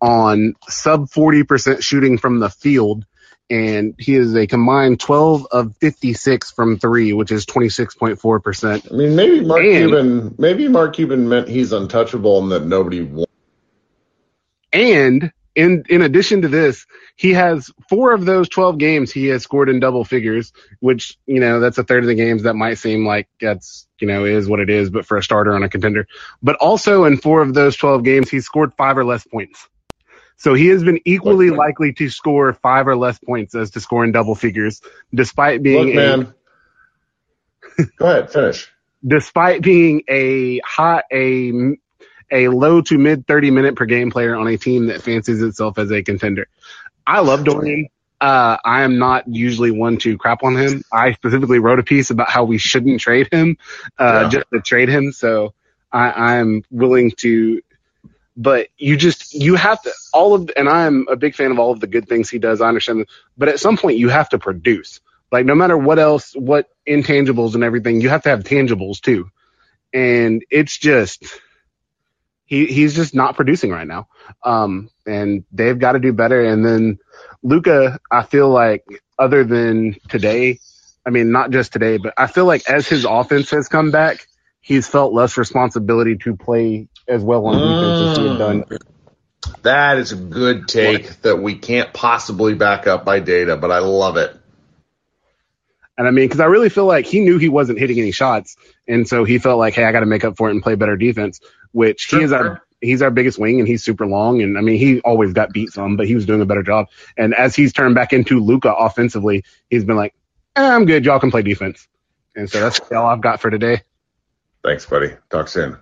on 0.01 0.53
sub 0.67 1.09
40% 1.09 1.81
shooting 1.81 2.17
from 2.17 2.39
the 2.39 2.49
field 2.49 3.05
and 3.49 3.93
he 3.99 4.15
is 4.15 4.35
a 4.35 4.47
combined 4.47 4.99
12 4.99 5.47
of 5.51 5.77
56 5.77 6.51
from 6.51 6.79
three, 6.79 7.13
which 7.13 7.31
is 7.31 7.45
26.4%. 7.45 8.91
I 8.91 8.95
mean, 8.95 9.15
maybe 9.15 9.41
Mark 9.41 9.61
and, 9.61 9.89
Cuban, 9.89 10.35
maybe 10.37 10.67
Mark 10.67 10.95
Cuban 10.95 11.29
meant 11.29 11.47
he's 11.47 11.71
untouchable 11.71 12.41
and 12.41 12.51
that 12.51 12.65
nobody 12.65 13.01
Won. 13.01 13.25
And 14.73 15.31
in, 15.53 15.83
in 15.89 16.01
addition 16.01 16.41
to 16.41 16.47
this, 16.47 16.85
he 17.15 17.33
has 17.33 17.71
four 17.87 18.13
of 18.13 18.25
those 18.25 18.49
12 18.49 18.77
games 18.77 19.11
he 19.11 19.27
has 19.27 19.43
scored 19.43 19.69
in 19.69 19.79
double 19.79 20.03
figures, 20.03 20.51
which, 20.79 21.17
you 21.25 21.39
know, 21.39 21.59
that's 21.59 21.77
a 21.77 21.83
third 21.83 22.03
of 22.03 22.07
the 22.07 22.15
games 22.15 22.43
that 22.43 22.55
might 22.55 22.73
seem 22.73 23.05
like 23.05 23.29
that's, 23.39 23.87
you 24.01 24.07
know, 24.07 24.25
is 24.25 24.49
what 24.49 24.59
it 24.59 24.69
is, 24.69 24.89
but 24.89 25.05
for 25.05 25.17
a 25.17 25.23
starter 25.23 25.55
on 25.55 25.63
a 25.63 25.69
contender. 25.69 26.07
But 26.41 26.57
also 26.57 27.05
in 27.05 27.17
four 27.17 27.41
of 27.41 27.53
those 27.53 27.77
12 27.77 28.03
games, 28.03 28.29
he 28.29 28.41
scored 28.41 28.73
five 28.73 28.97
or 28.97 29.05
less 29.05 29.25
points. 29.25 29.69
So 30.37 30.53
he 30.53 30.67
has 30.67 30.83
been 30.83 30.99
equally 31.05 31.49
Look, 31.49 31.59
likely 31.59 31.93
to 31.93 32.09
score 32.09 32.53
five 32.53 32.87
or 32.87 32.95
less 32.95 33.17
points 33.19 33.55
as 33.55 33.71
to 33.71 33.79
score 33.79 34.03
in 34.03 34.11
double 34.11 34.35
figures, 34.35 34.81
despite 35.13 35.63
being 35.63 35.87
Look, 35.87 35.95
man. 35.95 36.33
Go 37.97 38.05
ahead, 38.05 38.31
finish. 38.31 38.69
Despite 39.05 39.61
being 39.61 40.03
a 40.09 40.59
hot 40.59 41.05
a 41.11 41.77
a 42.31 42.47
low 42.49 42.81
to 42.81 42.97
mid 42.97 43.27
30 43.27 43.51
minute 43.51 43.75
per 43.75 43.85
game 43.85 44.11
player 44.11 44.35
on 44.35 44.47
a 44.47 44.57
team 44.57 44.87
that 44.87 45.01
fancies 45.01 45.41
itself 45.41 45.77
as 45.77 45.91
a 45.91 46.03
contender. 46.03 46.47
I 47.05 47.19
love 47.19 47.43
Dorian. 47.43 47.87
Uh, 48.19 48.57
I 48.63 48.81
am 48.81 48.97
not 48.97 49.27
usually 49.27 49.71
one 49.71 49.97
to 49.97 50.17
crap 50.17 50.43
on 50.43 50.55
him. 50.55 50.83
I 50.91 51.13
specifically 51.13 51.59
wrote 51.59 51.79
a 51.79 51.83
piece 51.83 52.09
about 52.09 52.29
how 52.29 52.45
we 52.45 52.57
shouldn't 52.57 52.99
trade 53.01 53.27
him, 53.31 53.57
uh, 53.99 54.21
yeah. 54.23 54.29
just 54.29 54.45
to 54.53 54.61
trade 54.61 54.89
him. 54.89 55.11
So 55.11 55.53
I'm 55.91 56.63
willing 56.71 57.11
to 57.17 57.61
but 58.35 58.67
you 58.77 58.97
just 58.97 59.33
you 59.33 59.55
have 59.55 59.81
to 59.81 59.91
all 60.13 60.33
of 60.33 60.49
and 60.57 60.67
I'm 60.67 61.07
a 61.09 61.15
big 61.15 61.35
fan 61.35 61.51
of 61.51 61.59
all 61.59 61.71
of 61.71 61.79
the 61.79 61.87
good 61.87 62.07
things 62.07 62.29
he 62.29 62.39
does. 62.39 62.61
I 62.61 62.67
understand 62.67 63.07
but 63.37 63.49
at 63.49 63.59
some 63.59 63.77
point 63.77 63.97
you 63.97 64.09
have 64.09 64.29
to 64.29 64.39
produce. 64.39 64.99
Like 65.31 65.45
no 65.45 65.55
matter 65.55 65.77
what 65.77 65.99
else, 65.99 66.33
what 66.33 66.69
intangibles 66.87 67.55
and 67.55 67.63
everything, 67.63 68.01
you 68.01 68.09
have 68.09 68.23
to 68.23 68.29
have 68.29 68.43
tangibles 68.43 69.01
too. 69.01 69.29
And 69.93 70.43
it's 70.49 70.77
just 70.77 71.23
he 72.45 72.65
he's 72.67 72.95
just 72.95 73.15
not 73.15 73.35
producing 73.35 73.71
right 73.71 73.87
now. 73.87 74.07
Um, 74.43 74.89
and 75.05 75.45
they've 75.51 75.79
got 75.79 75.93
to 75.93 75.99
do 75.99 76.13
better. 76.13 76.43
And 76.43 76.65
then 76.65 76.99
Luka 77.41 77.99
I 78.11 78.23
feel 78.23 78.49
like 78.49 78.83
other 79.17 79.43
than 79.45 79.95
today, 80.09 80.59
I 81.05 81.09
mean 81.09 81.31
not 81.31 81.51
just 81.51 81.73
today, 81.73 81.97
but 81.97 82.13
I 82.17 82.27
feel 82.27 82.45
like 82.45 82.69
as 82.69 82.87
his 82.87 83.05
offense 83.05 83.49
has 83.51 83.69
come 83.69 83.91
back, 83.91 84.27
he's 84.61 84.87
felt 84.87 85.13
less 85.13 85.37
responsibility 85.37 86.17
to 86.17 86.35
play 86.35 86.87
as 87.07 87.23
well 87.23 87.45
on 87.45 87.55
defense 87.55 88.11
as 88.11 88.17
he 88.17 88.27
had 88.27 88.37
done. 88.37 88.63
Mm. 88.63 88.81
That 89.61 89.97
is 89.97 90.11
a 90.11 90.15
good 90.15 90.67
take 90.67 91.21
that 91.21 91.37
we 91.37 91.55
can't 91.55 91.93
possibly 91.93 92.55
back 92.55 92.87
up 92.87 93.05
by 93.05 93.19
data, 93.19 93.55
but 93.57 93.71
I 93.71 93.79
love 93.79 94.17
it. 94.17 94.35
And 95.97 96.07
I 96.07 96.11
mean, 96.11 96.25
because 96.25 96.39
I 96.39 96.45
really 96.45 96.69
feel 96.69 96.85
like 96.85 97.05
he 97.05 97.21
knew 97.21 97.37
he 97.37 97.49
wasn't 97.49 97.79
hitting 97.79 97.99
any 97.99 98.11
shots, 98.11 98.57
and 98.87 99.07
so 99.07 99.23
he 99.23 99.37
felt 99.39 99.59
like, 99.59 99.75
hey, 99.75 99.85
I 99.85 99.91
got 99.91 100.01
to 100.01 100.05
make 100.05 100.25
up 100.25 100.35
for 100.35 100.49
it 100.49 100.51
and 100.51 100.61
play 100.61 100.75
better 100.75 100.97
defense. 100.97 101.39
Which 101.71 102.01
sure, 102.01 102.19
he 102.19 102.25
is 102.25 102.31
our 102.31 102.63
he's 102.81 103.01
our 103.01 103.11
biggest 103.11 103.39
wing, 103.39 103.59
and 103.59 103.67
he's 103.67 103.83
super 103.83 104.05
long, 104.05 104.41
and 104.41 104.57
I 104.57 104.61
mean, 104.61 104.77
he 104.77 104.99
always 105.01 105.31
got 105.33 105.53
beat 105.53 105.69
some, 105.69 105.95
but 105.95 106.07
he 106.07 106.15
was 106.15 106.25
doing 106.25 106.41
a 106.41 106.45
better 106.45 106.63
job. 106.63 106.87
And 107.17 107.33
as 107.33 107.55
he's 107.55 107.71
turned 107.71 107.95
back 107.95 108.13
into 108.13 108.39
Luka 108.39 108.73
offensively, 108.73 109.43
he's 109.69 109.85
been 109.85 109.95
like, 109.95 110.13
eh, 110.55 110.67
I'm 110.67 110.85
good, 110.85 111.05
y'all 111.05 111.19
can 111.19 111.31
play 111.31 111.43
defense. 111.43 111.87
And 112.35 112.49
so 112.49 112.59
that's 112.59 112.79
all 112.91 113.05
I've 113.05 113.21
got 113.21 113.39
for 113.39 113.49
today. 113.49 113.81
Thanks, 114.63 114.85
buddy. 114.85 115.15
Talk 115.29 115.47
soon. 115.47 115.77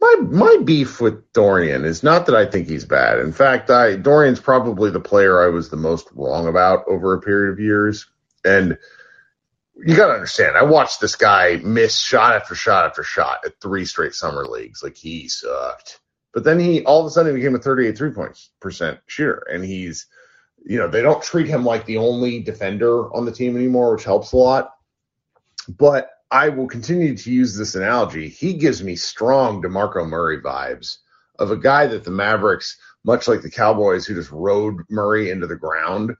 My 0.00 0.16
my 0.20 0.58
beef 0.64 1.00
with 1.00 1.32
Dorian 1.32 1.84
is 1.84 2.02
not 2.02 2.26
that 2.26 2.34
I 2.34 2.46
think 2.46 2.68
he's 2.68 2.84
bad. 2.86 3.18
In 3.18 3.32
fact, 3.32 3.70
I 3.70 3.96
Dorian's 3.96 4.40
probably 4.40 4.90
the 4.90 5.00
player 5.00 5.42
I 5.42 5.48
was 5.48 5.68
the 5.68 5.76
most 5.76 6.08
wrong 6.14 6.48
about 6.48 6.86
over 6.88 7.12
a 7.12 7.20
period 7.20 7.52
of 7.52 7.60
years. 7.60 8.06
And 8.44 8.78
you 9.76 9.96
got 9.96 10.08
to 10.08 10.14
understand, 10.14 10.56
I 10.56 10.62
watched 10.62 11.00
this 11.00 11.16
guy 11.16 11.56
miss 11.62 11.98
shot 11.98 12.34
after 12.34 12.54
shot 12.54 12.86
after 12.86 13.02
shot 13.02 13.40
at 13.44 13.60
three 13.60 13.84
straight 13.84 14.14
summer 14.14 14.46
leagues. 14.46 14.82
Like 14.82 14.96
he 14.96 15.28
sucked. 15.28 16.00
But 16.32 16.44
then 16.44 16.58
he 16.58 16.84
all 16.84 17.00
of 17.00 17.06
a 17.06 17.10
sudden 17.10 17.34
became 17.34 17.54
a 17.54 17.58
38 17.58 17.96
three 17.96 18.10
points 18.10 18.14
point 18.14 18.60
percent 18.60 19.00
shooter, 19.06 19.46
and 19.52 19.64
he's, 19.64 20.06
you 20.64 20.78
know, 20.78 20.88
they 20.88 21.02
don't 21.02 21.22
treat 21.22 21.48
him 21.48 21.64
like 21.64 21.86
the 21.86 21.96
only 21.96 22.40
defender 22.40 23.12
on 23.14 23.24
the 23.24 23.32
team 23.32 23.56
anymore, 23.56 23.94
which 23.94 24.04
helps 24.04 24.32
a 24.32 24.36
lot. 24.36 24.74
But 25.68 26.10
I 26.30 26.50
will 26.50 26.68
continue 26.68 27.16
to 27.16 27.32
use 27.32 27.56
this 27.56 27.74
analogy. 27.74 28.28
He 28.28 28.54
gives 28.54 28.82
me 28.82 28.96
strong 28.96 29.62
DeMarco 29.62 30.08
Murray 30.08 30.40
vibes 30.40 30.98
of 31.38 31.50
a 31.50 31.56
guy 31.56 31.88
that 31.88 32.04
the 32.04 32.10
Mavericks, 32.10 32.78
much 33.04 33.26
like 33.26 33.42
the 33.42 33.50
Cowboys, 33.50 34.06
who 34.06 34.14
just 34.14 34.30
rode 34.30 34.76
Murray 34.88 35.30
into 35.30 35.46
the 35.46 35.56
ground. 35.56 36.14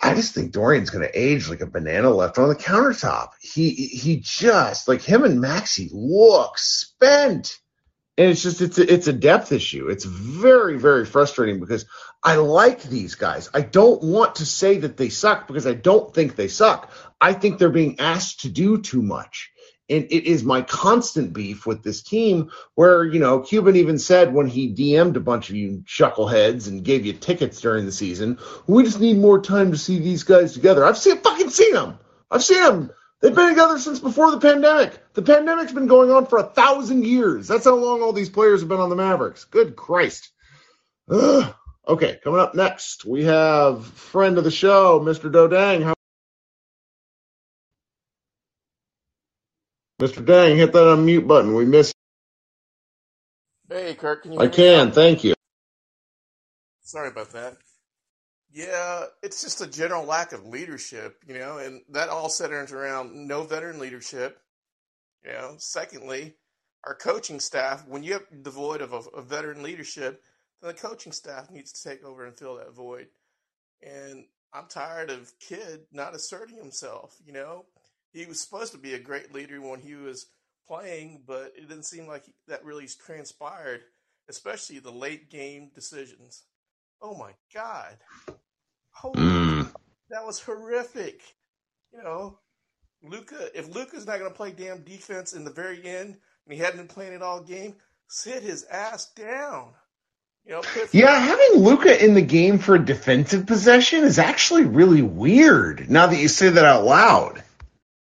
I 0.00 0.14
just 0.14 0.34
think 0.34 0.52
Dorian's 0.52 0.90
going 0.90 1.06
to 1.06 1.18
age 1.18 1.48
like 1.48 1.62
a 1.62 1.66
banana 1.66 2.10
left 2.10 2.38
on 2.38 2.48
the 2.48 2.54
countertop. 2.54 3.30
He 3.40 3.70
he 3.70 4.20
just 4.20 4.86
like 4.86 5.02
him 5.02 5.24
and 5.24 5.42
Maxi 5.42 5.88
look 5.92 6.58
spent, 6.58 7.58
and 8.18 8.30
it's 8.30 8.42
just 8.42 8.60
it's 8.60 8.78
a, 8.78 8.92
it's 8.92 9.06
a 9.06 9.12
depth 9.12 9.50
issue. 9.50 9.88
It's 9.88 10.04
very 10.04 10.78
very 10.78 11.06
frustrating 11.06 11.58
because 11.58 11.86
I 12.22 12.36
like 12.36 12.82
these 12.82 13.14
guys. 13.14 13.48
I 13.54 13.62
don't 13.62 14.02
want 14.02 14.36
to 14.36 14.46
say 14.46 14.78
that 14.78 14.96
they 14.96 15.08
suck 15.08 15.46
because 15.46 15.66
I 15.66 15.74
don't 15.74 16.12
think 16.12 16.36
they 16.36 16.48
suck. 16.48 16.90
I 17.20 17.32
think 17.32 17.58
they're 17.58 17.70
being 17.70 18.00
asked 18.00 18.40
to 18.40 18.48
do 18.48 18.80
too 18.80 19.02
much. 19.02 19.50
And 19.90 20.04
it 20.04 20.24
is 20.24 20.42
my 20.44 20.62
constant 20.62 21.34
beef 21.34 21.66
with 21.66 21.82
this 21.82 22.02
team 22.02 22.50
where, 22.74 23.04
you 23.04 23.20
know, 23.20 23.40
Cuban 23.40 23.76
even 23.76 23.98
said 23.98 24.32
when 24.32 24.46
he 24.46 24.72
DM'd 24.74 25.16
a 25.16 25.20
bunch 25.20 25.50
of 25.50 25.56
you 25.56 25.84
chuckleheads 25.86 26.68
and 26.68 26.82
gave 26.84 27.04
you 27.04 27.12
tickets 27.12 27.60
during 27.60 27.84
the 27.84 27.92
season, 27.92 28.38
we 28.66 28.82
just 28.82 28.98
need 29.00 29.18
more 29.18 29.42
time 29.42 29.72
to 29.72 29.78
see 29.78 29.98
these 29.98 30.22
guys 30.22 30.54
together. 30.54 30.86
I've 30.86 30.96
seen 30.96 31.18
fucking 31.18 31.50
seen 31.50 31.74
them. 31.74 31.98
I've 32.30 32.42
seen 32.42 32.62
them. 32.62 32.90
They've 33.20 33.34
been 33.34 33.50
together 33.50 33.78
since 33.78 34.00
before 34.00 34.30
the 34.30 34.40
pandemic. 34.40 34.98
The 35.14 35.22
pandemic's 35.22 35.72
been 35.72 35.86
going 35.86 36.10
on 36.10 36.26
for 36.26 36.38
a 36.38 36.42
thousand 36.44 37.04
years. 37.06 37.46
That's 37.46 37.64
how 37.64 37.74
long 37.74 38.02
all 38.02 38.12
these 38.12 38.30
players 38.30 38.60
have 38.60 38.68
been 38.68 38.80
on 38.80 38.90
the 38.90 38.96
Mavericks. 38.96 39.44
Good 39.44 39.76
Christ. 39.76 40.30
Ugh. 41.10 41.54
Okay, 41.86 42.18
coming 42.24 42.40
up 42.40 42.54
next, 42.54 43.04
we 43.04 43.24
have 43.24 43.84
friend 43.84 44.38
of 44.38 44.44
the 44.44 44.50
show, 44.50 45.00
Mr. 45.00 45.30
Dodang. 45.30 45.82
How- 45.82 45.93
Mr. 50.00 50.24
Dang, 50.24 50.56
hit 50.56 50.72
that 50.72 50.80
unmute 50.80 51.26
button. 51.26 51.54
We 51.54 51.64
miss. 51.64 51.92
Hey, 53.68 53.94
Kirk, 53.94 54.22
can 54.24 54.32
you 54.32 54.40
I 54.40 54.46
hear 54.46 54.52
me 54.52 54.66
can, 54.66 54.88
now? 54.88 54.92
thank 54.92 55.24
you. 55.24 55.34
Sorry 56.82 57.08
about 57.08 57.32
that. 57.32 57.56
Yeah, 58.52 59.06
it's 59.22 59.42
just 59.42 59.60
a 59.62 59.66
general 59.66 60.04
lack 60.04 60.32
of 60.32 60.46
leadership, 60.46 61.22
you 61.26 61.34
know, 61.38 61.58
and 61.58 61.82
that 61.90 62.08
all 62.08 62.28
centers 62.28 62.72
around 62.72 63.28
no 63.28 63.42
veteran 63.44 63.78
leadership. 63.80 64.40
You 65.24 65.32
know, 65.32 65.54
secondly, 65.58 66.34
our 66.84 66.94
coaching 66.94 67.40
staff, 67.40 67.86
when 67.88 68.02
you 68.02 68.12
have 68.14 68.24
devoid 68.42 68.80
of 68.80 68.92
a, 68.92 68.98
a 69.18 69.22
veteran 69.22 69.62
leadership, 69.62 70.22
then 70.62 70.68
the 70.68 70.74
coaching 70.80 71.12
staff 71.12 71.50
needs 71.50 71.72
to 71.72 71.88
take 71.88 72.04
over 72.04 72.26
and 72.26 72.38
fill 72.38 72.56
that 72.56 72.74
void. 72.74 73.08
And 73.82 74.26
I'm 74.52 74.66
tired 74.68 75.10
of 75.10 75.32
Kidd 75.40 75.82
not 75.92 76.14
asserting 76.14 76.56
himself, 76.56 77.16
you 77.26 77.32
know. 77.32 77.64
He 78.14 78.26
was 78.26 78.40
supposed 78.40 78.72
to 78.72 78.78
be 78.78 78.94
a 78.94 79.00
great 79.00 79.34
leader 79.34 79.60
when 79.60 79.80
he 79.80 79.96
was 79.96 80.26
playing, 80.68 81.24
but 81.26 81.52
it 81.56 81.68
didn't 81.68 81.84
seem 81.84 82.06
like 82.06 82.24
that 82.48 82.64
really 82.64 82.86
transpired, 82.86 83.82
especially 84.28 84.78
the 84.78 84.92
late 84.92 85.30
game 85.30 85.70
decisions. 85.74 86.44
Oh 87.02 87.16
my 87.16 87.32
God. 87.52 87.98
Holy 88.92 89.20
Mm. 89.20 89.74
that 90.10 90.24
was 90.24 90.40
horrific. 90.40 91.22
You 91.92 92.02
know, 92.02 92.38
Luka. 93.02 93.50
If 93.58 93.74
Luka's 93.74 94.06
not 94.06 94.18
going 94.18 94.30
to 94.30 94.36
play 94.36 94.52
damn 94.52 94.82
defense 94.82 95.32
in 95.32 95.44
the 95.44 95.52
very 95.52 95.84
end, 95.84 96.16
and 96.46 96.54
he 96.54 96.58
hadn't 96.58 96.78
been 96.78 96.88
playing 96.88 97.12
it 97.12 97.22
all 97.22 97.40
game, 97.42 97.76
sit 98.08 98.42
his 98.42 98.64
ass 98.64 99.10
down. 99.12 99.74
You 100.46 100.52
know, 100.52 100.62
put 100.62 100.94
Yeah, 100.94 101.18
having 101.18 101.62
Luka 101.62 102.02
in 102.04 102.14
the 102.14 102.22
game 102.22 102.58
for 102.58 102.74
a 102.76 102.84
defensive 102.84 103.46
possession 103.46 104.04
is 104.04 104.18
actually 104.18 104.64
really 104.64 105.02
weird 105.02 105.90
now 105.90 106.06
that 106.06 106.18
you 106.18 106.28
say 106.28 106.50
that 106.50 106.64
out 106.64 106.84
loud. 106.84 107.43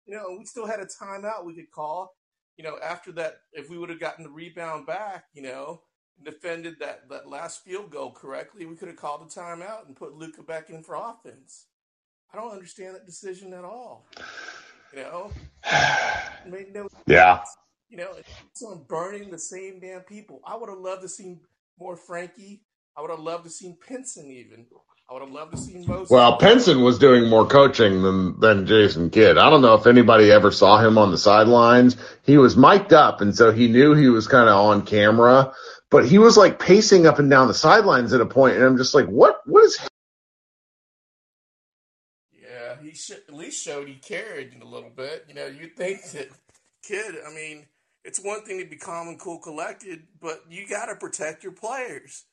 You 0.08 0.16
know, 0.16 0.36
we 0.38 0.46
still 0.46 0.66
had 0.66 0.80
a 0.80 0.86
timeout 0.86 1.44
we 1.44 1.54
could 1.54 1.70
call. 1.70 2.14
You 2.56 2.64
know, 2.64 2.78
after 2.82 3.12
that, 3.12 3.34
if 3.52 3.68
we 3.68 3.78
would 3.78 3.90
have 3.90 4.00
gotten 4.00 4.24
the 4.24 4.30
rebound 4.30 4.86
back, 4.86 5.24
you 5.34 5.42
know, 5.42 5.82
defended 6.24 6.76
that 6.80 7.08
that 7.10 7.28
last 7.28 7.62
field 7.62 7.90
goal 7.90 8.12
correctly, 8.12 8.64
we 8.64 8.74
could 8.74 8.88
have 8.88 8.96
called 8.96 9.20
a 9.22 9.26
timeout 9.26 9.86
and 9.86 9.94
put 9.94 10.14
Luka 10.14 10.42
back 10.42 10.70
in 10.70 10.82
for 10.82 10.94
offense. 10.94 11.66
I 12.32 12.38
don't 12.38 12.52
understand 12.52 12.94
that 12.94 13.06
decision 13.06 13.52
at 13.52 13.64
all. 13.64 14.06
You 14.94 15.02
know, 15.02 15.30
no 16.46 16.88
Yeah. 17.06 17.42
You 17.90 17.98
know, 17.98 18.14
it's 18.16 18.62
on 18.62 18.84
burning 18.88 19.30
the 19.30 19.38
same 19.38 19.78
damn 19.80 20.00
people. 20.00 20.40
I 20.46 20.56
would 20.56 20.70
have 20.70 20.78
loved 20.78 21.02
to 21.02 21.08
see 21.08 21.36
more 21.78 21.96
Frankie. 21.96 22.64
I 22.96 23.02
would 23.02 23.10
have 23.10 23.20
loved 23.20 23.44
to 23.44 23.50
see 23.50 23.76
Pinson 23.86 24.30
even. 24.30 24.66
I 25.08 25.14
would 25.14 25.22
have 25.22 25.32
loved 25.32 25.52
to 25.52 25.58
see 25.58 25.78
Moses. 25.86 26.10
Well, 26.10 26.36
Pinson 26.36 26.82
was 26.82 26.98
doing 26.98 27.30
more 27.30 27.46
coaching 27.46 28.02
than 28.02 28.38
than 28.40 28.66
Jason 28.66 29.08
Kidd. 29.08 29.38
I 29.38 29.48
don't 29.48 29.62
know 29.62 29.74
if 29.74 29.86
anybody 29.86 30.30
ever 30.30 30.50
saw 30.50 30.78
him 30.78 30.98
on 30.98 31.10
the 31.10 31.18
sidelines. 31.18 31.96
He 32.24 32.36
was 32.36 32.58
mic'd 32.58 32.92
up, 32.92 33.22
and 33.22 33.34
so 33.34 33.50
he 33.50 33.68
knew 33.68 33.94
he 33.94 34.10
was 34.10 34.28
kind 34.28 34.50
of 34.50 34.56
on 34.56 34.82
camera. 34.82 35.54
But 35.90 36.06
he 36.06 36.18
was 36.18 36.36
like 36.36 36.58
pacing 36.58 37.06
up 37.06 37.18
and 37.18 37.30
down 37.30 37.48
the 37.48 37.54
sidelines 37.54 38.12
at 38.12 38.20
a 38.20 38.26
point, 38.26 38.56
and 38.56 38.64
I'm 38.64 38.76
just 38.76 38.94
like, 38.94 39.06
what? 39.06 39.40
What 39.46 39.64
is? 39.64 39.78
Yeah, 42.30 42.76
he 42.82 42.92
should 42.92 43.22
at 43.28 43.34
least 43.34 43.64
showed 43.64 43.88
he 43.88 43.94
cared 43.94 44.54
a 44.60 44.66
little 44.66 44.90
bit. 44.94 45.24
You 45.26 45.34
know, 45.34 45.46
you 45.46 45.68
think 45.68 46.02
that 46.10 46.28
Kidd. 46.82 47.14
I 47.26 47.32
mean, 47.32 47.64
it's 48.04 48.22
one 48.22 48.42
thing 48.42 48.58
to 48.58 48.66
be 48.66 48.76
calm 48.76 49.08
and 49.08 49.18
cool, 49.18 49.38
collected, 49.38 50.02
but 50.20 50.42
you 50.50 50.68
got 50.68 50.86
to 50.86 50.96
protect 50.96 51.42
your 51.42 51.52
players. 51.52 52.24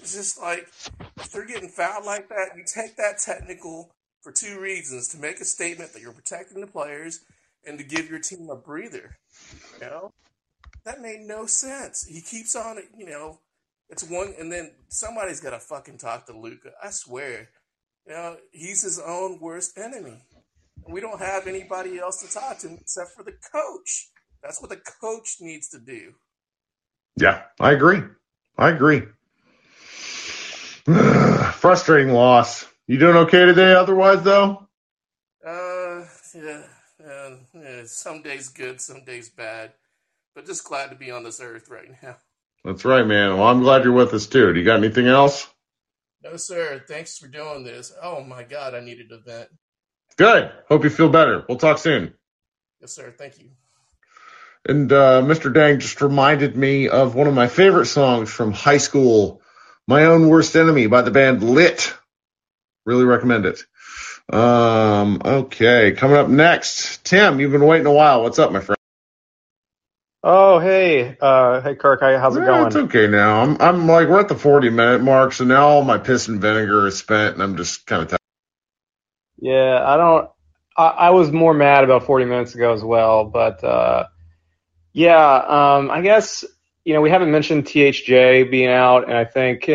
It's 0.00 0.14
just 0.14 0.40
like 0.40 0.68
if 1.16 1.30
they're 1.32 1.46
getting 1.46 1.68
fouled 1.68 2.04
like 2.04 2.28
that, 2.28 2.56
you 2.56 2.64
take 2.66 2.96
that 2.96 3.18
technical 3.18 3.90
for 4.22 4.32
two 4.32 4.60
reasons: 4.60 5.08
to 5.08 5.18
make 5.18 5.40
a 5.40 5.44
statement 5.44 5.92
that 5.92 6.02
you're 6.02 6.12
protecting 6.12 6.60
the 6.60 6.66
players, 6.66 7.20
and 7.66 7.78
to 7.78 7.84
give 7.84 8.10
your 8.10 8.20
team 8.20 8.48
a 8.50 8.56
breather. 8.56 9.16
You 9.80 9.86
know, 9.86 10.10
that 10.84 11.00
made 11.00 11.20
no 11.20 11.46
sense. 11.46 12.06
He 12.06 12.20
keeps 12.20 12.54
on. 12.54 12.78
You 12.96 13.06
know, 13.06 13.38
it's 13.88 14.08
one, 14.08 14.34
and 14.38 14.50
then 14.52 14.72
somebody's 14.88 15.40
got 15.40 15.50
to 15.50 15.60
fucking 15.60 15.98
talk 15.98 16.26
to 16.26 16.38
Luka. 16.38 16.72
I 16.82 16.90
swear. 16.90 17.48
You 18.06 18.12
know, 18.12 18.36
he's 18.52 18.82
his 18.82 18.98
own 18.98 19.38
worst 19.40 19.78
enemy. 19.78 20.18
We 20.86 21.00
don't 21.00 21.20
have 21.20 21.46
anybody 21.46 21.98
else 21.98 22.20
to 22.22 22.30
talk 22.30 22.58
to 22.58 22.74
except 22.74 23.12
for 23.12 23.22
the 23.22 23.32
coach. 23.32 24.10
That's 24.42 24.60
what 24.60 24.68
the 24.68 24.76
coach 25.00 25.36
needs 25.40 25.68
to 25.68 25.78
do. 25.78 26.12
Yeah, 27.16 27.44
I 27.58 27.72
agree. 27.72 28.02
I 28.58 28.68
agree. 28.68 29.02
Frustrating 31.54 32.12
loss. 32.12 32.66
You 32.86 32.98
doing 32.98 33.16
okay 33.16 33.46
today? 33.46 33.72
Otherwise, 33.72 34.22
though. 34.22 34.68
Uh, 35.46 36.04
yeah, 36.34 36.62
yeah, 37.00 37.34
yeah, 37.54 37.82
some 37.86 38.22
days 38.22 38.50
good, 38.50 38.80
some 38.80 39.04
days 39.04 39.30
bad, 39.30 39.72
but 40.34 40.46
just 40.46 40.64
glad 40.64 40.90
to 40.90 40.96
be 40.96 41.10
on 41.10 41.22
this 41.22 41.40
earth 41.40 41.70
right 41.70 41.88
now. 42.02 42.16
That's 42.64 42.84
right, 42.84 43.06
man. 43.06 43.36
Well, 43.36 43.46
I'm 43.46 43.62
glad 43.62 43.84
you're 43.84 43.92
with 43.92 44.12
us 44.14 44.26
too. 44.26 44.52
Do 44.52 44.58
you 44.58 44.64
got 44.64 44.78
anything 44.78 45.06
else? 45.06 45.46
No, 46.22 46.36
sir. 46.36 46.82
Thanks 46.86 47.18
for 47.18 47.28
doing 47.28 47.64
this. 47.64 47.92
Oh 48.02 48.22
my 48.22 48.42
God, 48.42 48.74
I 48.74 48.80
needed 48.80 49.12
a 49.12 49.18
vent. 49.18 49.48
Good. 50.16 50.50
Hope 50.68 50.84
you 50.84 50.90
feel 50.90 51.10
better. 51.10 51.44
We'll 51.48 51.58
talk 51.58 51.78
soon. 51.78 52.14
Yes, 52.80 52.92
sir. 52.92 53.14
Thank 53.16 53.38
you. 53.38 53.50
And 54.66 54.90
uh, 54.90 55.22
Mr. 55.22 55.52
Dang 55.52 55.78
just 55.78 56.00
reminded 56.00 56.56
me 56.56 56.88
of 56.88 57.14
one 57.14 57.26
of 57.26 57.34
my 57.34 57.48
favorite 57.48 57.86
songs 57.86 58.30
from 58.30 58.52
high 58.52 58.78
school, 58.78 59.42
"My 59.88 60.06
Own 60.06 60.28
Worst 60.28 60.56
Enemy" 60.56 60.88
by 60.88 61.02
the 61.02 61.10
band 61.12 61.42
Lit. 61.42 61.94
Really 62.86 63.04
recommend 63.04 63.46
it. 63.46 63.64
Um, 64.32 65.22
okay, 65.24 65.92
coming 65.92 66.16
up 66.16 66.28
next, 66.28 67.04
Tim. 67.04 67.40
You've 67.40 67.52
been 67.52 67.66
waiting 67.66 67.86
a 67.86 67.92
while. 67.92 68.22
What's 68.22 68.38
up, 68.38 68.52
my 68.52 68.60
friend? 68.60 68.78
Oh, 70.22 70.58
hey, 70.60 71.16
uh, 71.20 71.62
hey, 71.62 71.76
Kirk, 71.76 72.00
how's 72.02 72.36
it 72.36 72.44
Yeah, 72.44 72.44
going? 72.44 72.66
it's 72.66 72.76
okay 72.76 73.08
now. 73.08 73.42
I'm 73.42 73.56
I'm 73.60 73.86
like 73.88 74.08
we're 74.08 74.20
at 74.20 74.28
the 74.28 74.36
40 74.36 74.70
minute 74.70 75.02
mark, 75.02 75.32
so 75.34 75.44
now 75.44 75.68
all 75.68 75.84
my 75.84 75.98
piss 75.98 76.28
and 76.28 76.40
vinegar 76.40 76.86
is 76.86 76.98
spent, 76.98 77.34
and 77.34 77.42
I'm 77.42 77.56
just 77.56 77.86
kind 77.86 78.02
of 78.02 78.08
tired. 78.08 78.20
Yeah, 79.38 79.82
I 79.84 79.96
don't. 79.96 80.30
I, 80.76 80.86
I 80.88 81.10
was 81.10 81.32
more 81.32 81.54
mad 81.54 81.84
about 81.84 82.06
40 82.06 82.26
minutes 82.26 82.54
ago 82.54 82.72
as 82.72 82.82
well, 82.84 83.24
but 83.26 83.62
uh, 83.64 84.06
yeah, 84.92 85.34
um, 85.78 85.90
I 85.90 86.02
guess 86.02 86.44
you 86.84 86.92
know 86.94 87.00
we 87.00 87.10
haven't 87.10 87.30
mentioned 87.30 87.64
THJ 87.64 88.50
being 88.50 88.68
out, 88.68 89.04
and 89.04 89.16
I 89.16 89.24
think 89.24 89.70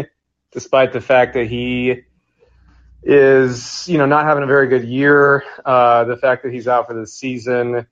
despite 0.51 0.93
the 0.93 1.01
fact 1.01 1.33
that 1.33 1.47
he 1.47 2.03
is 3.01 3.87
you 3.87 3.97
know 3.97 4.05
not 4.05 4.25
having 4.25 4.43
a 4.43 4.47
very 4.47 4.67
good 4.67 4.85
year, 4.85 5.43
uh, 5.65 6.03
the 6.05 6.17
fact 6.17 6.43
that 6.43 6.53
he's 6.53 6.67
out 6.67 6.87
for 6.87 6.93
the 6.93 7.07
season, 7.07 7.87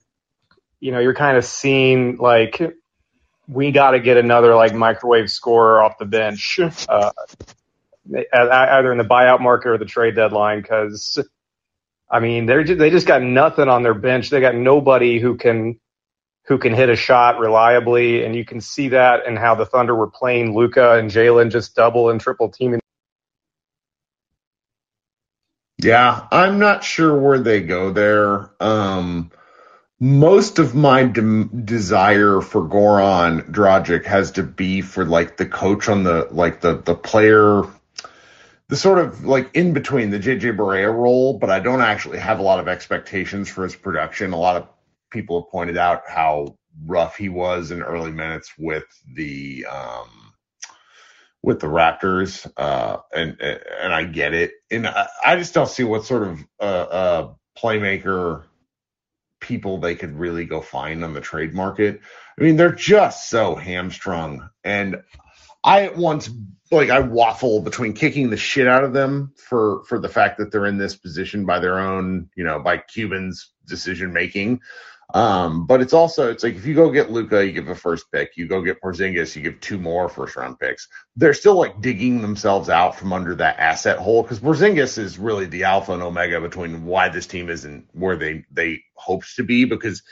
you 0.80 0.92
know, 0.92 1.00
you're 1.00 1.14
kind 1.14 1.36
of 1.36 1.44
seeing 1.44 2.16
like 2.18 2.60
we 3.48 3.72
got 3.72 3.92
to 3.92 4.00
get 4.00 4.16
another 4.16 4.54
like 4.54 4.74
microwave 4.74 5.30
scorer 5.30 5.82
off 5.82 5.98
the 5.98 6.04
bench, 6.04 6.60
uh, 6.88 7.10
either 8.14 8.92
in 8.92 8.98
the 8.98 9.04
buyout 9.04 9.40
market 9.40 9.70
or 9.70 9.78
the 9.78 9.84
trade 9.84 10.14
deadline, 10.14 10.60
because 10.60 11.18
I 12.08 12.20
mean 12.20 12.46
they're 12.46 12.64
just, 12.64 12.78
they 12.78 12.90
just 12.90 13.06
got 13.06 13.22
nothing 13.22 13.68
on 13.68 13.82
their 13.82 13.94
bench. 13.94 14.30
They 14.30 14.40
got 14.40 14.54
nobody 14.54 15.18
who 15.18 15.36
can 15.36 15.80
who 16.48 16.56
can 16.56 16.72
hit 16.72 16.88
a 16.88 16.96
shot 16.96 17.38
reliably, 17.38 18.24
and 18.24 18.34
you 18.34 18.42
can 18.42 18.60
see 18.60 18.88
that 18.88 19.26
in 19.26 19.36
how 19.36 19.54
the 19.54 19.66
Thunder 19.66 19.94
were 19.94 20.10
playing 20.10 20.56
Luka 20.56 20.94
and 20.94 21.10
Jalen 21.10 21.52
just 21.52 21.76
double 21.76 22.08
and 22.08 22.18
triple 22.18 22.48
teaming. 22.48 22.80
Yeah, 25.76 26.26
I'm 26.32 26.58
not 26.58 26.82
sure 26.82 27.16
where 27.16 27.38
they 27.38 27.60
go 27.60 27.92
there. 27.92 28.50
Um, 28.60 29.30
most 30.00 30.58
of 30.58 30.74
my 30.74 31.04
de- 31.04 31.44
desire 31.44 32.40
for 32.40 32.62
Goran 32.62 33.50
Dragic 33.50 34.06
has 34.06 34.32
to 34.32 34.42
be 34.42 34.80
for 34.80 35.04
like 35.04 35.36
the 35.36 35.46
coach 35.46 35.88
on 35.88 36.02
the 36.02 36.28
like 36.30 36.62
the 36.62 36.78
the 36.78 36.94
player 36.94 37.62
the 38.68 38.76
sort 38.76 38.98
of 38.98 39.24
like 39.24 39.50
in 39.54 39.74
between 39.74 40.10
the 40.10 40.18
JJ 40.18 40.56
Barea 40.56 40.92
role, 40.92 41.34
but 41.38 41.50
I 41.50 41.60
don't 41.60 41.80
actually 41.80 42.18
have 42.18 42.38
a 42.38 42.42
lot 42.42 42.58
of 42.58 42.68
expectations 42.68 43.48
for 43.48 43.64
his 43.64 43.76
production. 43.76 44.32
A 44.32 44.36
lot 44.38 44.56
of 44.56 44.68
people 45.10 45.42
have 45.42 45.50
pointed 45.50 45.76
out 45.76 46.02
how 46.08 46.56
rough 46.86 47.16
he 47.16 47.28
was 47.28 47.70
in 47.70 47.82
early 47.82 48.12
minutes 48.12 48.52
with 48.58 48.84
the 49.14 49.66
um 49.66 50.08
with 51.42 51.60
the 51.60 51.66
Raptors, 51.66 52.50
uh, 52.56 52.98
and 53.14 53.40
and 53.40 53.94
I 53.94 54.04
get 54.04 54.34
it, 54.34 54.52
and 54.70 54.86
I, 54.86 55.08
I 55.24 55.36
just 55.36 55.54
don't 55.54 55.68
see 55.68 55.84
what 55.84 56.04
sort 56.04 56.24
of 56.24 56.40
uh, 56.60 56.62
uh, 56.62 57.32
playmaker 57.56 58.44
people 59.40 59.78
they 59.78 59.94
could 59.94 60.18
really 60.18 60.44
go 60.44 60.60
find 60.60 61.04
on 61.04 61.14
the 61.14 61.20
trade 61.20 61.54
market. 61.54 62.00
I 62.38 62.42
mean, 62.42 62.56
they're 62.56 62.72
just 62.72 63.30
so 63.30 63.54
hamstrung. 63.54 64.48
And 64.64 64.96
I 65.64 65.84
at 65.84 65.96
once 65.96 66.30
like 66.70 66.90
I 66.90 67.00
waffle 67.00 67.62
between 67.62 67.94
kicking 67.94 68.30
the 68.30 68.36
shit 68.36 68.68
out 68.68 68.84
of 68.84 68.92
them 68.92 69.32
for 69.36 69.84
for 69.84 69.98
the 69.98 70.08
fact 70.08 70.38
that 70.38 70.52
they're 70.52 70.66
in 70.66 70.78
this 70.78 70.96
position 70.96 71.46
by 71.46 71.58
their 71.58 71.78
own, 71.78 72.28
you 72.36 72.44
know, 72.44 72.60
by 72.60 72.78
Cuban's 72.78 73.52
decision 73.66 74.12
making. 74.12 74.60
Um, 75.14 75.66
but 75.66 75.80
it's 75.80 75.94
also 75.94 76.30
it's 76.30 76.44
like 76.44 76.56
if 76.56 76.66
you 76.66 76.74
go 76.74 76.90
get 76.90 77.10
Luka, 77.10 77.44
you 77.44 77.52
give 77.52 77.68
a 77.68 77.74
first 77.74 78.12
pick. 78.12 78.36
You 78.36 78.46
go 78.46 78.60
get 78.60 78.80
Porzingis, 78.82 79.34
you 79.34 79.42
give 79.42 79.58
two 79.60 79.78
more 79.78 80.08
first 80.08 80.36
round 80.36 80.58
picks. 80.58 80.86
They're 81.16 81.32
still 81.32 81.54
like 81.54 81.80
digging 81.80 82.20
themselves 82.20 82.68
out 82.68 82.96
from 82.96 83.14
under 83.14 83.34
that 83.36 83.58
asset 83.58 83.98
hole 83.98 84.22
because 84.22 84.40
Porzingis 84.40 84.98
is 84.98 85.18
really 85.18 85.46
the 85.46 85.64
alpha 85.64 85.92
and 85.92 86.02
omega 86.02 86.40
between 86.40 86.84
why 86.84 87.08
this 87.08 87.26
team 87.26 87.48
isn't 87.48 87.88
where 87.92 88.16
they 88.16 88.44
they 88.50 88.82
hopes 88.96 89.36
to 89.36 89.44
be. 89.44 89.64
Because 89.64 90.02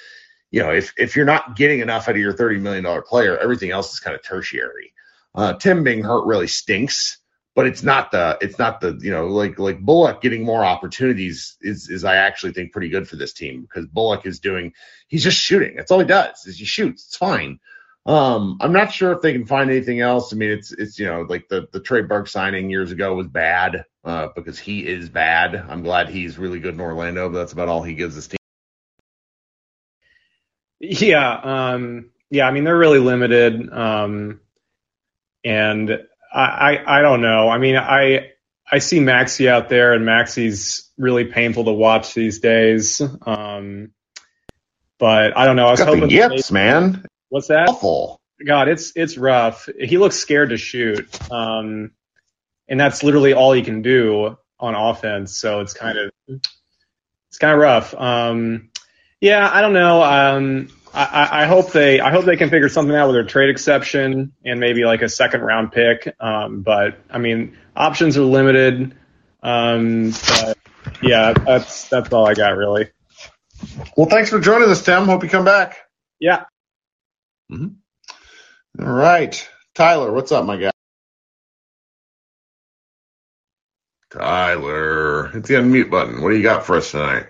you 0.51 0.63
know 0.63 0.71
if 0.71 0.95
if 0.97 1.15
you're 1.15 1.27
not 1.27 1.57
getting 1.57 1.81
enough 1.81 2.09
out 2.09 2.15
of 2.15 2.21
your 2.21 2.33
thirty 2.33 2.59
million 2.59 2.85
dollar 2.85 3.03
player, 3.03 3.37
everything 3.37 3.73
else 3.73 3.93
is 3.93 4.01
kind 4.01 4.17
of 4.17 4.23
tertiary. 4.23 4.95
Uh, 5.35 5.53
Tim 5.53 5.85
being 5.85 6.03
hurt 6.03 6.25
really 6.25 6.47
stinks 6.47 7.19
but 7.57 7.67
it's 7.67 7.83
not 7.83 8.13
the 8.13 8.37
it's 8.43 8.59
not 8.59 8.81
the 8.81 8.97
you 9.01 9.11
know 9.11 9.27
like 9.27 9.59
like 9.59 9.81
Bullock 9.81 10.21
getting 10.21 10.45
more 10.45 10.65
opportunities 10.65 11.57
is 11.63 11.89
is 11.89 12.05
I 12.05 12.17
actually 12.17 12.53
think 12.53 12.71
pretty 12.71 12.91
good 12.91 13.09
for 13.09 13.17
this 13.17 13.33
team 13.33 13.63
because 13.63 13.87
Bullock 13.87 14.27
is 14.27 14.39
doing 14.39 14.75
he's 15.09 15.25
just 15.25 15.39
shooting. 15.39 15.75
That's 15.75 15.91
all 15.91 15.99
he 15.99 16.07
does 16.07 16.47
is 16.47 16.59
he 16.59 16.67
shoots. 16.67 17.07
It's 17.07 17.17
fine. 17.17 17.59
Um, 18.05 18.59
I'm 18.61 18.73
not 18.73 18.93
sure 18.93 19.11
if 19.13 19.23
they 19.23 19.33
can 19.33 19.47
find 19.47 19.69
anything 19.71 20.01
else. 20.01 20.33
I 20.33 20.37
mean, 20.37 20.51
it's 20.51 20.71
it's 20.71 20.99
you 20.99 21.07
know 21.07 21.23
like 21.23 21.49
the 21.49 21.67
the 21.73 21.81
Trey 21.81 22.03
Burke 22.03 22.29
signing 22.29 22.71
years 22.71 22.93
ago 22.93 23.15
was 23.15 23.27
bad 23.27 23.87
uh, 24.05 24.29
because 24.37 24.59
he 24.59 24.87
is 24.87 25.09
bad. 25.09 25.57
I'm 25.57 25.83
glad 25.83 26.11
he's 26.11 26.39
really 26.39 26.61
good 26.61 26.75
in 26.75 26.81
Orlando, 26.81 27.31
but 27.31 27.39
that's 27.39 27.53
about 27.53 27.69
all 27.69 27.83
he 27.83 27.95
gives 27.95 28.15
this 28.15 28.29
team. 28.29 28.37
Yeah, 30.79 31.41
um, 31.73 32.11
yeah. 32.31 32.47
I 32.47 32.51
mean, 32.51 32.65
they're 32.65 32.79
really 32.79 33.01
limited, 33.01 33.73
um, 33.73 34.41
and 35.43 36.07
I, 36.41 36.99
I, 36.99 37.03
don't 37.03 37.21
know. 37.21 37.49
I 37.49 37.59
mean, 37.59 37.77
I 37.77 38.33
I 38.71 38.79
see 38.79 38.99
Maxi 38.99 39.49
out 39.49 39.69
there, 39.69 39.93
and 39.93 40.05
Maxi's 40.05 40.91
really 40.99 41.25
painful 41.25 41.65
to 41.65 41.73
watch 41.73 42.15
these 42.15 42.41
days. 42.41 43.01
Um, 43.27 43.93
but 44.99 45.37
I 45.37 45.47
don't 45.47 45.57
know. 45.57 45.67
I 45.67 45.71
was 45.71 45.81
Got 45.81 45.89
hoping 45.89 46.11
yips, 46.11 46.51
man. 46.51 47.05
What's 47.29 47.49
that? 47.49 47.69
Awful. 47.69 48.21
God, 48.45 48.69
it's 48.69 48.93
it's 48.97 49.17
rough. 49.17 49.69
He 49.79 49.99
looks 49.99 50.17
scared 50.17 50.51
to 50.51 50.57
shoot, 50.57 51.09
um, 51.31 51.93
and 52.69 52.79
that's 52.79 53.03
literally 53.03 53.33
all 53.33 53.53
he 53.53 53.63
can 53.63 53.83
do 53.83 54.37
on 54.59 54.75
offense. 54.75 55.37
So 55.37 55.61
it's 55.61 55.75
kind 55.75 55.99
of 55.99 56.11
it's 56.29 57.39
kind 57.39 57.55
of 57.55 57.61
rough. 57.61 57.95
Um, 57.95 58.71
yeah, 59.21 59.49
I 59.51 59.61
don't 59.61 59.73
know. 59.73 60.03
Um, 60.03 60.69
I, 60.97 61.43
I, 61.43 61.47
hope 61.47 61.73
they 61.73 62.01
I 62.01 62.11
hope 62.11 62.25
they 62.25 62.37
can 62.37 62.49
figure 62.49 62.71
something 62.71 62.97
out 62.97 63.09
with 63.09 63.17
their 63.17 63.25
trade 63.25 63.51
exception 63.51 64.33
and 64.45 64.59
maybe 64.59 64.85
like 64.85 65.03
a 65.03 65.11
second 65.11 65.43
round 65.43 65.71
pick. 65.71 66.15
Um, 66.19 66.63
but 66.63 66.99
I 67.11 67.19
mean, 67.19 67.59
options 67.77 68.17
are 68.17 68.23
limited. 68.23 68.97
Um, 69.43 70.11
but 70.11 70.59
yeah, 71.03 71.35
that's 71.35 71.89
that's 71.89 72.11
all 72.13 72.27
I 72.27 72.33
got 72.33 72.57
really. 72.57 72.89
Well, 73.97 74.09
thanks 74.09 74.31
for 74.31 74.41
joining 74.41 74.71
us, 74.71 74.83
Tim. 74.85 75.05
Hope 75.05 75.23
you 75.23 75.29
come 75.29 75.45
back. 75.45 75.77
Yeah. 76.19 76.45
Mm-hmm. 77.53 78.85
All 78.85 78.93
right, 78.93 79.49
Tyler, 79.75 80.13
what's 80.13 80.33
up, 80.33 80.47
my 80.47 80.57
guy? 80.57 80.71
Tyler, 84.11 85.29
hit 85.29 85.45
the 85.45 85.55
unmute 85.55 85.91
button. 85.91 86.23
What 86.23 86.31
do 86.31 86.37
you 86.37 86.43
got 86.43 86.65
for 86.65 86.77
us 86.77 86.91
tonight? 86.91 87.27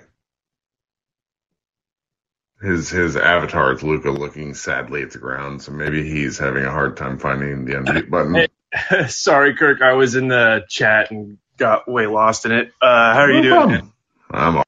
His 2.60 2.88
his 2.88 3.16
avatar 3.16 3.72
is 3.72 3.82
Luka 3.82 4.10
looking 4.10 4.54
sadly 4.54 5.02
at 5.02 5.10
the 5.10 5.18
ground, 5.18 5.60
so 5.62 5.72
maybe 5.72 6.02
he's 6.08 6.38
having 6.38 6.64
a 6.64 6.70
hard 6.70 6.96
time 6.96 7.18
finding 7.18 7.64
the 7.66 7.74
unmute 7.74 8.08
button. 8.10 8.34
Hey, 8.34 9.06
sorry, 9.08 9.54
Kirk. 9.54 9.82
I 9.82 9.92
was 9.92 10.14
in 10.16 10.28
the 10.28 10.64
chat 10.68 11.10
and 11.10 11.38
got 11.58 11.86
way 11.88 12.06
lost 12.06 12.46
in 12.46 12.52
it. 12.52 12.72
Uh, 12.80 13.14
how 13.14 13.20
are 13.20 13.30
you 13.30 13.42
doing? 13.42 13.92
I'm 14.30 14.56
all- 14.58 14.64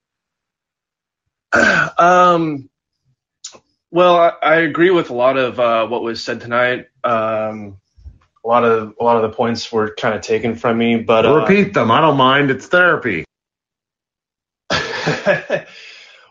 Um, 1.99 2.69
well, 3.91 4.17
I, 4.17 4.33
I 4.43 4.55
agree 4.57 4.91
with 4.91 5.09
a 5.11 5.15
lot 5.15 5.39
of 5.39 5.59
uh, 5.59 5.87
what 5.87 6.03
was 6.03 6.23
said 6.23 6.41
tonight. 6.43 6.89
Um, 7.03 7.79
a 8.45 8.49
lot 8.49 8.65
of 8.65 8.95
a 9.01 9.05
lot 9.05 9.17
of 9.17 9.23
the 9.31 9.35
points 9.37 9.73
were 9.73 9.95
kind 9.95 10.15
of 10.15 10.21
taken 10.21 10.57
from 10.57 10.77
me, 10.79 10.99
but 10.99 11.25
uh, 11.27 11.35
repeat 11.41 11.73
them. 11.75 11.91
I 11.91 12.01
don't 12.03 12.17
mind. 12.19 12.51
It's 12.51 12.67
therapy. 12.67 13.25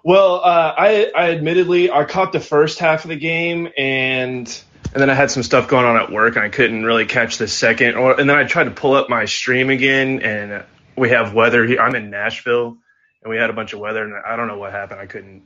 well, 0.08 0.36
uh, 0.36 0.74
I, 0.78 1.12
I 1.14 1.32
admittedly 1.32 1.92
I 1.92 2.06
caught 2.06 2.32
the 2.32 2.40
first 2.40 2.80
half 2.80 3.04
of 3.04 3.10
the 3.10 3.18
game 3.18 3.68
and 3.78 4.48
and 4.94 5.02
then 5.02 5.10
I 5.10 5.14
had 5.14 5.30
some 5.30 5.44
stuff 5.44 5.68
going 5.68 5.86
on 5.86 5.98
at 5.98 6.10
work 6.10 6.38
and 6.38 6.46
I 6.46 6.48
couldn't 6.48 6.86
really 6.86 7.06
catch 7.06 7.38
the 7.38 7.48
second. 7.50 7.96
Or 7.96 8.18
and 8.18 8.30
then 8.30 8.38
I 8.38 8.46
tried 8.46 8.64
to 8.64 8.72
pull 8.72 8.94
up 8.94 9.10
my 9.10 9.26
stream 9.26 9.70
again 9.70 10.22
and 10.22 10.64
we 10.96 11.10
have 11.10 11.34
weather 11.34 11.66
here. 11.66 11.82
I'm 11.82 11.94
in 11.94 12.10
Nashville 12.10 12.78
and 13.22 13.30
we 13.30 13.36
had 13.36 13.50
a 13.50 13.54
bunch 13.54 13.74
of 13.74 13.82
weather 13.82 14.02
and 14.02 14.14
I 14.26 14.38
don't 14.38 14.48
know 14.48 14.58
what 14.58 14.72
happened. 14.72 15.02
I 15.02 15.08
couldn't 15.08 15.44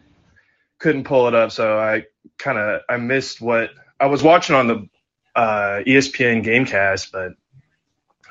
couldn't 0.77 1.05
pull 1.05 1.27
it 1.27 1.33
up, 1.33 1.51
so 1.51 1.79
I 1.79 2.03
kind 2.37 2.59
of 2.59 2.81
I 2.87 2.97
missed 2.97 3.41
what 3.41 3.71
I 3.99 4.05
was 4.05 4.21
watching 4.21 4.55
on 4.55 4.67
the 4.67 4.89
uh, 5.35 5.81
ESPN 5.87 6.45
GameCast, 6.45 7.11
but 7.11 7.31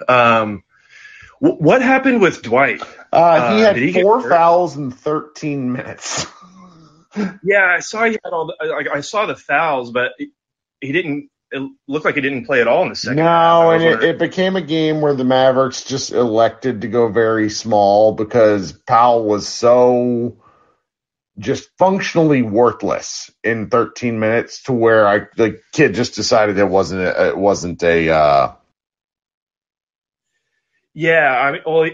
um, 0.09 0.63
w- 1.43 1.61
what 1.61 1.83
happened 1.83 2.21
with 2.21 2.43
Dwight? 2.43 2.83
Uh, 3.13 3.57
he 3.57 3.63
Uh, 3.63 3.67
had 3.67 3.77
he 3.77 3.93
four 3.93 4.21
fouls 4.21 4.77
in 4.77 4.91
13 4.91 5.73
minutes. 5.73 6.27
Yeah, 7.43 7.67
I 7.67 7.81
saw 7.81 8.05
he 8.05 8.13
had 8.13 8.33
all. 8.33 8.47
The, 8.47 8.67
like 8.69 8.87
I 8.89 9.01
saw 9.01 9.27
the 9.27 9.35
fouls, 9.35 9.91
but 9.91 10.13
he- 10.17 10.31
he 10.81 10.93
didn't. 10.93 11.29
It 11.51 11.69
looked 11.89 12.05
like 12.05 12.15
he 12.15 12.21
didn't 12.21 12.47
play 12.47 12.61
at 12.61 12.69
all 12.69 12.85
in 12.85 12.91
the 12.91 12.95
second. 12.95 13.19
half. 13.19 13.27
No, 13.27 13.71
I 13.71 13.75
and 13.75 13.83
it, 13.83 14.05
it 14.05 14.19
became 14.21 14.55
a 14.55 14.61
game 14.63 15.01
where 15.01 15.15
the 15.15 15.25
Mavericks 15.25 15.83
just 15.83 16.13
elected 16.13 16.83
to 16.83 16.89
go 16.89 17.09
very 17.09 17.51
small 17.51 18.13
because 18.13 18.71
Powell 18.73 19.25
was 19.25 19.49
so 19.49 20.37
just 21.39 21.69
functionally 21.79 22.43
worthless 22.43 23.29
in 23.43 23.69
13 23.71 24.21
minutes 24.21 24.63
to 24.65 24.73
where 24.73 25.09
I 25.09 25.27
the 25.37 25.61
kid 25.73 25.95
just 25.95 26.15
decided 26.15 26.59
it 26.59 26.69
wasn't 26.69 27.01
a, 27.01 27.29
it 27.31 27.37
wasn't 27.37 27.83
a 27.83 28.11
uh, 28.11 28.53
Yeah, 30.95 31.31
I 31.37 31.53
mean, 31.53 31.63
well, 31.67 31.91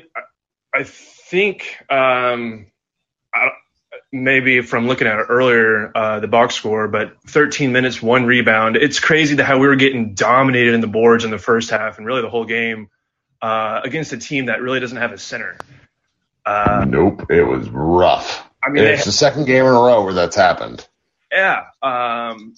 I, 0.81 0.85
think 0.85 1.77
um, 1.91 2.67
I, 3.35 3.49
maybe 4.13 4.61
from 4.63 4.87
looking 4.87 5.07
at 5.07 5.19
it 5.19 5.27
earlier, 5.29 5.91
uh, 5.97 6.21
the 6.21 6.29
box 6.29 6.55
score, 6.55 6.89
but 6.89 7.17
13 7.27 7.73
minutes, 7.73 8.01
one 8.03 8.27
rebound. 8.27 8.77
It's 8.77 9.01
crazy 9.01 9.37
to 9.37 9.45
how 9.45 9.59
we 9.59 9.67
were 9.67 9.77
getting 9.77 10.15
dominated 10.15 10.75
in 10.75 10.81
the 10.81 10.87
boards 10.87 11.25
in 11.25 11.31
the 11.31 11.39
first 11.39 11.71
half 11.71 11.99
and 11.99 12.07
really 12.07 12.23
the 12.23 12.31
whole 12.31 12.45
game 12.45 12.89
uh, 13.43 13.81
against 13.85 14.13
a 14.13 14.19
team 14.19 14.47
that 14.47 14.61
really 14.61 14.81
doesn't 14.81 14.99
have 14.99 15.13
a 15.13 15.19
center. 15.19 15.57
Uh, 16.45 16.85
nope. 16.89 17.31
It 17.31 17.43
was 17.43 17.69
rough. 17.71 18.49
I 18.63 18.69
mean, 18.69 18.79
And 18.79 18.87
they- 18.89 18.95
it's 18.95 19.05
the 19.05 19.13
second 19.13 19.47
game 19.47 19.65
in 19.65 19.71
a 19.71 19.73
row 19.73 20.05
where 20.05 20.15
that's 20.15 20.37
happened. 20.37 20.87
Yeah. 21.33 21.65
Um, 21.83 22.55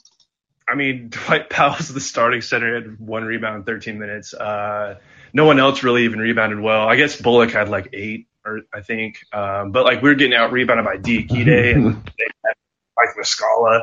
I 0.69 0.75
mean, 0.77 1.09
Dwight 1.11 1.49
Powell's 1.51 1.89
the 1.89 2.01
starting 2.01 2.43
center. 2.43 2.69
He 2.69 2.75
had 2.89 3.01
one 3.01 3.25
rebound 3.25 3.57
in 3.57 3.63
13 3.65 3.99
minutes. 3.99 4.35
Uh, 4.35 4.99
no 5.33 5.45
one 5.45 5.59
else 5.59 5.83
really 5.83 6.05
even 6.05 6.19
rebounded 6.19 6.61
well. 6.61 6.89
I 6.89 6.97
guess 6.97 7.21
Bullock 7.21 7.51
had 7.51 7.69
like 7.69 7.89
eight, 7.93 8.29
or 8.45 8.61
I 8.73 8.81
think. 8.81 9.19
Um, 9.33 9.73
but 9.73 9.85
like 9.85 10.03
we 10.03 10.09
were 10.09 10.15
getting 10.15 10.37
out 10.37 10.53
rebounded 10.53 10.85
by 10.85 10.97
Diakite 10.97 11.75
and 11.75 11.95
they 12.19 12.27
had 12.45 12.55
Mike 12.97 13.17
Muscala. 13.19 13.83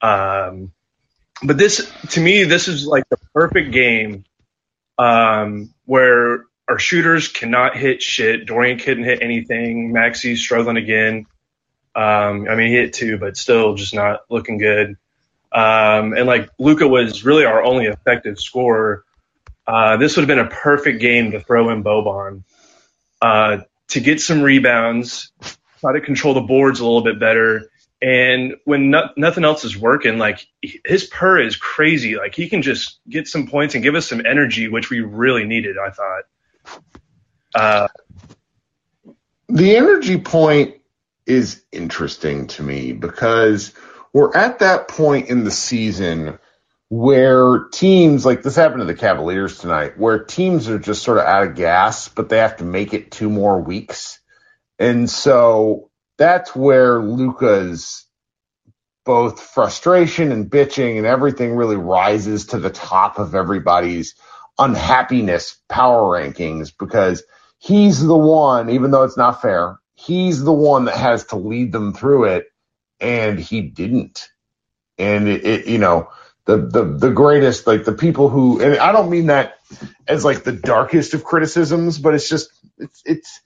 Um, 0.00 0.72
but 1.42 1.58
this, 1.58 1.90
to 2.10 2.20
me, 2.20 2.44
this 2.44 2.68
is 2.68 2.86
like 2.86 3.08
the 3.08 3.18
perfect 3.34 3.72
game 3.72 4.24
um, 4.98 5.74
where 5.84 6.44
our 6.68 6.78
shooters 6.78 7.28
cannot 7.28 7.76
hit 7.76 8.02
shit. 8.02 8.46
Dorian 8.46 8.78
couldn't 8.78 9.04
hit 9.04 9.22
anything. 9.22 9.92
Maxi's 9.92 10.40
struggling 10.40 10.76
again. 10.76 11.26
Um, 11.94 12.46
I 12.48 12.56
mean, 12.56 12.68
he 12.68 12.74
hit 12.74 12.92
two, 12.92 13.18
but 13.18 13.36
still 13.36 13.74
just 13.74 13.94
not 13.94 14.20
looking 14.28 14.58
good. 14.58 14.96
Um, 15.52 16.12
and 16.12 16.26
like 16.26 16.50
Luka 16.58 16.86
was 16.86 17.24
really 17.24 17.44
our 17.44 17.62
only 17.62 17.86
effective 17.86 18.38
scorer. 18.38 19.04
Uh, 19.66 19.96
this 19.96 20.16
would 20.16 20.22
have 20.22 20.28
been 20.28 20.46
a 20.46 20.50
perfect 20.50 21.00
game 21.00 21.32
to 21.32 21.40
throw 21.40 21.70
in 21.70 21.82
Boban 21.82 22.44
uh, 23.20 23.58
to 23.88 24.00
get 24.00 24.20
some 24.20 24.42
rebounds, 24.42 25.32
try 25.80 25.92
to 25.94 26.00
control 26.00 26.34
the 26.34 26.40
boards 26.40 26.80
a 26.80 26.84
little 26.84 27.02
bit 27.02 27.18
better, 27.18 27.70
And 28.00 28.56
when 28.64 28.90
no, 28.90 29.08
nothing 29.16 29.44
else 29.44 29.64
is 29.64 29.76
working, 29.76 30.18
like 30.18 30.46
his 30.62 31.04
per 31.04 31.40
is 31.40 31.56
crazy. 31.56 32.16
Like 32.16 32.34
he 32.34 32.48
can 32.48 32.60
just 32.62 33.00
get 33.08 33.26
some 33.26 33.46
points 33.46 33.74
and 33.74 33.82
give 33.82 33.94
us 33.94 34.06
some 34.06 34.24
energy, 34.26 34.68
which 34.68 34.90
we 34.90 35.00
really 35.00 35.44
needed. 35.44 35.76
I 35.78 35.90
thought. 35.90 36.24
Uh, 37.54 37.88
the 39.48 39.76
energy 39.76 40.18
point 40.18 40.76
is 41.24 41.62
interesting 41.72 42.48
to 42.48 42.62
me 42.62 42.92
because 42.92 43.72
we're 44.12 44.36
at 44.36 44.58
that 44.58 44.88
point 44.88 45.28
in 45.28 45.44
the 45.44 45.50
season 45.50 46.38
where 46.88 47.64
teams 47.72 48.24
like 48.24 48.42
this 48.42 48.56
happened 48.56 48.80
to 48.80 48.86
the 48.86 48.94
Cavaliers 48.94 49.58
tonight, 49.58 49.98
where 49.98 50.22
teams 50.24 50.68
are 50.68 50.78
just 50.78 51.02
sort 51.02 51.18
of 51.18 51.24
out 51.24 51.46
of 51.46 51.56
gas, 51.56 52.08
but 52.08 52.28
they 52.28 52.38
have 52.38 52.58
to 52.58 52.64
make 52.64 52.94
it 52.94 53.10
two 53.10 53.30
more 53.30 53.60
weeks. 53.60 54.20
And 54.78 55.10
so 55.10 55.90
that's 56.18 56.54
where 56.54 57.00
Luka's 57.00 58.06
both 59.04 59.40
frustration 59.40 60.32
and 60.32 60.50
bitching 60.50 60.98
and 60.98 61.06
everything 61.06 61.56
really 61.56 61.76
rises 61.76 62.46
to 62.46 62.58
the 62.58 62.70
top 62.70 63.18
of 63.18 63.34
everybody's 63.34 64.14
unhappiness 64.58 65.56
power 65.68 66.18
rankings 66.18 66.72
because 66.76 67.22
he's 67.58 68.04
the 68.04 68.16
one, 68.16 68.70
even 68.70 68.90
though 68.90 69.04
it's 69.04 69.16
not 69.16 69.42
fair, 69.42 69.78
he's 69.94 70.42
the 70.42 70.52
one 70.52 70.86
that 70.86 70.96
has 70.96 71.24
to 71.26 71.36
lead 71.36 71.72
them 71.72 71.94
through 71.94 72.24
it, 72.24 72.46
and 73.00 73.38
he 73.38 73.60
didn't. 73.62 74.28
And 74.98 75.28
it, 75.28 75.44
it 75.44 75.66
you 75.66 75.78
know, 75.78 76.08
the, 76.46 76.58
the 76.58 76.84
the 76.84 77.10
greatest, 77.10 77.66
like 77.66 77.84
the 77.84 77.92
people 77.92 78.28
who, 78.28 78.60
and 78.62 78.78
I 78.78 78.92
don't 78.92 79.10
mean 79.10 79.26
that 79.26 79.58
as 80.08 80.24
like 80.24 80.44
the 80.44 80.52
darkest 80.52 81.12
of 81.12 81.24
criticisms, 81.24 81.98
but 81.98 82.14
it's 82.14 82.28
just 82.28 82.50
it's 82.78 83.02
it's 83.04 83.40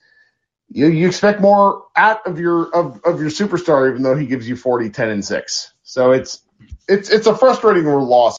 you, 0.69 0.87
you 0.87 1.07
expect 1.07 1.41
more 1.41 1.85
out 1.95 2.25
of 2.27 2.39
your 2.39 2.73
of, 2.73 3.01
of 3.03 3.19
your 3.19 3.31
superstar, 3.31 3.89
even 3.89 4.03
though 4.03 4.15
he 4.15 4.27
gives 4.27 4.47
you 4.47 4.55
40, 4.55 4.91
10, 4.91 5.09
and 5.09 5.25
six. 5.25 5.73
So 5.83 6.11
it's 6.11 6.41
it's 6.87 7.09
it's 7.09 7.27
a 7.27 7.35
frustrating 7.35 7.85
loss. 7.85 8.37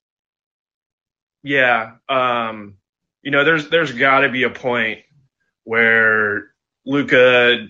Yeah, 1.42 1.94
um, 2.08 2.76
you 3.22 3.32
know, 3.32 3.44
there's 3.44 3.68
there's 3.68 3.92
got 3.92 4.20
to 4.20 4.28
be 4.28 4.44
a 4.44 4.50
point 4.50 5.00
where 5.64 6.52
Luka 6.86 7.66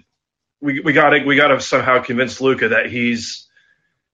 we 0.60 0.80
we 0.80 0.92
got 0.92 1.10
to 1.10 1.24
we 1.24 1.36
got 1.36 1.48
to 1.48 1.60
somehow 1.60 2.02
convince 2.02 2.40
Luka 2.40 2.68
that 2.68 2.86
he's 2.86 3.48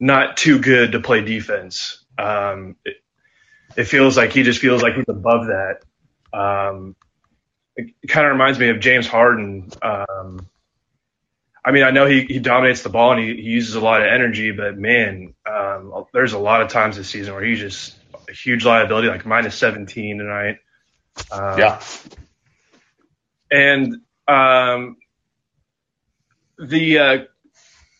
not 0.00 0.36
too 0.36 0.60
good 0.60 0.92
to 0.92 1.00
play 1.00 1.22
defense. 1.22 2.04
Um, 2.18 2.76
it, 2.84 2.96
it, 3.76 3.84
feels 3.84 4.16
like 4.16 4.32
he 4.32 4.42
just 4.42 4.60
feels 4.60 4.82
like 4.82 4.94
he's 4.94 5.04
above 5.08 5.46
that. 5.46 5.82
Um, 6.32 6.96
it, 7.76 7.94
kind 8.08 8.26
of 8.26 8.32
reminds 8.32 8.58
me 8.58 8.70
of 8.70 8.80
James 8.80 9.06
Harden. 9.06 9.70
Um, 9.80 10.48
I 11.64 11.70
mean, 11.70 11.84
I 11.84 11.90
know 11.90 12.06
he, 12.06 12.24
he 12.24 12.38
dominates 12.38 12.82
the 12.82 12.88
ball 12.88 13.12
and 13.12 13.20
he, 13.20 13.36
he 13.36 13.50
uses 13.50 13.74
a 13.74 13.80
lot 13.80 14.00
of 14.00 14.08
energy, 14.08 14.50
but 14.50 14.76
man, 14.76 15.34
um, 15.46 16.06
there's 16.12 16.32
a 16.32 16.38
lot 16.38 16.62
of 16.62 16.68
times 16.68 16.96
this 16.96 17.08
season 17.08 17.34
where 17.34 17.44
he's 17.44 17.60
just 17.60 17.94
a 18.28 18.32
huge 18.32 18.64
liability, 18.64 19.08
like 19.08 19.24
minus 19.24 19.54
17 19.56 20.18
tonight. 20.18 20.58
Um, 21.30 21.58
yeah. 21.58 21.80
And 23.50 24.02
um, 24.26 24.96
the 26.58 26.98
uh, 26.98 27.18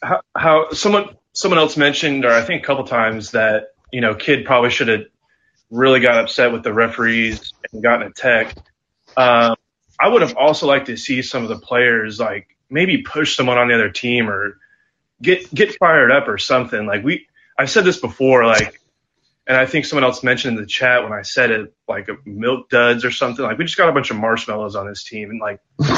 how, 0.03 0.21
how 0.37 0.71
someone 0.71 1.17
someone 1.33 1.59
else 1.59 1.77
mentioned, 1.77 2.25
or 2.25 2.33
I 2.33 2.43
think 2.43 2.63
a 2.63 2.67
couple 2.67 2.85
times 2.85 3.33
that 3.33 3.69
you 3.93 4.01
know, 4.01 4.15
Kidd 4.15 4.45
probably 4.45 4.71
should 4.71 4.89
have 4.89 5.05
really 5.71 6.01
got 6.01 6.19
upset 6.19 6.53
with 6.53 6.63
the 6.63 6.73
referees 6.73 7.53
and 7.73 7.83
gotten 7.83 8.09
a 8.09 8.11
tech. 8.13 8.57
Um, 9.17 9.57
I 10.01 10.09
would 10.09 10.23
have 10.23 10.37
also 10.37 10.67
liked 10.67 10.87
to 10.87 10.97
see 10.97 11.23
some 11.23 11.43
of 11.43 11.49
the 11.49 11.59
players 11.59 12.21
like 12.21 12.57
maybe 12.71 13.03
push 13.03 13.37
someone 13.37 13.59
on 13.59 13.69
the 13.69 13.75
other 13.75 13.91
team 13.91 14.31
or 14.31 14.59
get 15.21 15.53
get 15.53 15.77
fired 15.79 16.11
up 16.13 16.29
or 16.29 16.39
something. 16.39 16.87
Like 16.87 17.05
we, 17.05 17.27
I've 17.59 17.71
said 17.71 17.85
this 17.85 17.99
before, 17.99 18.47
like, 18.47 18.81
and 19.47 19.57
I 19.57 19.67
think 19.67 19.87
someone 19.87 20.05
else 20.05 20.23
mentioned 20.23 20.57
in 20.57 20.63
the 20.63 20.69
chat 20.69 21.03
when 21.03 21.13
I 21.13 21.23
said 21.23 21.51
it, 21.51 21.75
like 21.89 22.09
milk 22.25 22.69
duds 22.69 23.05
or 23.05 23.11
something. 23.11 23.45
Like 23.45 23.59
we 23.59 23.65
just 23.65 23.77
got 23.77 23.89
a 23.89 23.93
bunch 23.93 24.11
of 24.11 24.17
marshmallows 24.17 24.77
on 24.77 24.87
this 24.87 25.03
team, 25.05 25.31
and 25.31 25.41
like, 25.41 25.61
I, 25.81 25.91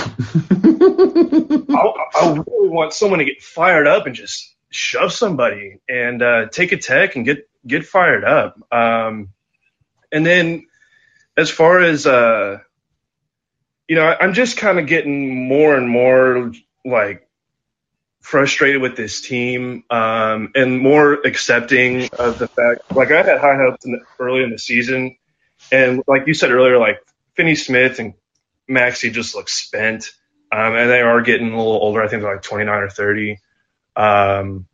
I 2.15 2.45
really 2.47 2.69
want 2.69 2.95
someone 2.95 3.19
to 3.19 3.25
get 3.25 3.43
fired 3.43 3.87
up 3.87 4.07
and 4.07 4.15
just 4.15 4.55
shove 4.71 5.13
somebody 5.13 5.81
and 5.89 6.23
uh, 6.23 6.47
take 6.49 6.73
a 6.73 6.77
tech 6.77 7.17
and 7.17 7.25
get 7.25 7.49
get 7.67 7.85
fired 7.87 8.25
up. 8.25 8.59
Um, 8.73 9.31
and 10.13 10.25
then 10.25 10.67
as 11.37 11.51
far 11.51 11.81
as 11.81 12.07
uh, 12.07 12.59
you 13.89 13.97
know, 13.97 14.17
I'm 14.21 14.35
just 14.35 14.57
kind 14.57 14.79
of 14.79 14.87
getting 14.87 15.49
more 15.49 15.77
and 15.77 15.89
more 15.89 16.53
like 16.85 17.29
frustrated 18.21 18.81
with 18.81 18.97
this 18.97 19.21
team 19.21 19.83
um, 19.91 20.53
and 20.55 20.79
more 20.79 21.15
accepting 21.15 22.09
of 22.19 22.39
the 22.39 22.47
fact. 22.47 22.95
Like 22.95 23.11
I 23.11 23.23
had 23.23 23.41
high 23.41 23.57
hopes 23.57 23.85
in 23.85 23.93
the, 23.93 24.01
early 24.19 24.45
in 24.45 24.51
the 24.51 24.59
season, 24.59 25.17
and 25.73 26.03
like 26.07 26.27
you 26.27 26.35
said 26.35 26.53
earlier, 26.53 26.79
like 26.79 27.01
Finney 27.35 27.57
Smith 27.57 27.99
and 27.99 28.15
Maxi 28.69 29.13
just 29.13 29.35
look 29.35 29.49
spent, 29.49 30.13
um, 30.53 30.77
and 30.77 30.89
they 30.89 31.01
are 31.01 31.21
getting 31.21 31.53
a 31.53 31.57
little 31.57 31.73
older. 31.73 32.03
I 32.03 32.09
think 32.09 32.23
they're 32.23 32.35
like 32.35 32.43
29 32.43 32.73
or 32.73 32.91
30. 32.91 33.39
Um, 33.97 34.67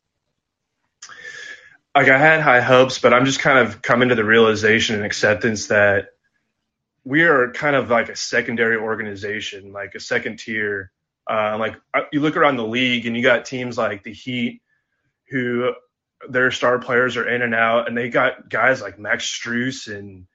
like 1.94 2.08
I 2.08 2.18
had 2.18 2.42
high 2.42 2.60
hopes, 2.60 2.98
but 2.98 3.14
I'm 3.14 3.24
just 3.24 3.40
kind 3.40 3.58
of 3.58 3.80
coming 3.80 4.10
to 4.10 4.14
the 4.14 4.24
realization 4.24 4.96
and 4.96 5.04
acceptance 5.04 5.68
that 5.68 6.08
we 7.04 7.22
are 7.22 7.52
kind 7.52 7.74
of 7.74 7.88
like 7.88 8.10
a 8.10 8.16
secondary 8.16 8.76
organization, 8.76 9.72
like 9.72 9.94
a 9.94 10.00
second 10.00 10.38
tier. 10.38 10.90
Uh, 11.28 11.56
like 11.58 11.76
uh, 11.94 12.02
you 12.12 12.20
look 12.20 12.36
around 12.36 12.56
the 12.56 12.66
league 12.66 13.06
and 13.06 13.16
you 13.16 13.22
got 13.22 13.46
teams 13.46 13.78
like 13.78 14.02
the 14.02 14.12
Heat, 14.12 14.60
who 15.30 15.72
their 16.28 16.50
star 16.50 16.78
players 16.78 17.16
are 17.16 17.28
in 17.28 17.42
and 17.42 17.54
out, 17.54 17.88
and 17.88 17.96
they 17.96 18.10
got 18.10 18.48
guys 18.50 18.82
like 18.82 18.98
Max 18.98 19.24
Strus 19.24 19.88
and 19.88 20.26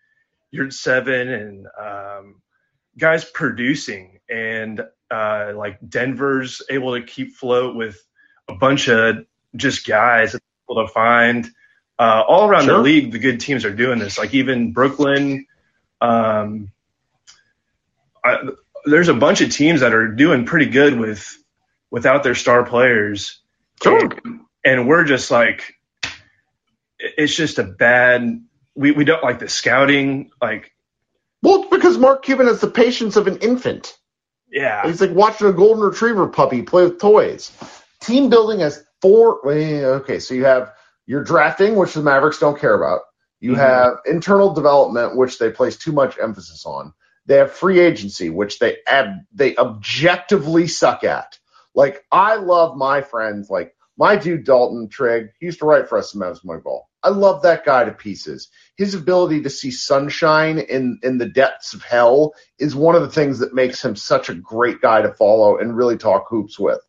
Yurtseven 0.53 1.27
and 1.41 1.67
um, 1.79 2.41
guys 2.97 3.23
producing, 3.23 4.19
and 4.29 4.81
uh, 5.11 5.51
like 5.55 5.77
Denver's 5.87 6.61
able 6.69 6.95
to 6.95 7.05
keep 7.05 7.35
float 7.35 7.75
with 7.75 8.01
a 8.51 8.55
bunch 8.55 8.89
of 8.89 9.25
just 9.55 9.85
guys 9.85 10.35
able 10.69 10.85
to 10.85 10.93
find. 10.93 11.49
Uh, 11.99 12.23
all 12.27 12.49
around 12.49 12.65
sure. 12.65 12.77
the 12.77 12.81
league, 12.81 13.11
the 13.11 13.19
good 13.19 13.39
teams 13.39 13.63
are 13.63 13.73
doing 13.73 13.99
this. 13.99 14.17
Like 14.17 14.33
even 14.33 14.73
Brooklyn, 14.73 15.45
um, 15.99 16.71
I, 18.23 18.39
there's 18.85 19.07
a 19.07 19.13
bunch 19.13 19.41
of 19.41 19.51
teams 19.51 19.81
that 19.81 19.93
are 19.93 20.07
doing 20.07 20.45
pretty 20.45 20.65
good 20.65 20.97
with 20.97 21.37
without 21.91 22.23
their 22.23 22.33
star 22.33 22.65
players. 22.65 23.39
Sure. 23.83 23.99
And, 23.99 24.41
and 24.65 24.87
we're 24.87 25.03
just 25.03 25.29
like, 25.29 25.75
it's 26.99 27.35
just 27.35 27.59
a 27.59 27.63
bad. 27.63 28.43
We 28.73 28.91
we 28.91 29.03
don't 29.03 29.23
like 29.23 29.39
the 29.39 29.49
scouting. 29.49 30.31
Like, 30.41 30.71
well, 31.43 31.67
because 31.69 31.97
Mark 31.99 32.23
Cuban 32.23 32.47
has 32.47 32.61
the 32.61 32.67
patience 32.67 33.15
of 33.15 33.27
an 33.27 33.37
infant. 33.37 33.95
Yeah. 34.51 34.87
He's 34.87 35.01
like 35.01 35.11
watching 35.11 35.47
a 35.47 35.53
golden 35.53 35.83
retriever 35.83 36.27
puppy 36.27 36.63
play 36.63 36.83
with 36.83 36.99
toys. 36.99 37.51
Team 38.01 38.29
building 38.29 38.59
has 38.59 38.83
four. 39.01 39.39
Okay, 39.47 40.19
so 40.19 40.33
you 40.33 40.45
have 40.45 40.73
your 41.05 41.23
drafting, 41.23 41.75
which 41.75 41.93
the 41.93 42.01
Mavericks 42.01 42.39
don't 42.39 42.59
care 42.59 42.75
about. 42.75 43.01
You 43.39 43.51
mm-hmm. 43.51 43.59
have 43.59 43.93
internal 44.05 44.53
development, 44.53 45.17
which 45.17 45.39
they 45.39 45.51
place 45.51 45.77
too 45.77 45.91
much 45.91 46.17
emphasis 46.19 46.65
on. 46.65 46.93
They 47.25 47.37
have 47.37 47.51
free 47.51 47.79
agency, 47.79 48.29
which 48.29 48.59
they 48.59 48.77
ab- 48.87 49.25
they 49.33 49.55
objectively 49.55 50.67
suck 50.67 51.03
at. 51.03 51.37
Like 51.73 52.03
I 52.11 52.35
love 52.35 52.77
my 52.77 53.01
friends, 53.01 53.49
like 53.49 53.75
my 53.97 54.15
dude 54.15 54.45
Dalton 54.45 54.89
Trigg. 54.89 55.29
He 55.39 55.47
used 55.47 55.59
to 55.59 55.65
write 55.65 55.87
for 55.87 55.97
us 55.97 56.13
in 56.13 56.21
Mavs 56.21 56.43
Moneyball. 56.43 56.81
I 57.03 57.09
love 57.09 57.41
that 57.41 57.65
guy 57.65 57.83
to 57.83 57.91
pieces. 57.91 58.49
His 58.77 58.93
ability 58.93 59.41
to 59.43 59.49
see 59.49 59.71
sunshine 59.71 60.59
in 60.59 60.99
in 61.03 61.17
the 61.17 61.29
depths 61.29 61.73
of 61.73 61.83
hell 61.83 62.33
is 62.59 62.75
one 62.75 62.95
of 62.95 63.01
the 63.01 63.09
things 63.09 63.39
that 63.39 63.53
makes 63.53 63.83
him 63.83 63.95
such 63.95 64.29
a 64.29 64.35
great 64.35 64.81
guy 64.81 65.01
to 65.01 65.13
follow 65.13 65.57
and 65.57 65.75
really 65.75 65.97
talk 65.97 66.27
hoops 66.29 66.59
with. 66.59 66.79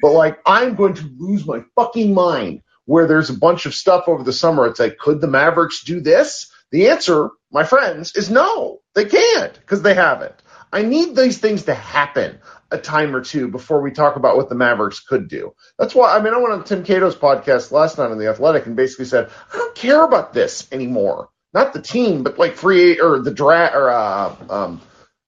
But 0.00 0.12
like, 0.12 0.38
I'm 0.46 0.74
going 0.74 0.94
to 0.94 1.10
lose 1.18 1.46
my 1.46 1.62
fucking 1.74 2.14
mind 2.14 2.62
where 2.84 3.06
there's 3.06 3.30
a 3.30 3.38
bunch 3.38 3.66
of 3.66 3.74
stuff 3.74 4.04
over 4.06 4.22
the 4.22 4.32
summer. 4.32 4.66
It's 4.66 4.80
like, 4.80 4.98
could 4.98 5.20
the 5.20 5.26
Mavericks 5.26 5.84
do 5.84 6.00
this? 6.00 6.50
The 6.70 6.88
answer, 6.88 7.30
my 7.50 7.64
friends, 7.64 8.14
is 8.16 8.30
no, 8.30 8.80
they 8.94 9.04
can't 9.04 9.54
because 9.54 9.82
they 9.82 9.94
haven't. 9.94 10.34
I 10.72 10.82
need 10.82 11.14
these 11.14 11.38
things 11.38 11.64
to 11.64 11.74
happen 11.74 12.38
a 12.70 12.78
time 12.78 13.14
or 13.14 13.20
two 13.20 13.48
before 13.48 13.80
we 13.80 13.92
talk 13.92 14.16
about 14.16 14.36
what 14.36 14.48
the 14.48 14.56
Mavericks 14.56 15.00
could 15.00 15.28
do. 15.28 15.52
That's 15.78 15.94
why, 15.94 16.16
I 16.16 16.22
mean, 16.22 16.34
I 16.34 16.38
went 16.38 16.52
on 16.52 16.64
Tim 16.64 16.82
Cato's 16.82 17.14
podcast 17.14 17.70
last 17.70 17.98
night 17.98 18.10
on 18.10 18.18
The 18.18 18.28
Athletic 18.28 18.66
and 18.66 18.74
basically 18.74 19.04
said, 19.04 19.30
I 19.52 19.56
don't 19.56 19.74
care 19.76 20.04
about 20.04 20.32
this 20.32 20.66
anymore. 20.72 21.28
Not 21.54 21.72
the 21.72 21.80
team, 21.80 22.22
but 22.22 22.38
like 22.38 22.56
free 22.56 23.00
or 23.00 23.20
the 23.20 23.30
draft 23.30 23.74
or 23.74 23.88
uh, 23.90 24.36
um, 24.50 24.80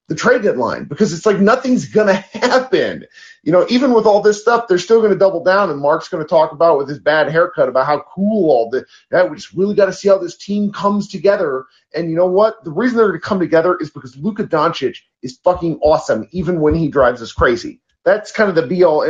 the 0.08 0.14
trade 0.14 0.42
deadline 0.42 0.84
because 0.84 1.12
it's 1.12 1.26
like 1.26 1.38
nothing's 1.38 1.86
going 1.86 2.06
to 2.32 2.38
happen. 2.38 3.06
You 3.42 3.52
know, 3.52 3.66
even 3.68 3.92
with 3.92 4.06
all 4.06 4.20
this 4.20 4.40
stuff, 4.40 4.66
they're 4.66 4.78
still 4.78 4.98
going 5.00 5.12
to 5.12 5.18
double 5.18 5.44
down. 5.44 5.70
And 5.70 5.80
Mark's 5.80 6.08
going 6.08 6.22
to 6.24 6.28
talk 6.28 6.52
about 6.52 6.78
with 6.78 6.88
his 6.88 6.98
bad 6.98 7.30
haircut 7.30 7.68
about 7.68 7.86
how 7.86 8.00
cool 8.14 8.50
all 8.50 8.70
the, 8.70 8.84
yeah, 9.12 9.24
we 9.24 9.36
just 9.36 9.52
really 9.52 9.74
got 9.74 9.86
to 9.86 9.92
see 9.92 10.08
how 10.08 10.18
this 10.18 10.36
team 10.36 10.72
comes 10.72 11.08
together. 11.08 11.66
And 11.94 12.10
you 12.10 12.16
know 12.16 12.26
what? 12.26 12.64
The 12.64 12.72
reason 12.72 12.96
they're 12.96 13.08
going 13.08 13.20
to 13.20 13.26
come 13.26 13.38
together 13.38 13.76
is 13.80 13.90
because 13.90 14.16
Luka 14.16 14.44
Doncic 14.44 14.98
is 15.22 15.38
fucking 15.44 15.78
awesome, 15.82 16.26
even 16.32 16.60
when 16.60 16.74
he 16.74 16.88
drives 16.88 17.22
us 17.22 17.32
crazy. 17.32 17.80
That's 18.04 18.32
kind 18.32 18.48
of 18.48 18.56
the 18.56 18.66
be 18.66 18.84
all. 18.84 19.08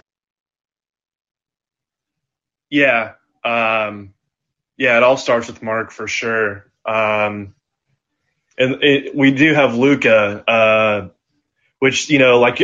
Yeah. 2.71 3.13
Um, 3.45 4.15
yeah, 4.77 4.97
it 4.97 5.03
all 5.03 5.17
starts 5.17 5.47
with 5.47 5.63
Mark 5.63 5.91
for 5.91 6.07
sure. 6.07 6.71
Um, 6.85 7.55
and 8.59 8.83
it, 8.83 9.15
we 9.17 9.33
do 9.33 9.55
have 9.55 9.77
Luka, 9.77 10.45
uh, 10.51 11.09
which 11.81 12.11
you 12.11 12.19
know, 12.19 12.41
like 12.41 12.63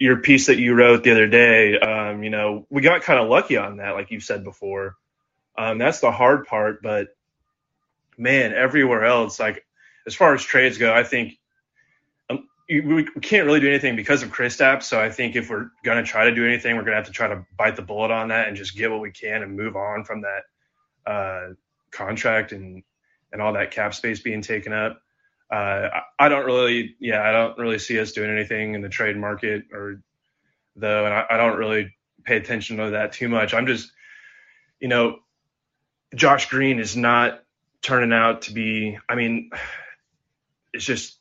your 0.00 0.18
piece 0.18 0.46
that 0.46 0.58
you 0.58 0.74
wrote 0.74 1.04
the 1.04 1.12
other 1.12 1.28
day. 1.28 1.78
Um, 1.78 2.22
you 2.24 2.30
know, 2.30 2.66
we 2.70 2.82
got 2.82 3.02
kind 3.02 3.20
of 3.20 3.28
lucky 3.28 3.56
on 3.58 3.78
that, 3.78 3.92
like 3.94 4.10
you 4.10 4.20
said 4.20 4.44
before. 4.44 4.96
Um, 5.58 5.78
that's 5.78 6.00
the 6.00 6.12
hard 6.12 6.46
part, 6.46 6.82
but 6.82 7.08
man, 8.18 8.52
everywhere 8.54 9.04
else, 9.04 9.40
like 9.40 9.64
as 10.06 10.14
far 10.14 10.34
as 10.34 10.42
trades 10.42 10.78
go, 10.78 10.92
I 10.94 11.04
think 11.04 11.38
um, 12.30 12.48
we, 12.68 12.80
we 12.82 13.04
can't 13.22 13.46
really 13.46 13.60
do 13.60 13.68
anything 13.68 13.96
because 13.96 14.22
of 14.22 14.30
Kristaps. 14.32 14.84
So 14.84 15.00
I 15.00 15.10
think 15.10 15.36
if 15.36 15.50
we're 15.50 15.70
going 15.84 15.98
to 15.98 16.08
try 16.10 16.24
to 16.26 16.34
do 16.34 16.46
anything, 16.46 16.76
we're 16.76 16.82
going 16.82 16.92
to 16.92 16.98
have 16.98 17.06
to 17.06 17.12
try 17.12 17.28
to 17.28 17.46
bite 17.58 17.76
the 17.76 17.82
bullet 17.82 18.10
on 18.10 18.28
that 18.28 18.48
and 18.48 18.56
just 18.56 18.76
get 18.76 18.90
what 18.90 19.00
we 19.00 19.10
can 19.12 19.42
and 19.42 19.56
move 19.56 19.76
on 19.76 20.04
from 20.04 20.22
that 20.22 20.58
uh, 21.10 21.54
contract 21.90 22.52
and 22.52 22.82
and 23.32 23.42
all 23.42 23.54
that 23.54 23.72
cap 23.72 23.94
space 23.94 24.20
being 24.20 24.42
taken 24.42 24.72
up. 24.72 25.00
Uh, 25.50 26.00
I, 26.18 26.28
don't 26.28 26.46
really, 26.46 26.96
yeah, 26.98 27.22
I 27.22 27.32
don't 27.32 27.58
really 27.58 27.78
see 27.78 28.00
us 28.00 28.12
doing 28.12 28.30
anything 28.30 28.74
in 28.74 28.82
the 28.82 28.88
trade 28.88 29.16
market 29.16 29.64
or 29.72 30.00
though, 30.76 31.04
and 31.04 31.14
I, 31.14 31.24
I 31.30 31.36
don't 31.36 31.56
really 31.56 31.94
pay 32.24 32.36
attention 32.36 32.78
to 32.78 32.90
that 32.90 33.12
too 33.12 33.28
much. 33.28 33.54
I'm 33.54 33.66
just, 33.66 33.92
you 34.80 34.88
know, 34.88 35.18
Josh 36.14 36.48
Green 36.48 36.78
is 36.78 36.96
not 36.96 37.42
turning 37.82 38.12
out 38.12 38.42
to 38.42 38.52
be. 38.52 38.98
I 39.08 39.14
mean, 39.14 39.50
it's 40.72 40.84
just 40.84 41.18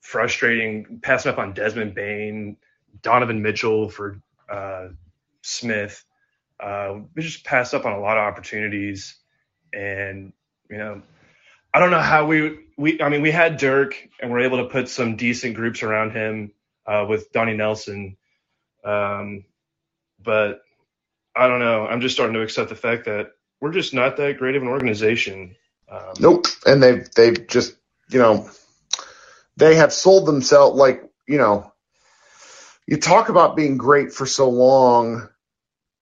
frustrating. 0.00 1.00
Passing 1.02 1.32
up 1.32 1.38
on 1.38 1.52
Desmond 1.52 1.94
Bane, 1.94 2.56
Donovan 3.02 3.42
Mitchell 3.42 3.88
for 3.88 4.20
uh, 4.50 4.88
Smith. 5.42 6.04
Uh, 6.58 7.00
we 7.14 7.22
just 7.22 7.44
passed 7.44 7.74
up 7.74 7.84
on 7.84 7.92
a 7.92 8.00
lot 8.00 8.16
of 8.16 8.22
opportunities, 8.22 9.16
and 9.74 10.32
you 10.70 10.78
know, 10.78 11.02
I 11.76 11.78
don't 11.78 11.90
know 11.90 12.00
how 12.00 12.24
we 12.24 12.60
we. 12.78 13.02
I 13.02 13.10
mean, 13.10 13.20
we 13.20 13.30
had 13.30 13.58
Dirk, 13.58 14.08
and 14.18 14.30
we're 14.30 14.40
able 14.40 14.64
to 14.64 14.70
put 14.70 14.88
some 14.88 15.16
decent 15.16 15.54
groups 15.56 15.82
around 15.82 16.12
him 16.12 16.52
uh, 16.86 17.04
with 17.06 17.30
Donnie 17.32 17.54
Nelson, 17.54 18.16
um, 18.82 19.44
but 20.24 20.62
I 21.36 21.48
don't 21.48 21.60
know. 21.60 21.86
I'm 21.86 22.00
just 22.00 22.14
starting 22.14 22.32
to 22.32 22.40
accept 22.40 22.70
the 22.70 22.76
fact 22.76 23.04
that 23.04 23.32
we're 23.60 23.72
just 23.72 23.92
not 23.92 24.16
that 24.16 24.38
great 24.38 24.56
of 24.56 24.62
an 24.62 24.68
organization. 24.68 25.54
Um, 25.90 26.14
nope. 26.18 26.46
And 26.64 26.82
they've 26.82 27.10
they've 27.10 27.46
just 27.46 27.76
you 28.08 28.20
know 28.20 28.48
they 29.58 29.74
have 29.74 29.92
sold 29.92 30.24
themselves 30.24 30.78
like 30.78 31.04
you 31.28 31.36
know 31.36 31.70
you 32.86 32.96
talk 32.96 33.28
about 33.28 33.54
being 33.54 33.76
great 33.76 34.14
for 34.14 34.24
so 34.24 34.48
long, 34.48 35.28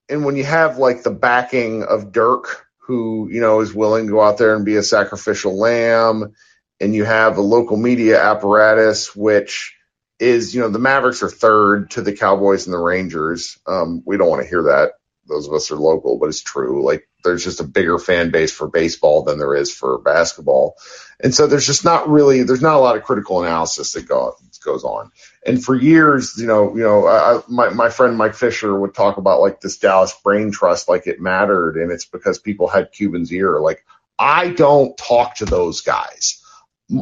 and 0.09 0.25
when 0.25 0.37
you 0.37 0.45
have 0.45 0.79
like 0.79 1.03
the 1.03 1.11
backing 1.11 1.83
of 1.83 2.13
Dirk, 2.13 2.64
who 2.87 3.29
you 3.31 3.41
know 3.41 3.61
is 3.61 3.75
willing 3.75 4.07
to 4.07 4.13
go 4.13 4.23
out 4.23 4.39
there 4.39 4.57
and 4.57 4.65
be 4.65 4.77
a 4.77 4.83
sacrificial 4.83 5.59
lamb, 5.59 6.35
and 6.81 6.95
you 6.95 7.05
have 7.05 7.39
a 7.39 7.43
local 7.43 7.77
media 7.77 8.23
apparatus 8.23 9.15
which 9.17 9.77
is 10.21 10.55
you 10.55 10.61
know 10.61 10.69
the 10.71 10.79
Mavericks 10.79 11.23
are 11.23 11.31
third 11.31 11.91
to 11.93 12.03
the 12.03 12.13
Cowboys 12.15 12.67
and 12.67 12.75
the 12.75 12.79
Rangers. 12.79 13.59
Um, 13.67 14.03
we 14.07 14.17
don't 14.17 14.31
want 14.31 14.43
to 14.43 14.49
hear 14.49 14.65
that. 14.65 14.93
Those 15.29 15.49
of 15.49 15.55
us 15.55 15.71
are 15.71 15.77
local, 15.77 16.19
but 16.19 16.29
it's 16.29 16.43
true. 16.43 16.85
Like 16.85 17.09
there's 17.25 17.45
just 17.45 17.61
a 17.61 17.65
bigger 17.65 17.99
fan 17.99 18.31
base 18.31 18.53
for 18.53 18.69
baseball 18.69 19.25
than 19.25 19.39
there 19.39 19.55
is 19.55 19.75
for 19.75 19.99
basketball. 19.99 20.77
And 21.23 21.35
so 21.35 21.47
there's 21.47 21.67
just 21.67 21.85
not 21.85 22.09
really, 22.09 22.43
there's 22.43 22.63
not 22.63 22.77
a 22.77 22.81
lot 22.81 22.97
of 22.97 23.05
critical 23.05 23.43
analysis 23.43 23.93
that 23.93 24.09
go, 24.09 24.37
goes 24.65 24.85
on. 24.85 25.13
And 25.47 25.63
for 25.63 25.75
years, 25.75 26.37
you 26.37 26.47
know, 26.47 26.75
you 26.75 26.83
know, 26.83 27.07
I, 27.07 27.43
my, 27.49 27.69
my 27.71 27.91
friend 27.91 28.17
Mike 28.17 28.35
Fisher 28.35 28.79
would 28.79 28.95
talk 28.95 29.17
about 29.17 29.41
like 29.41 29.61
this 29.61 29.79
Dallas 29.79 30.15
brain 30.25 30.51
trust, 30.51 30.89
like 30.89 31.07
it 31.07 31.21
mattered. 31.21 31.77
And 31.77 31.93
it's 31.93 32.07
because 32.07 32.39
people 32.39 32.67
had 32.67 32.93
Cuban's 32.93 33.33
ear. 33.33 33.61
Like 33.61 33.85
I 34.19 34.51
don't 34.51 34.97
talk 34.97 35.37
to 35.37 35.45
those 35.45 35.83
guys. 35.83 36.43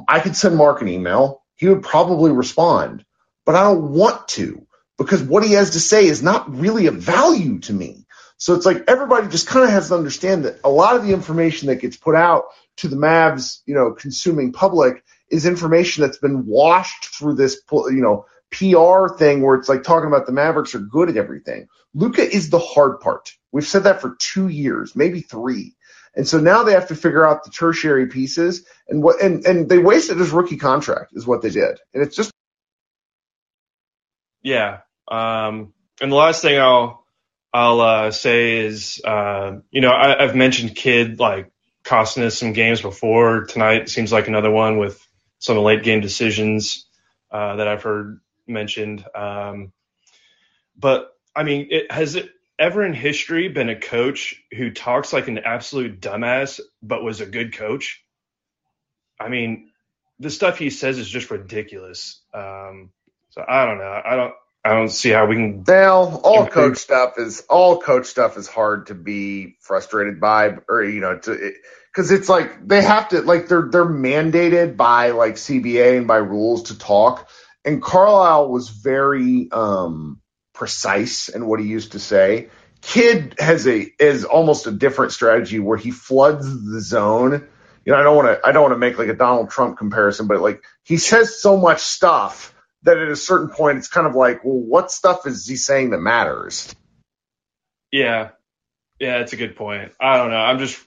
I 0.08 0.20
could 0.20 0.36
send 0.36 0.56
Mark 0.56 0.82
an 0.82 0.88
email. 0.88 1.42
He 1.56 1.68
would 1.68 1.82
probably 1.82 2.32
respond, 2.32 3.04
but 3.44 3.54
I 3.54 3.62
don't 3.64 3.92
want 3.92 4.28
to 4.28 4.66
because 4.98 5.22
what 5.22 5.44
he 5.44 5.52
has 5.52 5.70
to 5.70 5.80
say 5.80 6.06
is 6.06 6.22
not 6.22 6.54
really 6.54 6.86
of 6.86 6.96
value 6.96 7.58
to 7.60 7.72
me. 7.72 8.01
So 8.42 8.54
it's 8.54 8.66
like 8.66 8.82
everybody 8.88 9.28
just 9.28 9.46
kind 9.46 9.64
of 9.64 9.70
has 9.70 9.86
to 9.90 9.94
understand 9.94 10.46
that 10.46 10.58
a 10.64 10.68
lot 10.68 10.96
of 10.96 11.04
the 11.04 11.12
information 11.12 11.68
that 11.68 11.76
gets 11.76 11.96
put 11.96 12.16
out 12.16 12.46
to 12.78 12.88
the 12.88 12.96
Mavs, 12.96 13.60
you 13.66 13.74
know, 13.76 13.92
consuming 13.92 14.52
public 14.52 15.04
is 15.30 15.46
information 15.46 16.02
that's 16.02 16.18
been 16.18 16.44
washed 16.44 17.04
through 17.04 17.36
this, 17.36 17.60
you 17.70 18.02
know, 18.02 18.26
PR 18.50 19.14
thing 19.16 19.42
where 19.42 19.54
it's 19.54 19.68
like 19.68 19.84
talking 19.84 20.08
about 20.08 20.26
the 20.26 20.32
Mavericks 20.32 20.74
are 20.74 20.80
good 20.80 21.08
at 21.08 21.16
everything. 21.16 21.68
Luka 21.94 22.28
is 22.28 22.50
the 22.50 22.58
hard 22.58 22.98
part. 22.98 23.32
We've 23.52 23.64
said 23.64 23.84
that 23.84 24.00
for 24.00 24.16
two 24.18 24.48
years, 24.48 24.96
maybe 24.96 25.20
three. 25.20 25.76
And 26.16 26.26
so 26.26 26.40
now 26.40 26.64
they 26.64 26.72
have 26.72 26.88
to 26.88 26.96
figure 26.96 27.24
out 27.24 27.44
the 27.44 27.50
tertiary 27.50 28.08
pieces 28.08 28.66
and 28.88 29.04
what, 29.04 29.22
and, 29.22 29.46
and 29.46 29.68
they 29.68 29.78
wasted 29.78 30.18
his 30.18 30.32
rookie 30.32 30.56
contract 30.56 31.12
is 31.12 31.28
what 31.28 31.42
they 31.42 31.50
did. 31.50 31.78
And 31.94 32.02
it's 32.02 32.16
just. 32.16 32.32
Yeah. 34.42 34.80
Um, 35.06 35.74
and 36.00 36.10
the 36.10 36.16
last 36.16 36.42
thing 36.42 36.60
I'll, 36.60 37.01
I'll 37.52 37.80
uh, 37.80 38.10
say 38.10 38.58
is, 38.58 39.00
uh, 39.04 39.58
you 39.70 39.80
know, 39.80 39.92
I, 39.92 40.22
have 40.22 40.34
mentioned 40.34 40.74
Kidd 40.74 41.20
like 41.20 41.50
costing 41.84 42.24
us 42.24 42.38
some 42.38 42.52
games 42.52 42.80
before. 42.80 43.44
Tonight 43.44 43.88
seems 43.88 44.12
like 44.12 44.28
another 44.28 44.50
one 44.50 44.78
with 44.78 45.06
some 45.38 45.58
late 45.58 45.82
game 45.82 46.00
decisions 46.00 46.86
uh, 47.30 47.56
that 47.56 47.68
I've 47.68 47.82
heard 47.82 48.20
mentioned. 48.46 49.04
Um, 49.14 49.72
but 50.78 51.14
I 51.34 51.42
mean, 51.42 51.68
it, 51.70 51.92
has 51.92 52.14
it 52.14 52.30
ever 52.58 52.84
in 52.84 52.94
history 52.94 53.48
been 53.48 53.68
a 53.68 53.78
coach 53.78 54.42
who 54.56 54.70
talks 54.70 55.12
like 55.12 55.28
an 55.28 55.38
absolute 55.38 56.00
dumbass 56.00 56.60
but 56.82 57.02
was 57.02 57.20
a 57.20 57.26
good 57.26 57.54
coach? 57.54 58.04
I 59.20 59.28
mean, 59.28 59.70
the 60.20 60.30
stuff 60.30 60.58
he 60.58 60.70
says 60.70 60.98
is 60.98 61.08
just 61.08 61.30
ridiculous. 61.30 62.20
Um, 62.32 62.90
so 63.30 63.44
I 63.46 63.66
don't 63.66 63.78
know. 63.78 64.02
I 64.04 64.16
don't. 64.16 64.34
I 64.64 64.74
don't 64.74 64.90
see 64.90 65.10
how 65.10 65.26
we 65.26 65.36
can. 65.36 65.64
Well, 65.64 66.20
all 66.22 66.44
improve. 66.44 66.52
coach 66.52 66.78
stuff 66.78 67.14
is 67.18 67.44
all 67.50 67.80
coach 67.80 68.06
stuff 68.06 68.36
is 68.36 68.46
hard 68.46 68.86
to 68.86 68.94
be 68.94 69.56
frustrated 69.60 70.20
by, 70.20 70.56
or 70.68 70.84
you 70.84 71.00
know, 71.00 71.18
to 71.18 71.52
because 71.90 72.12
it, 72.12 72.20
it's 72.20 72.28
like 72.28 72.66
they 72.66 72.80
have 72.82 73.08
to 73.08 73.22
like 73.22 73.48
they're 73.48 73.68
they're 73.70 73.84
mandated 73.84 74.76
by 74.76 75.10
like 75.10 75.34
CBA 75.34 75.98
and 75.98 76.06
by 76.06 76.18
rules 76.18 76.64
to 76.64 76.78
talk. 76.78 77.28
And 77.64 77.82
Carlisle 77.82 78.50
was 78.50 78.68
very 78.68 79.48
um 79.50 80.20
precise 80.52 81.28
in 81.28 81.46
what 81.46 81.58
he 81.58 81.66
used 81.66 81.92
to 81.92 81.98
say. 81.98 82.48
Kidd 82.82 83.34
has 83.40 83.66
a 83.66 83.92
is 83.98 84.24
almost 84.24 84.68
a 84.68 84.72
different 84.72 85.10
strategy 85.10 85.58
where 85.58 85.78
he 85.78 85.90
floods 85.90 86.46
the 86.70 86.80
zone. 86.80 87.48
You 87.84 87.92
know, 87.92 87.98
I 87.98 88.04
don't 88.04 88.16
want 88.16 88.28
to 88.28 88.46
I 88.46 88.52
don't 88.52 88.62
want 88.62 88.74
to 88.74 88.78
make 88.78 88.96
like 88.96 89.08
a 89.08 89.14
Donald 89.14 89.50
Trump 89.50 89.76
comparison, 89.76 90.28
but 90.28 90.40
like 90.40 90.62
he 90.84 90.98
says 90.98 91.42
so 91.42 91.56
much 91.56 91.80
stuff 91.80 92.54
that 92.84 92.98
at 92.98 93.08
a 93.08 93.16
certain 93.16 93.48
point 93.48 93.78
it's 93.78 93.88
kind 93.88 94.06
of 94.06 94.14
like, 94.14 94.44
well, 94.44 94.58
what 94.58 94.90
stuff 94.90 95.26
is 95.26 95.46
he 95.46 95.56
saying 95.56 95.90
that 95.90 95.98
matters? 95.98 96.74
Yeah. 97.90 98.30
Yeah, 98.98 99.18
that's 99.18 99.32
a 99.32 99.36
good 99.36 99.56
point. 99.56 99.92
I 100.00 100.16
don't 100.16 100.30
know. 100.30 100.36
I'm 100.36 100.58
just 100.58 100.82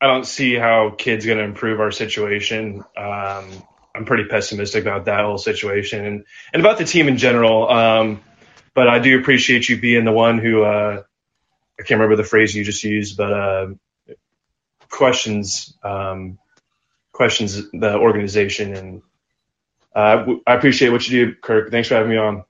I 0.00 0.06
don't 0.06 0.26
see 0.26 0.54
how 0.54 0.90
Kidd's 0.90 1.24
going 1.24 1.38
to 1.38 1.44
improve 1.44 1.80
our 1.80 1.90
situation. 1.90 2.84
Um, 2.96 3.50
I'm 3.94 4.04
pretty 4.04 4.24
pessimistic 4.24 4.82
about 4.82 5.06
that 5.06 5.24
whole 5.24 5.38
situation 5.38 6.04
and, 6.04 6.24
and 6.52 6.60
about 6.60 6.76
the 6.76 6.84
team 6.84 7.08
in 7.08 7.16
general. 7.16 7.70
Um, 7.70 8.20
but 8.74 8.88
I 8.88 8.98
do 8.98 9.18
appreciate 9.18 9.70
you 9.70 9.80
being 9.80 10.04
the 10.04 10.12
one 10.12 10.38
who 10.38 10.62
uh, 10.64 11.02
I 11.78 11.82
can't 11.82 11.98
remember 11.98 12.16
the 12.16 12.28
phrase 12.28 12.54
you 12.54 12.62
just 12.62 12.84
used, 12.84 13.16
but 13.16 13.32
uh, 13.32 13.66
questions 14.90 15.76
um, 15.82 16.38
questions 17.12 17.70
the 17.70 17.96
organization 17.96 18.74
and 18.74 19.02
uh, 19.96 20.26
I 20.46 20.54
appreciate 20.54 20.90
what 20.90 21.08
you 21.08 21.26
do, 21.26 21.36
Kirk. 21.42 21.72
Thanks 21.72 21.88
for 21.88 21.96
having 21.96 22.12
me 22.12 22.18
on. 22.18 22.44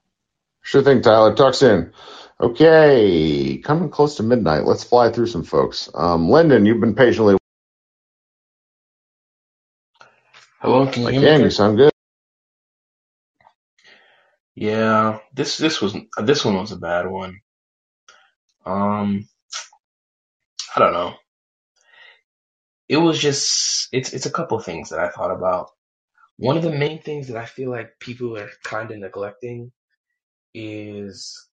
Sure 0.63 0.83
thing, 0.83 1.03
Tyler. 1.03 1.35
Talk 1.35 1.55
soon. 1.55 1.93
Okay, 2.41 3.59
coming 3.65 3.91
close 3.91 4.17
to 4.17 4.25
midnight. 4.25 4.65
Let's 4.67 4.85
fly 4.85 5.13
through 5.13 5.29
some 5.29 5.45
folks. 5.45 5.91
Um, 5.95 6.31
Lyndon, 6.31 6.67
you've 6.67 6.81
been 6.81 6.95
patiently. 6.97 7.37
Hello, 10.61 10.87
can 10.89 11.05
you 11.05 11.09
hear 11.11 11.23
Again, 11.23 11.43
me? 11.43 11.45
you 11.45 11.51
sound 11.51 11.79
good. 11.79 11.93
Yeah, 14.57 15.21
this 15.35 15.59
this 15.59 15.81
was 15.83 15.97
this 16.19 16.45
one 16.45 16.57
was 16.57 16.73
a 16.73 16.77
bad 16.77 17.09
one. 17.09 17.41
Um, 18.67 19.29
I 20.77 20.81
don't 20.81 20.93
know. 20.95 21.15
It 22.89 22.99
was 22.99 23.19
just 23.21 23.89
it's 23.93 24.13
it's 24.15 24.27
a 24.27 24.33
couple 24.33 24.59
things 24.61 24.91
that 24.91 25.01
I 25.01 25.11
thought 25.11 25.33
about. 25.33 25.71
One 26.39 26.57
of 26.57 26.63
the 26.63 26.71
main 26.71 27.01
things 27.01 27.29
that 27.29 27.37
I 27.37 27.47
feel 27.47 27.71
like 27.71 27.99
people 27.99 28.37
are 28.37 28.51
kind 28.63 28.91
of 28.91 28.99
neglecting 28.99 29.73
is 30.55 31.49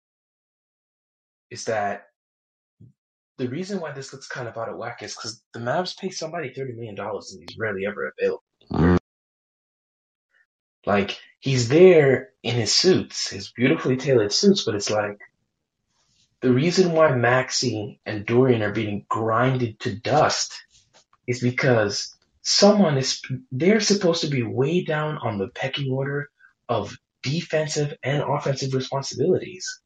is 1.49 1.65
that 1.65 2.07
the 3.37 3.47
reason 3.47 3.79
why 3.79 3.91
this 3.91 4.13
looks 4.13 4.27
kind 4.27 4.47
of 4.47 4.57
out 4.57 4.69
of 4.69 4.77
whack 4.77 5.03
is 5.03 5.15
because 5.15 5.41
the 5.53 5.59
Mavs 5.59 5.97
pay 5.97 6.09
somebody 6.09 6.53
thirty 6.53 6.73
million 6.73 6.95
dollars 6.95 7.33
and 7.33 7.47
he's 7.47 7.57
rarely 7.57 7.85
ever 7.85 8.11
available. 8.17 8.43
Mm. 8.71 8.97
Like 10.85 11.17
he's 11.39 11.69
there 11.69 12.29
in 12.43 12.55
his 12.55 12.73
suits, 12.73 13.29
his 13.29 13.51
beautifully 13.51 13.97
tailored 13.97 14.33
suits, 14.33 14.63
but 14.63 14.75
it's 14.75 14.89
like 14.89 15.19
the 16.41 16.51
reason 16.51 16.91
why 16.91 17.09
Maxi 17.11 17.99
and 18.05 18.25
Dorian 18.25 18.61
are 18.63 18.73
being 18.73 19.05
grinded 19.07 19.79
to 19.81 19.95
dust 19.95 20.53
is 21.25 21.39
because 21.39 22.12
someone 22.43 22.97
is 22.97 23.21
they're 23.51 23.79
supposed 23.79 24.21
to 24.21 24.27
be 24.29 24.43
way 24.43 24.83
down 24.83 25.17
on 25.17 25.37
the 25.37 25.47
pecking 25.47 25.91
order 25.91 26.29
of 26.69 26.95
defensive 27.23 27.93
and 28.03 28.21
offensive 28.21 28.73
responsibilities. 28.73 29.81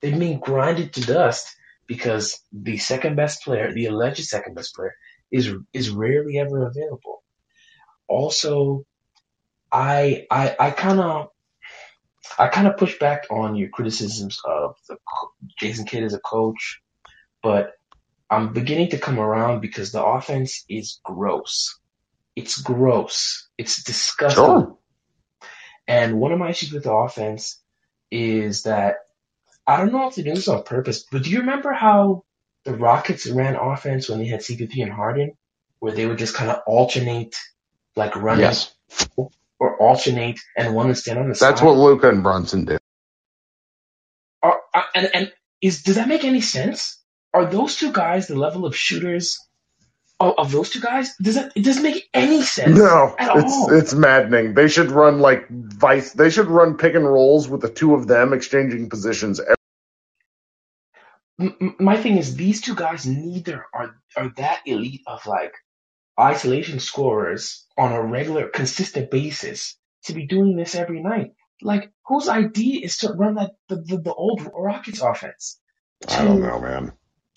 They've 0.00 0.18
been 0.18 0.40
grinded 0.40 0.94
to 0.94 1.02
dust 1.02 1.54
because 1.86 2.40
the 2.52 2.78
second 2.78 3.16
best 3.16 3.44
player, 3.44 3.72
the 3.72 3.86
alleged 3.86 4.24
second 4.24 4.54
best 4.54 4.74
player, 4.74 4.94
is 5.30 5.52
is 5.72 5.90
rarely 5.90 6.38
ever 6.38 6.66
available. 6.66 7.22
Also, 8.08 8.84
I 9.70 10.26
I 10.30 10.56
I 10.58 10.70
kind 10.70 11.00
of 11.00 11.28
I 12.38 12.48
kind 12.48 12.66
of 12.66 12.78
push 12.78 12.98
back 12.98 13.24
on 13.30 13.54
your 13.54 13.68
criticisms 13.68 14.40
of 14.44 14.76
the 14.88 14.96
Jason 15.58 15.84
Kidd 15.84 16.04
as 16.04 16.14
a 16.14 16.20
coach, 16.20 16.80
but 17.42 17.72
I'm 18.30 18.52
beginning 18.52 18.90
to 18.90 18.98
come 18.98 19.18
around 19.20 19.60
because 19.60 19.92
the 19.92 20.04
offense 20.04 20.64
is 20.68 21.00
gross. 21.04 21.78
It's 22.36 22.60
gross. 22.60 23.48
It's 23.58 23.82
disgusting. 23.84 24.44
Sure. 24.44 24.78
And 25.88 26.18
one 26.18 26.32
of 26.32 26.38
my 26.38 26.50
issues 26.50 26.72
with 26.72 26.84
the 26.84 26.92
offense 26.92 27.60
is 28.10 28.64
that 28.64 28.96
I 29.66 29.78
don't 29.78 29.92
know 29.92 30.08
if 30.08 30.14
they're 30.16 30.24
doing 30.24 30.36
this 30.36 30.48
on 30.48 30.62
purpose, 30.64 31.04
but 31.10 31.22
do 31.24 31.30
you 31.30 31.40
remember 31.40 31.72
how 31.72 32.24
the 32.64 32.74
Rockets 32.74 33.26
ran 33.28 33.56
offense 33.56 34.08
when 34.08 34.18
they 34.18 34.26
had 34.26 34.40
CP3 34.40 34.82
and 34.82 34.92
Harden, 34.92 35.32
where 35.80 35.92
they 35.92 36.06
would 36.06 36.18
just 36.18 36.34
kind 36.34 36.50
of 36.50 36.62
alternate, 36.66 37.36
like 37.96 38.16
running 38.16 38.42
Yes. 38.42 38.74
or 39.58 39.76
alternate, 39.80 40.40
and 40.56 40.74
one 40.74 40.88
would 40.88 40.98
stand 40.98 41.18
on 41.18 41.28
the 41.28 41.34
side. 41.34 41.52
That's 41.52 41.62
what 41.62 41.76
Luka 41.76 42.08
and 42.08 42.22
Brunson 42.22 42.64
did. 42.66 42.80
Are, 44.42 44.60
and 44.94 45.10
and 45.14 45.32
is 45.60 45.82
does 45.82 45.96
that 45.96 46.08
make 46.08 46.24
any 46.24 46.40
sense? 46.40 47.02
Are 47.36 47.46
those 47.46 47.76
two 47.76 47.92
guys 47.92 48.28
the 48.28 48.36
level 48.36 48.66
of 48.66 48.76
shooters 48.76 49.38
of, 50.20 50.34
of 50.38 50.52
those 50.52 50.70
two 50.70 50.80
guys? 50.80 51.14
Does 51.22 51.36
that 51.36 51.52
it 51.56 51.64
doesn't 51.64 51.84
make 51.84 52.08
any 52.14 52.42
sense 52.42 52.78
No, 52.78 53.14
at 53.18 53.34
it's 53.34 53.52
all? 53.52 53.70
it's 53.70 53.94
maddening. 53.94 54.54
They 54.54 54.68
should 54.68 54.90
run 54.92 55.20
like 55.20 55.48
vice. 55.50 56.12
They 56.14 56.30
should 56.30 56.48
run 56.48 56.76
pick 56.78 56.94
and 56.94 57.06
rolls 57.06 57.48
with 57.48 57.62
the 57.62 57.70
two 57.70 57.94
of 57.94 58.08
them 58.08 58.32
exchanging 58.34 58.90
positions. 58.90 59.40
every- 59.40 59.56
M- 61.40 61.56
m- 61.60 61.76
my 61.80 61.96
thing 61.96 62.18
is 62.18 62.36
these 62.36 62.62
two 62.62 62.74
guys 62.76 63.06
neither 63.06 63.66
are 63.74 63.96
are 64.16 64.30
that 64.38 64.62
elite 64.66 65.02
of 65.06 65.26
like 65.26 65.54
isolation 66.20 66.80
scorers 66.80 67.66
on 67.78 67.92
a 67.92 68.02
regular 68.02 68.48
consistent 68.48 69.10
basis 69.10 69.78
to 70.04 70.14
be 70.14 70.26
doing 70.26 70.56
this 70.56 70.74
every 70.76 71.02
night. 71.02 71.32
Like 71.62 71.92
whose 72.06 72.28
idea 72.28 72.84
is 72.84 72.98
to 72.98 73.12
run 73.14 73.36
that 73.36 73.52
the, 73.68 73.76
the, 73.76 73.98
the 73.98 74.14
old 74.14 74.48
Rockets 74.54 75.02
offense? 75.02 75.60
I 76.08 76.24
don't 76.24 76.42
know, 76.42 76.60
man. 76.60 76.92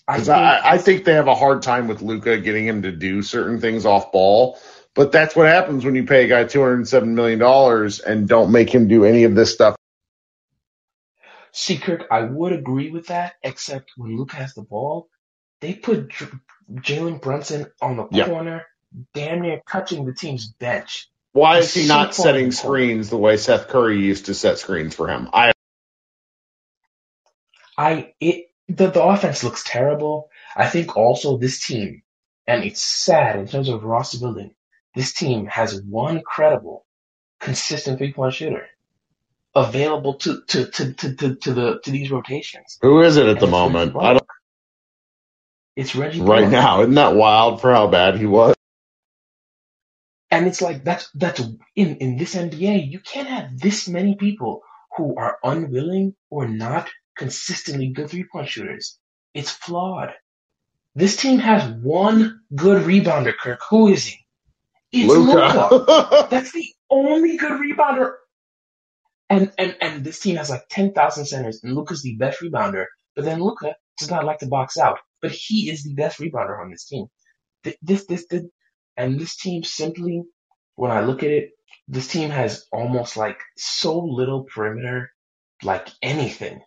I 0.10 0.18
I, 0.34 0.62
I 0.76 0.80
think 0.80 1.06
they 1.06 1.16
have 1.16 1.28
a 1.30 1.36
hard 1.36 1.64
time 1.64 1.88
with 1.90 2.04
Luka 2.04 2.40
getting 2.40 2.68
him 2.68 2.84
to 2.84 2.94
do 2.94 3.24
certain 3.24 3.62
things 3.62 3.86
off 3.88 4.14
ball. 4.14 4.60
But 4.96 5.14
that's 5.14 5.36
what 5.36 5.48
happens 5.48 5.86
when 5.86 5.96
you 5.96 6.06
pay 6.06 6.26
a 6.26 6.30
guy 6.30 6.46
two 6.46 6.62
hundred 6.62 6.76
and 6.76 6.90
seven 6.90 7.16
million 7.16 7.40
dollars 7.40 8.02
and 8.02 8.28
don't 8.30 8.52
make 8.54 8.72
him 8.74 8.90
do 8.90 9.06
any 9.06 9.26
of 9.26 9.36
this 9.36 9.54
stuff. 9.54 9.78
See, 11.54 11.78
Kirk, 11.80 12.08
I 12.12 12.22
would 12.24 12.54
agree 12.54 12.92
with 12.92 13.08
that, 13.08 13.36
except 13.44 13.92
when 13.98 14.18
Luke 14.18 14.34
has 14.34 14.54
the 14.56 14.64
ball, 14.64 15.10
they 15.62 15.74
put 15.76 16.10
Jalen 16.72 17.22
Brunson 17.22 17.68
on 17.82 17.98
the 17.98 18.06
Yeah. 18.12 18.26
corner, 18.26 18.66
damn 19.16 19.42
near 19.42 19.62
touching 19.72 20.06
the 20.06 20.14
team's 20.14 20.48
bench. 20.48 21.10
Why 21.34 21.60
He's 21.60 21.74
is 21.74 21.74
he 21.74 21.86
not 21.86 22.16
setting 22.16 22.46
in 22.46 22.52
the 22.52 22.56
corner. 22.58 22.88
screens 22.92 23.10
the 23.10 23.18
way 23.18 23.38
Seth 23.38 23.70
Curry 23.70 24.00
used 24.02 24.28
to 24.28 24.36
set 24.36 24.60
screens 24.60 24.96
for 24.96 25.08
him? 25.10 25.30
I 25.34 25.54
I 27.78 28.14
it 28.22 28.49
the, 28.70 28.92
the 28.92 29.04
offense 29.04 29.44
looks 29.44 29.64
terrible. 29.66 30.30
I 30.56 30.68
think 30.68 30.98
also 30.98 31.38
this 31.38 31.66
team, 31.66 32.04
and 32.48 32.64
it's 32.66 32.82
sad 32.82 33.40
in 33.40 33.48
terms 33.48 33.70
of 33.70 33.84
roster 33.86 34.20
building, 34.20 34.56
this 34.96 35.14
team 35.14 35.48
has 35.48 35.82
one 35.84 36.22
credible, 36.24 36.86
consistent 37.42 38.00
three 38.00 38.14
point 38.14 38.36
shooter 38.36 38.68
available 39.56 40.16
to 40.16 40.42
to, 40.48 40.66
to, 40.68 40.94
to, 40.94 41.16
to, 41.16 41.36
to 41.36 41.54
the 41.54 41.80
to 41.84 41.92
these 41.92 42.12
rotations. 42.12 42.82
who 42.82 43.02
is 43.02 43.18
it 43.18 43.28
at 43.28 43.40
And 43.40 43.42
the 43.42 43.48
moment? 43.48 43.96
I 44.00 44.14
don't 44.14 44.28
It's 45.76 45.96
Reggie 45.96 46.22
right 46.22 46.50
now. 46.50 46.82
Isn't 46.82 46.96
that 46.96 47.16
wild 47.16 47.62
for 47.62 47.74
how 47.74 47.88
bad 47.88 48.18
he 48.18 48.28
was? 48.28 48.56
And 50.32 50.48
it's 50.48 50.62
like 50.62 50.84
that's 50.84 51.10
that's 51.14 51.42
in 51.76 51.98
in 51.98 52.18
this 52.18 52.36
NBA, 52.36 52.92
you 52.92 53.00
can't 53.00 53.28
have 53.28 53.60
this 53.60 53.88
many 53.88 54.16
people 54.16 54.64
who 54.98 55.16
are 55.18 55.38
unwilling 55.44 56.16
or 56.30 56.48
not 56.48 56.90
consistently 57.20 57.90
good 57.90 58.12
three 58.12 58.26
point 58.32 58.50
shooters. 58.50 59.00
It's 59.36 59.52
flawed. 59.52 60.12
This 60.96 61.18
team 61.18 61.40
has 61.40 61.70
one 61.84 62.42
good 62.56 62.84
rebounder, 62.86 63.34
Kirk. 63.38 63.62
Who 63.70 63.90
is 63.90 64.06
he? 64.08 64.18
It's. 64.94 65.16
Luka. 65.16 66.28
That's 66.32 66.52
the 66.54 66.68
only 66.92 67.38
good 67.38 67.54
rebounder. 67.62 68.14
And 69.30 69.52
and 69.60 69.78
and 69.82 70.06
this 70.06 70.20
team 70.22 70.38
has 70.38 70.52
like 70.52 70.64
ten 70.70 70.94
thousand 70.94 71.28
centers, 71.28 71.62
and 71.64 71.76
Luka's 71.76 72.04
the 72.04 72.18
best 72.18 72.42
rebounder. 72.42 72.86
But 73.16 73.26
then 73.26 73.44
Luka 73.44 73.76
does 74.00 74.12
not 74.12 74.26
like 74.26 74.40
to 74.40 74.48
box 74.48 74.78
out, 74.78 75.00
but 75.22 75.32
he 75.34 75.72
is 75.72 75.84
the 75.84 75.96
best 75.96 76.20
rebounder 76.20 76.62
on 76.62 76.72
this 76.72 76.86
team. 76.86 77.08
Th- 77.66 77.78
This 77.84 78.06
this 78.08 78.28
this 78.28 78.44
and 78.98 79.20
this 79.20 79.38
team 79.38 79.64
simply, 79.64 80.24
when 80.76 80.92
I 80.92 81.02
look 81.02 81.24
at 81.24 81.32
it, 81.32 81.52
this 81.88 82.08
team 82.08 82.30
has 82.32 82.66
almost 82.72 83.18
like 83.18 83.40
so 83.58 84.00
little 84.00 84.46
perimeter, 84.46 85.12
like 85.64 85.90
anything. 86.02 86.62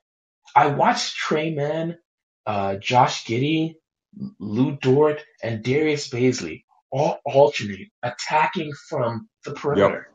I 0.55 0.69
watched 0.69 1.17
Tre 1.17 1.55
Mann, 1.55 1.99
uh, 2.47 2.77
Josh 2.77 3.25
Giddey, 3.25 3.77
Lu 4.39 4.77
Dort, 4.81 5.23
and 5.43 5.63
Darius 5.63 6.09
Bazley 6.09 6.65
all 6.91 7.19
alternate 7.25 7.89
attacking 8.03 8.73
from 8.89 9.29
the 9.45 9.53
perimeter. 9.53 10.09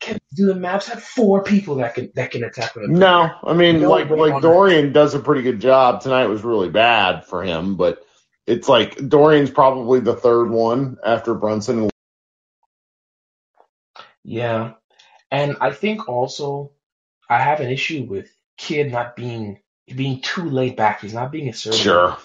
Can 0.00 0.18
do 0.34 0.46
the 0.46 0.54
Mavs 0.54 0.84
have 0.86 1.02
four 1.02 1.42
people 1.42 1.76
that 1.76 1.94
can 1.94 2.12
that 2.14 2.30
can 2.30 2.44
attack 2.44 2.74
the? 2.74 2.86
No, 2.86 3.30
I 3.42 3.54
mean, 3.54 3.80
No 3.80 3.90
like 3.90 4.10
like 4.10 4.42
Dorian 4.42 4.92
does 4.92 5.14
a 5.14 5.18
pretty 5.18 5.42
good 5.42 5.60
job. 5.60 6.02
Tonight 6.02 6.26
was 6.26 6.44
really 6.44 6.68
bad 6.68 7.24
for 7.24 7.42
him, 7.42 7.76
but 7.76 8.04
it's 8.46 8.68
like 8.68 8.96
Dorian's 9.08 9.50
probably 9.50 10.00
the 10.00 10.14
third 10.14 10.50
one 10.50 10.98
after 11.04 11.34
Brunson. 11.34 11.88
Yeah. 14.22 14.74
And 15.30 15.56
I 15.60 15.72
think 15.72 16.08
also 16.08 16.72
I 17.28 17.40
have 17.40 17.60
an 17.60 17.70
issue 17.70 18.06
with 18.08 18.28
Kidd 18.56 18.92
not 18.92 19.16
being 19.16 19.60
being 19.86 20.20
too 20.20 20.44
laid 20.44 20.76
back. 20.76 21.00
He's 21.00 21.14
not 21.14 21.32
being 21.32 21.48
assertive. 21.48 21.80
Sure. 21.80 22.16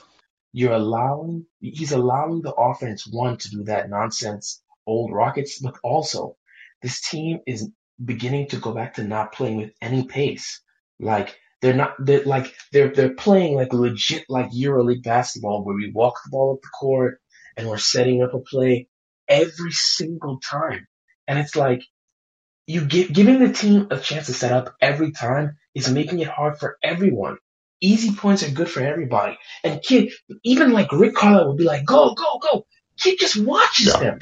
You're 0.51 0.73
allowing 0.73 1.45
he's 1.59 1.91
allowing 1.91 2.41
the 2.41 2.53
offense 2.53 3.05
one 3.05 3.37
to 3.37 3.49
do 3.49 3.63
that 3.65 3.89
nonsense 3.89 4.61
old 4.87 5.11
Rockets, 5.11 5.59
but 5.59 5.75
also 5.83 6.37
this 6.81 7.01
team 7.01 7.39
is 7.45 7.69
beginning 8.03 8.47
to 8.49 8.57
go 8.57 8.73
back 8.73 8.95
to 8.95 9.03
not 9.03 9.33
playing 9.33 9.57
with 9.57 9.71
any 9.81 10.05
pace. 10.05 10.61
Like 10.99 11.37
they're 11.61 11.73
not 11.73 11.93
they're 11.99 12.23
like 12.23 12.53
they're 12.71 12.89
they're 12.89 13.13
playing 13.13 13.55
like 13.55 13.73
legit 13.73 14.25
like 14.29 14.51
EuroLeague 14.51 15.03
basketball 15.03 15.63
where 15.63 15.75
we 15.75 15.91
walk 15.93 16.19
the 16.23 16.31
ball 16.31 16.53
up 16.53 16.61
the 16.61 16.69
court 16.69 17.19
and 17.57 17.67
we're 17.67 17.77
setting 17.77 18.23
up 18.23 18.33
a 18.33 18.39
play 18.39 18.87
every 19.27 19.71
single 19.71 20.39
time. 20.39 20.87
And 21.27 21.37
it's 21.37 21.55
like 21.55 21.83
you 22.65 22.85
give, 22.85 23.11
giving 23.13 23.39
the 23.39 23.53
team 23.53 23.87
a 23.91 23.99
chance 23.99 24.27
to 24.27 24.33
set 24.33 24.51
up 24.51 24.75
every 24.81 25.11
time 25.11 25.57
is 25.75 25.91
making 25.91 26.19
it 26.19 26.27
hard 26.27 26.57
for 26.57 26.77
everyone. 26.83 27.37
Easy 27.81 28.13
points 28.15 28.43
are 28.43 28.51
good 28.51 28.69
for 28.69 28.81
everybody. 28.81 29.37
And 29.63 29.81
Kidd, 29.81 30.11
even 30.43 30.71
like 30.73 30.91
Rick 30.91 31.15
Carlisle 31.15 31.47
would 31.49 31.57
be 31.57 31.63
like, 31.63 31.85
go, 31.85 32.13
go, 32.13 32.39
go. 32.39 32.65
Kidd 32.99 33.19
just 33.19 33.37
watches 33.37 33.87
Yeah. 33.87 33.99
them. 33.99 34.19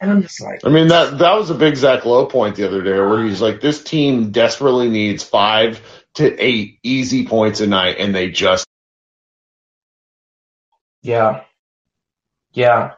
And 0.00 0.10
I'm 0.10 0.22
just 0.22 0.40
like, 0.40 0.60
I 0.64 0.70
mean 0.70 0.88
that 0.88 1.18
that 1.18 1.34
was 1.36 1.50
a 1.50 1.54
big 1.54 1.76
Zach 1.76 2.04
Lowe 2.06 2.26
point 2.26 2.56
the 2.56 2.66
other 2.66 2.82
day 2.82 2.92
where 2.92 3.22
he's 3.24 3.42
like, 3.42 3.60
this 3.60 3.82
team 3.84 4.30
desperately 4.30 4.88
needs 4.88 5.22
five 5.24 5.80
to 6.14 6.44
eight 6.44 6.78
easy 6.82 7.26
points 7.26 7.60
a 7.60 7.66
night, 7.66 7.96
and 7.98 8.14
they 8.14 8.30
just 8.30 8.66
yeah, 11.02 11.44
yeah. 12.52 12.94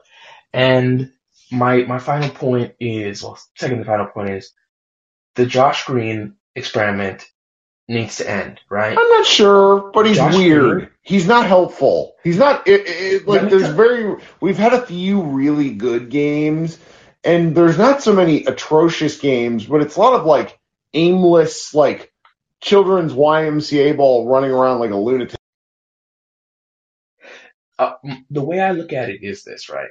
And 0.53 1.13
my, 1.51 1.79
my 1.85 1.99
final 1.99 2.31
point 2.31 2.75
is, 2.81 3.23
well, 3.23 3.39
second 3.57 3.79
to 3.79 3.85
final 3.85 4.07
point 4.07 4.31
is 4.31 4.53
the 5.37 5.47
Josh 5.47 5.87
Green 5.87 6.37
experiment 6.55 7.27
needs 7.93 8.17
to 8.17 8.29
end, 8.29 8.61
right? 8.69 8.97
I'm 8.99 9.09
not 9.09 9.27
sure, 9.27 9.91
but 9.93 10.07
he's 10.07 10.17
Josh 10.17 10.35
weird. 10.35 10.79
Green? 10.79 10.89
He's 11.03 11.27
not 11.27 11.47
helpful. 11.47 12.15
He's 12.25 12.39
not 12.39 12.67
it, 12.67 12.87
it, 12.87 13.29
like 13.29 13.51
there's 13.51 13.63
tell- 13.63 13.75
very 13.75 14.17
we've 14.41 14.59
had 14.59 14.73
a 14.73 14.87
few 14.87 15.23
really 15.23 15.71
good 15.75 16.11
games 16.11 16.79
and 17.25 17.55
there's 17.55 17.79
not 17.79 18.03
so 18.03 18.13
many 18.13 18.45
atrocious 18.45 19.19
games, 19.19 19.67
but 19.67 19.81
it's 19.83 19.97
a 19.97 20.01
lot 20.01 20.15
of 20.15 20.27
like 20.27 20.59
aimless 20.95 21.75
like 21.75 22.13
children's 22.61 23.13
YMCA 23.13 23.97
ball 23.97 24.29
running 24.29 24.51
around 24.51 24.81
like 24.81 24.91
a 24.91 24.97
lunatic. 24.97 25.39
uh, 27.79 27.95
the 28.31 28.43
way 28.43 28.61
I 28.61 28.73
look 28.73 28.93
at 28.93 29.11
it 29.11 29.23
is 29.23 29.45
this, 29.45 29.69
right? 29.69 29.91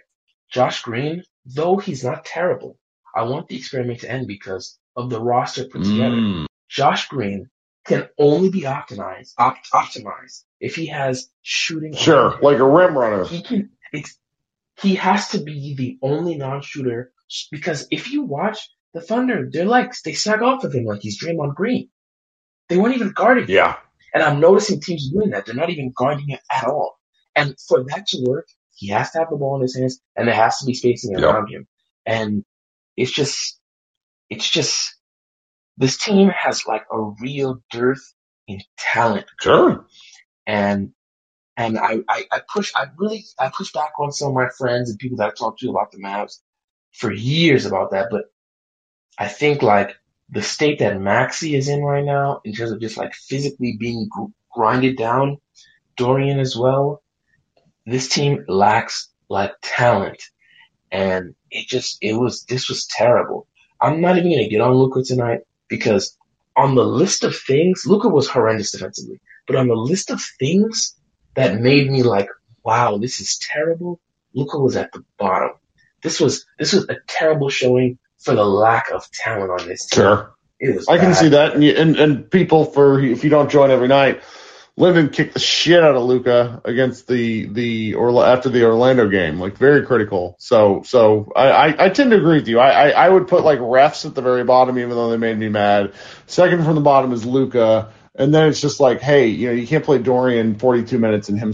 Josh 0.51 0.81
Green, 0.81 1.23
though 1.45 1.77
he's 1.77 2.03
not 2.03 2.25
terrible, 2.25 2.77
I 3.15 3.23
want 3.23 3.47
the 3.47 3.57
experiment 3.57 4.01
to 4.01 4.11
end 4.11 4.27
because 4.27 4.77
of 4.95 5.09
the 5.09 5.21
roster 5.21 5.65
put 5.65 5.83
together. 5.83 6.15
Mm. 6.15 6.45
Josh 6.69 7.07
Green 7.07 7.49
can 7.91 8.09
only 8.17 8.49
be 8.49 8.61
optimized 8.61 9.33
opt- 9.37 9.71
optimized 9.73 10.43
if 10.59 10.75
he 10.75 10.87
has 10.87 11.29
shooting. 11.41 11.93
Sure, 11.93 12.39
like 12.41 12.57
a 12.57 12.63
rim 12.63 12.97
runner. 12.97 13.25
He 13.25 13.41
can. 13.41 13.69
It's 13.91 14.17
he 14.81 14.95
has 14.95 15.29
to 15.29 15.39
be 15.39 15.75
the 15.75 15.97
only 16.01 16.35
non-shooter 16.35 17.11
because 17.51 17.87
if 17.91 18.11
you 18.11 18.23
watch 18.23 18.69
the 18.93 19.01
Thunder, 19.01 19.49
they're 19.51 19.65
like 19.65 19.93
they 20.03 20.13
sag 20.13 20.41
off 20.41 20.63
of 20.63 20.73
him 20.73 20.85
like 20.85 21.01
he's 21.01 21.21
Draymond 21.21 21.55
Green. 21.55 21.89
They 22.69 22.77
weren't 22.77 22.95
even 22.95 23.11
guarding 23.11 23.45
him. 23.45 23.51
Yeah. 23.51 23.77
And 24.13 24.23
I'm 24.23 24.39
noticing 24.39 24.81
teams 24.81 25.09
doing 25.09 25.31
that. 25.31 25.45
They're 25.45 25.55
not 25.55 25.69
even 25.69 25.93
guarding 25.95 26.27
him 26.27 26.39
at 26.51 26.65
all. 26.65 26.97
And 27.35 27.55
for 27.67 27.83
that 27.85 28.07
to 28.07 28.23
work, 28.25 28.47
he 28.75 28.87
has 28.89 29.11
to 29.11 29.19
have 29.19 29.29
the 29.29 29.37
ball 29.37 29.55
in 29.57 29.61
his 29.61 29.75
hands 29.75 30.01
and 30.15 30.27
there 30.27 30.35
has 30.35 30.59
to 30.59 30.65
be 30.65 30.73
spacing 30.73 31.15
around 31.15 31.47
him. 31.49 31.67
And 32.05 32.43
it's 32.97 33.11
just, 33.11 33.59
it's 34.29 34.49
just, 34.49 34.95
this 35.81 35.97
team 35.97 36.29
has 36.29 36.67
like 36.67 36.83
a 36.91 37.01
real 37.01 37.59
dearth 37.71 38.13
in 38.47 38.61
talent. 38.77 39.25
Sure. 39.41 39.87
And, 40.45 40.91
and 41.57 41.79
I, 41.79 42.01
I, 42.07 42.25
I 42.31 42.41
push, 42.53 42.71
I 42.75 42.85
really, 42.97 43.25
I 43.39 43.49
push 43.49 43.71
back 43.71 43.93
on 43.99 44.11
some 44.11 44.27
of 44.29 44.35
my 44.35 44.49
friends 44.55 44.91
and 44.91 44.99
people 44.99 45.17
that 45.17 45.29
I 45.29 45.31
talk 45.31 45.57
to 45.57 45.71
about 45.71 45.91
the 45.91 45.97
Mavs 45.97 46.37
for 46.93 47.11
years 47.11 47.65
about 47.65 47.91
that. 47.91 48.09
But 48.11 48.25
I 49.17 49.27
think 49.27 49.63
like 49.63 49.95
the 50.29 50.43
state 50.43 50.77
that 50.79 50.97
Maxi 50.97 51.57
is 51.57 51.67
in 51.67 51.81
right 51.81 52.05
now, 52.05 52.41
in 52.45 52.53
terms 52.53 52.71
of 52.71 52.79
just 52.79 52.97
like 52.97 53.15
physically 53.15 53.75
being 53.79 54.07
gr- 54.07 54.31
grinded 54.53 54.97
down, 54.97 55.37
Dorian 55.97 56.39
as 56.39 56.55
well, 56.55 57.01
this 57.87 58.07
team 58.07 58.45
lacks 58.47 59.09
like 59.29 59.53
talent. 59.63 60.21
And 60.91 61.33
it 61.49 61.67
just, 61.67 61.97
it 62.01 62.13
was, 62.13 62.43
this 62.43 62.69
was 62.69 62.85
terrible. 62.85 63.47
I'm 63.81 63.99
not 63.99 64.19
even 64.19 64.29
going 64.29 64.43
to 64.43 64.49
get 64.49 64.61
on 64.61 64.75
Luka 64.75 65.01
tonight 65.01 65.39
because 65.71 66.15
on 66.55 66.75
the 66.75 66.83
list 66.83 67.23
of 67.23 67.35
things, 67.35 67.85
Luka 67.87 68.09
was 68.09 68.27
horrendous 68.27 68.71
defensively, 68.71 69.19
but 69.47 69.55
on 69.55 69.67
the 69.67 69.73
list 69.73 70.11
of 70.11 70.21
things 70.37 70.95
that 71.33 71.61
made 71.61 71.89
me 71.89 72.03
like, 72.03 72.27
wow, 72.63 72.97
this 72.97 73.21
is 73.21 73.39
terrible, 73.39 73.99
Luka 74.35 74.59
was 74.59 74.75
at 74.75 74.91
the 74.91 75.03
bottom. 75.17 75.51
This 76.03 76.19
was, 76.19 76.45
this 76.59 76.73
was 76.73 76.89
a 76.89 76.97
terrible 77.07 77.49
showing 77.49 77.97
for 78.19 78.35
the 78.35 78.43
lack 78.43 78.91
of 78.91 79.09
talent 79.11 79.49
on 79.49 79.67
this 79.67 79.87
team. 79.87 80.03
Sure. 80.03 80.35
It 80.59 80.75
was 80.75 80.87
I 80.87 80.99
can 80.99 81.15
see 81.15 81.29
that, 81.29 81.55
and, 81.55 81.63
and 81.63 81.95
and 81.95 82.29
people 82.29 82.65
for 82.65 82.99
if 82.99 83.23
you 83.23 83.31
don't 83.31 83.49
join 83.49 83.71
every 83.71 83.87
night, 83.87 84.21
Linden 84.77 85.09
kicked 85.09 85.33
the 85.33 85.39
shit 85.39 85.83
out 85.83 85.95
of 85.95 86.03
Luka 86.03 86.61
against 86.63 87.07
the 87.07 87.45
the 87.47 87.93
or 87.95 88.25
after 88.25 88.49
the 88.49 88.63
Orlando 88.65 89.07
game, 89.09 89.39
like 89.39 89.57
very 89.57 89.85
critical. 89.85 90.35
So 90.39 90.81
so 90.83 91.31
I, 91.35 91.49
I, 91.49 91.85
I 91.85 91.89
tend 91.89 92.11
to 92.11 92.17
agree 92.17 92.37
with 92.37 92.47
you. 92.47 92.59
I, 92.59 92.89
I 92.89 93.05
I 93.05 93.09
would 93.09 93.27
put 93.27 93.43
like 93.43 93.59
refs 93.59 94.05
at 94.05 94.15
the 94.15 94.21
very 94.21 94.43
bottom, 94.43 94.79
even 94.79 94.91
though 94.91 95.11
they 95.11 95.17
made 95.17 95.37
me 95.37 95.49
mad. 95.49 95.93
Second 96.25 96.63
from 96.63 96.75
the 96.75 96.81
bottom 96.81 97.11
is 97.11 97.25
Luka, 97.25 97.91
and 98.15 98.33
then 98.33 98.47
it's 98.47 98.61
just 98.61 98.79
like, 98.79 99.01
hey, 99.01 99.27
you 99.27 99.47
know, 99.47 99.53
you 99.53 99.67
can't 99.67 99.83
play 99.83 99.97
Dorian 99.97 100.57
42 100.57 100.97
minutes 100.97 101.29
and 101.29 101.37
him. 101.37 101.53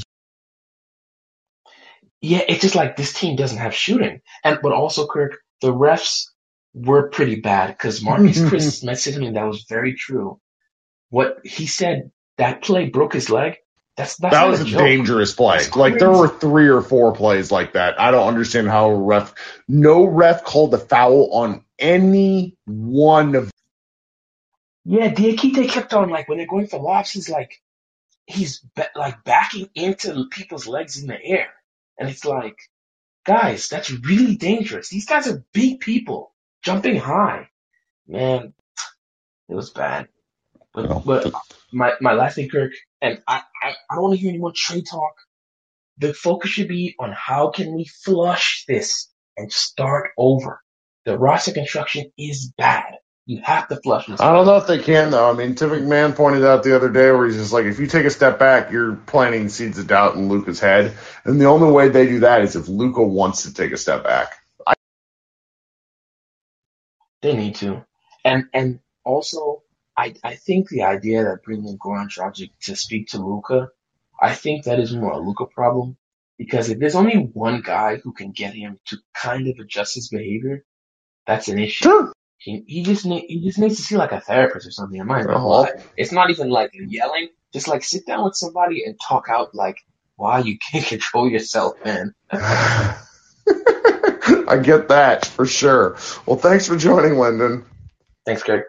Yeah, 2.22 2.42
it's 2.48 2.62
just 2.62 2.76
like 2.76 2.96
this 2.96 3.14
team 3.14 3.36
doesn't 3.36 3.58
have 3.58 3.74
shooting. 3.74 4.22
And 4.44 4.60
but 4.62 4.74
also, 4.74 5.08
Kirk, 5.08 5.40
the 5.62 5.74
refs 5.74 6.28
were 6.74 7.10
pretty 7.10 7.42
bad 7.42 7.70
because 7.70 8.04
Marcus 8.04 8.48
Chris 8.48 8.80
said 8.80 8.98
something 8.98 9.34
that 9.34 9.44
was 9.44 9.66
very 9.68 9.96
true. 9.96 10.40
What 11.10 11.40
he 11.46 11.66
said 11.68 12.12
that 12.38 12.62
play 12.62 12.90
broke 12.90 13.14
his 13.14 13.30
leg. 13.30 13.58
That's, 13.96 14.16
that's 14.18 14.34
that 14.34 14.48
was 14.48 14.62
a 14.62 14.66
joke. 14.66 14.80
dangerous 14.80 15.34
play. 15.34 15.58
That's 15.58 15.76
Like 15.76 15.98
there 15.98 16.12
were 16.12 16.28
three 16.28 16.68
or 16.68 16.82
four 16.82 17.14
plays 17.14 17.52
like 17.52 17.74
that. 17.74 18.00
I 18.00 18.12
don't 18.12 18.28
understand 18.28 18.68
how 18.68 18.92
a 18.92 18.96
ref, 18.96 19.34
no 19.68 20.06
ref 20.06 20.44
called 20.44 20.70
the 20.70 20.78
foul 20.78 21.32
on 21.34 21.64
any 21.80 22.56
one 22.66 23.34
of. 23.34 23.52
Yeah, 24.86 25.12
Diakite 25.12 25.68
kept 25.70 25.94
on 25.96 26.10
like 26.10 26.30
when 26.30 26.38
they're 26.38 26.48
going 26.48 26.68
for 26.68 26.80
lobs, 26.80 27.12
he's 27.12 27.28
like 27.28 27.60
he's 28.28 28.60
ba- 28.76 28.92
like 28.96 29.24
backing 29.24 29.70
into 29.74 30.28
people's 30.30 30.68
legs 30.68 31.02
in 31.02 31.08
the 31.08 31.22
air, 31.22 31.50
and 31.98 32.08
it's 32.08 32.24
like, 32.24 32.58
guys, 33.26 33.68
that's 33.68 33.90
really 33.90 34.36
dangerous. 34.36 34.90
These 34.90 35.08
guys 35.08 35.28
are 35.28 35.44
big 35.54 35.80
people 35.80 36.34
jumping 36.62 36.98
high. 36.98 37.50
Man, 38.08 38.54
it 39.50 39.56
was 39.56 39.72
bad. 39.72 40.08
But, 40.74 41.06
but 41.06 41.34
my 41.72 41.94
my 42.02 42.14
last 42.14 42.36
thing, 42.36 42.50
Kirk, 42.50 42.72
and 43.02 43.22
I 43.28 43.42
I, 43.64 43.74
I 43.90 43.96
don't 43.96 44.04
want 44.04 44.16
to 44.16 44.22
hear 44.22 44.30
any 44.30 44.40
more 44.40 44.54
trade 44.56 44.86
talk. 44.90 45.14
The 45.98 46.14
focus 46.14 46.52
should 46.52 46.68
be 46.68 46.96
on 47.00 47.12
how 47.12 47.50
can 47.52 47.76
we 47.76 47.86
flush 47.86 48.66
this 48.68 49.12
and 49.38 49.52
start 49.52 50.12
over. 50.18 50.62
The 51.06 51.18
roster 51.18 51.54
construction 51.54 52.12
is 52.18 52.54
bad. 52.58 52.96
You 53.26 53.42
have 53.44 53.68
to 53.70 53.78
flush 53.78 54.08
this. 54.08 54.22
I 54.22 54.32
don't 54.34 54.46
know 54.46 54.58
if 54.58 54.68
they 54.68 54.80
can 54.80 55.12
though. 55.12 55.30
I 55.30 55.34
mean, 55.34 55.56
Tim 55.56 55.70
McMahon 55.70 56.16
pointed 56.16 56.46
out 56.46 56.64
the 56.64 56.76
other 56.76 56.90
day 56.90 57.12
where 57.12 57.26
he's 57.26 57.36
just 57.38 57.54
like, 57.54 57.66
if 57.66 57.80
you 57.80 57.88
take 57.88 58.06
a 58.06 58.10
step 58.10 58.40
back, 58.40 58.72
you're 58.72 58.96
planting 58.96 59.50
seeds 59.50 59.80
of 59.80 59.88
doubt 59.88 60.16
in 60.16 60.30
Luka's 60.30 60.60
head, 60.60 60.96
and 61.26 61.42
the 61.42 61.46
only 61.46 61.72
way 61.72 61.90
they 61.90 62.08
do 62.08 62.22
that 62.22 62.42
is 62.44 62.56
if 62.56 62.68
Luka 62.70 63.04
wants 63.04 63.44
to 63.44 63.54
take 63.54 63.72
a 63.74 63.78
step 63.78 64.04
back. 64.04 64.36
I, 64.66 64.76
They 67.22 67.36
need 67.36 67.56
to. 67.58 67.86
And 68.24 68.46
and 68.54 68.80
also 69.06 69.64
I 69.98 70.14
I 70.24 70.36
think 70.36 70.70
the 70.70 70.84
idea 70.84 71.24
that 71.24 71.44
bringing 71.44 71.78
Goran 71.78 72.10
Dragic 72.10 72.52
to 72.64 72.76
speak 72.76 73.10
to 73.10 73.18
Luka, 73.26 73.70
I 74.22 74.34
think 74.36 74.66
that 74.66 74.80
is 74.80 74.96
more 74.96 75.14
a 75.14 75.20
Luka 75.20 75.46
problem. 75.48 75.98
Because 76.38 76.70
if 76.70 76.80
there's 76.80 76.96
only 76.96 77.16
one 77.16 77.62
guy 77.62 77.98
who 77.98 78.14
can 78.14 78.32
get 78.32 78.54
him 78.54 78.78
to 78.86 78.98
kind 79.16 79.48
of 79.48 79.58
adjust 79.60 79.96
his 79.96 80.10
behavior, 80.10 80.64
that's 81.26 81.48
an 81.48 81.58
issue. 81.58 81.86
Sure. 81.86 82.14
He, 82.38 82.64
he 82.68 82.84
just 82.84 83.06
need, 83.06 83.26
he 83.28 83.42
just 83.42 83.58
needs 83.58 83.78
to 83.78 83.82
see 83.82 83.98
like 83.98 84.12
a 84.12 84.22
therapist 84.22 84.68
or 84.68 84.72
something. 84.72 85.04
Not 85.04 85.22
even 85.22 85.32
Uh-huh. 85.32 85.68
It's 85.98 86.12
not 86.12 86.30
even 86.30 86.50
like 86.50 86.72
yelling. 86.74 87.30
Just 87.54 87.68
like 87.68 87.84
sit 87.84 88.06
down 88.06 88.24
with 88.24 88.36
somebody 88.36 88.86
and 88.86 88.96
talk 89.02 89.28
out 89.30 89.56
like 89.56 89.80
why 90.16 90.40
you 90.40 90.60
can't 90.60 90.86
control 90.94 91.28
yourself, 91.30 91.74
man. 91.84 92.14
I 92.32 92.98
get 94.62 94.90
that 94.90 95.26
for 95.26 95.46
sure. 95.46 95.98
Well, 96.26 96.38
thanks 96.38 96.68
for 96.68 96.78
joining, 96.78 97.18
Lyndon. 97.18 97.66
Thanks, 98.26 98.44
Greg. 98.44 98.64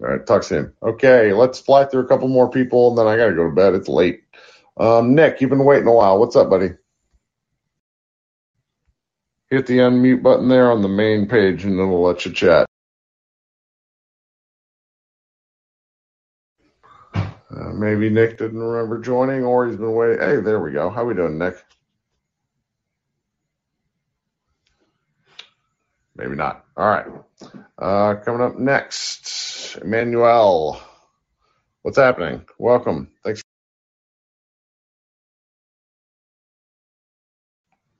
All 0.00 0.08
right, 0.08 0.26
talk 0.26 0.42
soon. 0.44 0.72
Okay, 0.82 1.32
let's 1.34 1.60
fly 1.60 1.84
through 1.84 2.04
a 2.04 2.08
couple 2.08 2.28
more 2.28 2.50
people, 2.50 2.88
and 2.88 2.98
then 2.98 3.06
I 3.06 3.16
gotta 3.16 3.34
go 3.34 3.44
to 3.44 3.54
bed. 3.54 3.74
It's 3.74 3.88
late. 3.88 4.22
Um, 4.78 5.14
Nick, 5.14 5.40
you've 5.40 5.50
been 5.50 5.64
waiting 5.64 5.88
a 5.88 5.92
while. 5.92 6.18
What's 6.18 6.36
up, 6.36 6.48
buddy? 6.48 6.70
Hit 9.50 9.66
the 9.66 9.78
unmute 9.78 10.22
button 10.22 10.48
there 10.48 10.70
on 10.70 10.80
the 10.80 10.88
main 10.88 11.26
page, 11.28 11.64
and 11.64 11.76
we'll 11.76 12.02
let 12.02 12.24
you 12.24 12.32
chat. 12.32 12.66
Uh, 17.14 17.72
maybe 17.74 18.08
Nick 18.08 18.38
didn't 18.38 18.60
remember 18.60 18.98
joining, 19.00 19.44
or 19.44 19.66
he's 19.66 19.76
been 19.76 19.92
waiting. 19.92 20.20
Hey, 20.20 20.36
there 20.40 20.60
we 20.60 20.72
go. 20.72 20.88
How 20.88 21.04
we 21.04 21.14
doing, 21.14 21.36
Nick? 21.36 21.62
Maybe 26.20 26.36
not. 26.36 26.66
All 26.76 26.86
right. 26.88 27.06
Uh, 27.78 28.16
coming 28.24 28.42
up 28.42 28.58
next, 28.58 29.78
Emmanuel. 29.82 30.80
What's 31.82 31.98
happening? 31.98 32.44
Welcome. 32.58 33.10
Thanks. 33.24 33.42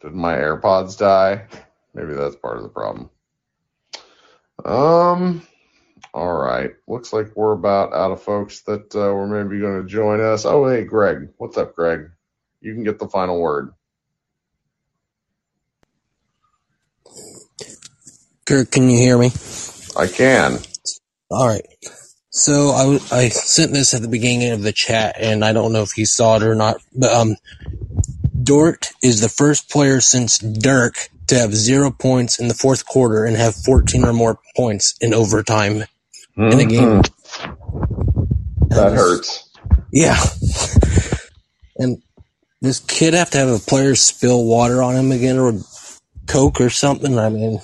Did 0.02 0.14
my 0.14 0.36
AirPods 0.36 0.98
die? 0.98 1.46
Maybe 1.94 2.14
that's 2.14 2.36
part 2.36 2.58
of 2.58 2.64
the 2.64 2.70
problem. 2.70 3.10
Um. 4.64 5.42
All 6.14 6.32
right. 6.36 6.72
Looks 6.88 7.12
like 7.12 7.36
we're 7.36 7.52
about 7.52 7.92
out 7.94 8.12
of 8.12 8.22
folks 8.22 8.62
that 8.62 8.94
uh, 8.96 9.14
were 9.14 9.28
maybe 9.28 9.60
going 9.60 9.82
to 9.82 9.88
join 9.88 10.20
us. 10.20 10.44
Oh, 10.44 10.68
hey, 10.68 10.84
Greg. 10.84 11.30
What's 11.38 11.56
up, 11.58 11.76
Greg? 11.76 12.10
You 12.60 12.74
can 12.74 12.84
get 12.84 12.98
the 12.98 13.08
final 13.08 13.40
word. 13.40 13.72
Kirk, 18.50 18.72
can 18.72 18.90
you 18.90 18.98
hear 18.98 19.16
me? 19.16 19.30
I 19.96 20.08
can. 20.08 20.58
All 21.30 21.46
right. 21.46 21.64
So 22.30 22.70
I, 22.70 22.80
w- 22.80 23.00
I 23.12 23.28
sent 23.28 23.72
this 23.72 23.94
at 23.94 24.02
the 24.02 24.08
beginning 24.08 24.50
of 24.50 24.62
the 24.62 24.72
chat, 24.72 25.14
and 25.20 25.44
I 25.44 25.52
don't 25.52 25.72
know 25.72 25.82
if 25.82 25.96
you 25.96 26.04
saw 26.04 26.34
it 26.34 26.42
or 26.42 26.56
not, 26.56 26.78
but 26.92 27.12
um, 27.14 27.36
Dort 28.42 28.88
is 29.04 29.20
the 29.20 29.28
first 29.28 29.70
player 29.70 30.00
since 30.00 30.40
Dirk 30.40 31.10
to 31.28 31.36
have 31.38 31.54
zero 31.54 31.92
points 31.92 32.40
in 32.40 32.48
the 32.48 32.54
fourth 32.54 32.86
quarter 32.86 33.24
and 33.24 33.36
have 33.36 33.54
14 33.54 34.04
or 34.04 34.12
more 34.12 34.40
points 34.56 34.96
in 35.00 35.14
overtime 35.14 35.84
in 36.36 36.58
a 36.58 36.64
game. 36.64 37.02
That 38.70 38.94
hurts. 38.94 39.48
Yeah. 39.92 40.18
And 41.76 42.02
this 42.60 42.80
Kidd 42.80 43.14
have 43.14 43.30
to 43.30 43.38
have 43.38 43.48
a 43.48 43.60
player 43.60 43.94
spill 43.94 44.44
water 44.44 44.82
on 44.82 44.96
him 44.96 45.12
again 45.12 45.38
or 45.38 45.52
Coke 46.26 46.60
or 46.60 46.70
something. 46.70 47.16
I 47.16 47.28
mean, 47.28 47.60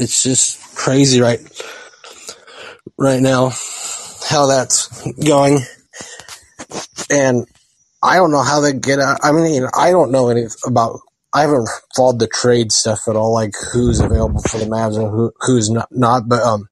it's 0.00 0.22
just 0.22 0.76
crazy 0.76 1.20
right 1.20 1.40
right 2.98 3.20
now 3.20 3.50
how 4.28 4.46
that's 4.46 4.88
going. 5.24 5.58
And 7.10 7.46
I 8.02 8.16
don't 8.16 8.30
know 8.30 8.42
how 8.42 8.60
they 8.60 8.72
get 8.72 8.98
out. 8.98 9.20
I 9.22 9.32
mean, 9.32 9.64
I 9.76 9.90
don't 9.90 10.12
know 10.12 10.28
any 10.28 10.46
about. 10.66 11.00
I 11.32 11.42
haven't 11.42 11.68
followed 11.94 12.18
the 12.18 12.26
trade 12.26 12.72
stuff 12.72 13.06
at 13.06 13.14
all, 13.14 13.32
like 13.32 13.52
who's 13.72 14.00
available 14.00 14.40
for 14.40 14.58
the 14.58 14.64
Mavs 14.64 14.96
and 14.96 15.10
who 15.10 15.32
who's 15.40 15.70
not. 15.70 15.88
Not, 15.90 16.28
but 16.28 16.42
um, 16.42 16.68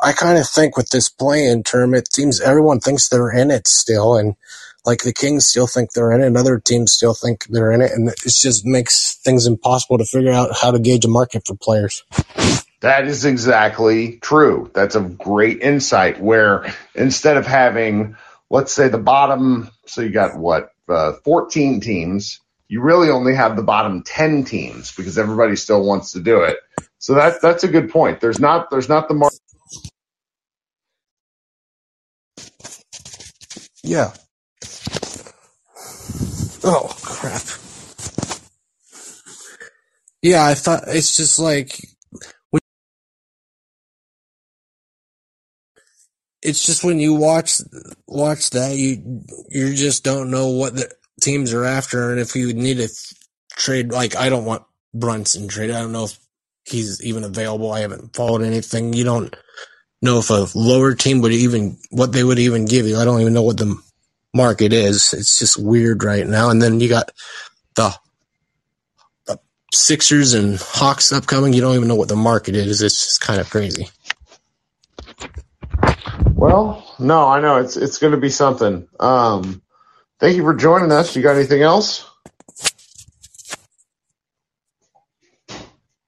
I 0.00 0.12
kind 0.12 0.38
of 0.38 0.48
think 0.48 0.76
with 0.76 0.90
this 0.90 1.08
play-in 1.08 1.62
it 1.94 2.12
seems 2.12 2.40
everyone 2.40 2.80
thinks 2.80 3.08
they're 3.08 3.30
in 3.30 3.50
it 3.50 3.66
still, 3.66 4.16
and 4.16 4.34
like 4.86 5.02
the 5.02 5.12
Kings 5.12 5.46
still 5.46 5.66
think 5.66 5.92
they're 5.92 6.12
in 6.12 6.22
it, 6.22 6.26
and 6.26 6.36
other 6.36 6.60
teams 6.60 6.92
still 6.92 7.12
think 7.12 7.44
they're 7.48 7.72
in 7.72 7.82
it, 7.82 7.90
and 7.90 8.08
it 8.08 8.20
just 8.24 8.64
makes 8.64 9.16
things 9.16 9.46
impossible 9.46 9.98
to 9.98 10.04
figure 10.04 10.32
out 10.32 10.56
how 10.56 10.70
to 10.70 10.78
gauge 10.78 11.04
a 11.04 11.08
market 11.08 11.46
for 11.46 11.56
players. 11.56 12.04
That 12.80 13.08
is 13.08 13.24
exactly 13.24 14.18
true. 14.18 14.70
That's 14.74 14.94
a 14.94 15.00
great 15.00 15.60
insight 15.60 16.20
where 16.20 16.72
instead 16.94 17.36
of 17.36 17.46
having, 17.46 18.16
let's 18.48 18.72
say, 18.72 18.88
the 18.88 18.98
bottom, 18.98 19.70
so 19.86 20.02
you 20.02 20.10
got 20.10 20.38
what, 20.38 20.70
uh, 20.88 21.14
14 21.24 21.80
teams, 21.80 22.40
you 22.68 22.80
really 22.80 23.10
only 23.10 23.34
have 23.34 23.56
the 23.56 23.62
bottom 23.62 24.02
10 24.02 24.44
teams 24.44 24.94
because 24.94 25.18
everybody 25.18 25.56
still 25.56 25.82
wants 25.84 26.12
to 26.12 26.20
do 26.20 26.42
it. 26.42 26.58
So 26.98 27.14
that, 27.14 27.40
that's 27.42 27.64
a 27.64 27.68
good 27.68 27.90
point. 27.90 28.20
There's 28.20 28.38
not, 28.40 28.70
there's 28.70 28.88
not 28.88 29.08
the 29.08 29.14
market. 29.14 29.40
Yeah. 33.82 34.12
Oh 36.66 36.92
crap. 37.00 37.42
Yeah, 40.20 40.44
I 40.44 40.54
thought 40.54 40.84
it's 40.88 41.16
just 41.16 41.38
like 41.38 41.78
it's 46.42 46.66
just 46.66 46.82
when 46.82 46.98
you 46.98 47.14
watch 47.14 47.60
watch 48.08 48.50
that 48.50 48.76
you 48.76 49.22
you 49.48 49.74
just 49.74 50.02
don't 50.02 50.30
know 50.30 50.48
what 50.48 50.74
the 50.74 50.90
teams 51.20 51.54
are 51.54 51.64
after 51.64 52.10
and 52.10 52.20
if 52.20 52.34
you 52.34 52.52
need 52.52 52.78
to 52.78 52.88
trade 53.52 53.92
like 53.92 54.16
I 54.16 54.28
don't 54.28 54.44
want 54.44 54.64
Brunson 54.92 55.48
trade. 55.48 55.70
I 55.70 55.80
don't 55.80 55.92
know 55.92 56.04
if 56.06 56.18
he's 56.64 57.00
even 57.04 57.24
available. 57.24 57.70
I 57.72 57.80
haven't 57.80 58.16
followed 58.16 58.42
anything. 58.42 58.92
You 58.92 59.04
don't 59.04 59.36
know 60.02 60.18
if 60.18 60.30
a 60.30 60.46
lower 60.56 60.94
team 60.94 61.20
would 61.20 61.32
even 61.32 61.78
what 61.90 62.12
they 62.12 62.24
would 62.24 62.40
even 62.40 62.64
give 62.64 62.86
you. 62.86 62.96
I 62.96 63.04
don't 63.04 63.20
even 63.20 63.34
know 63.34 63.42
what 63.42 63.58
the 63.58 63.80
market 64.36 64.72
is. 64.74 65.14
It's 65.14 65.38
just 65.38 65.58
weird 65.58 66.04
right 66.04 66.26
now. 66.26 66.50
And 66.50 66.62
then 66.62 66.80
you 66.80 66.90
got 66.90 67.12
the, 67.76 67.94
the 69.26 69.38
Sixers 69.74 70.34
and 70.34 70.58
Hawks 70.60 71.12
upcoming. 71.12 71.54
You 71.54 71.62
don't 71.62 71.76
even 71.76 71.88
know 71.88 71.96
what 71.96 72.08
the 72.08 72.16
market 72.16 72.56
is. 72.56 72.82
It's 72.82 73.04
just 73.06 73.22
kind 73.22 73.40
of 73.40 73.50
crazy. 73.50 73.88
Well, 76.34 76.86
no, 76.98 77.26
I 77.28 77.40
know 77.40 77.58
it's, 77.58 77.76
it's 77.76 77.98
going 77.98 78.12
to 78.12 78.18
be 78.20 78.30
something. 78.30 78.88
Um, 79.00 79.62
thank 80.20 80.36
you 80.36 80.42
for 80.44 80.54
joining 80.54 80.92
us. 80.92 81.16
You 81.16 81.22
got 81.22 81.36
anything 81.36 81.62
else? 81.62 82.06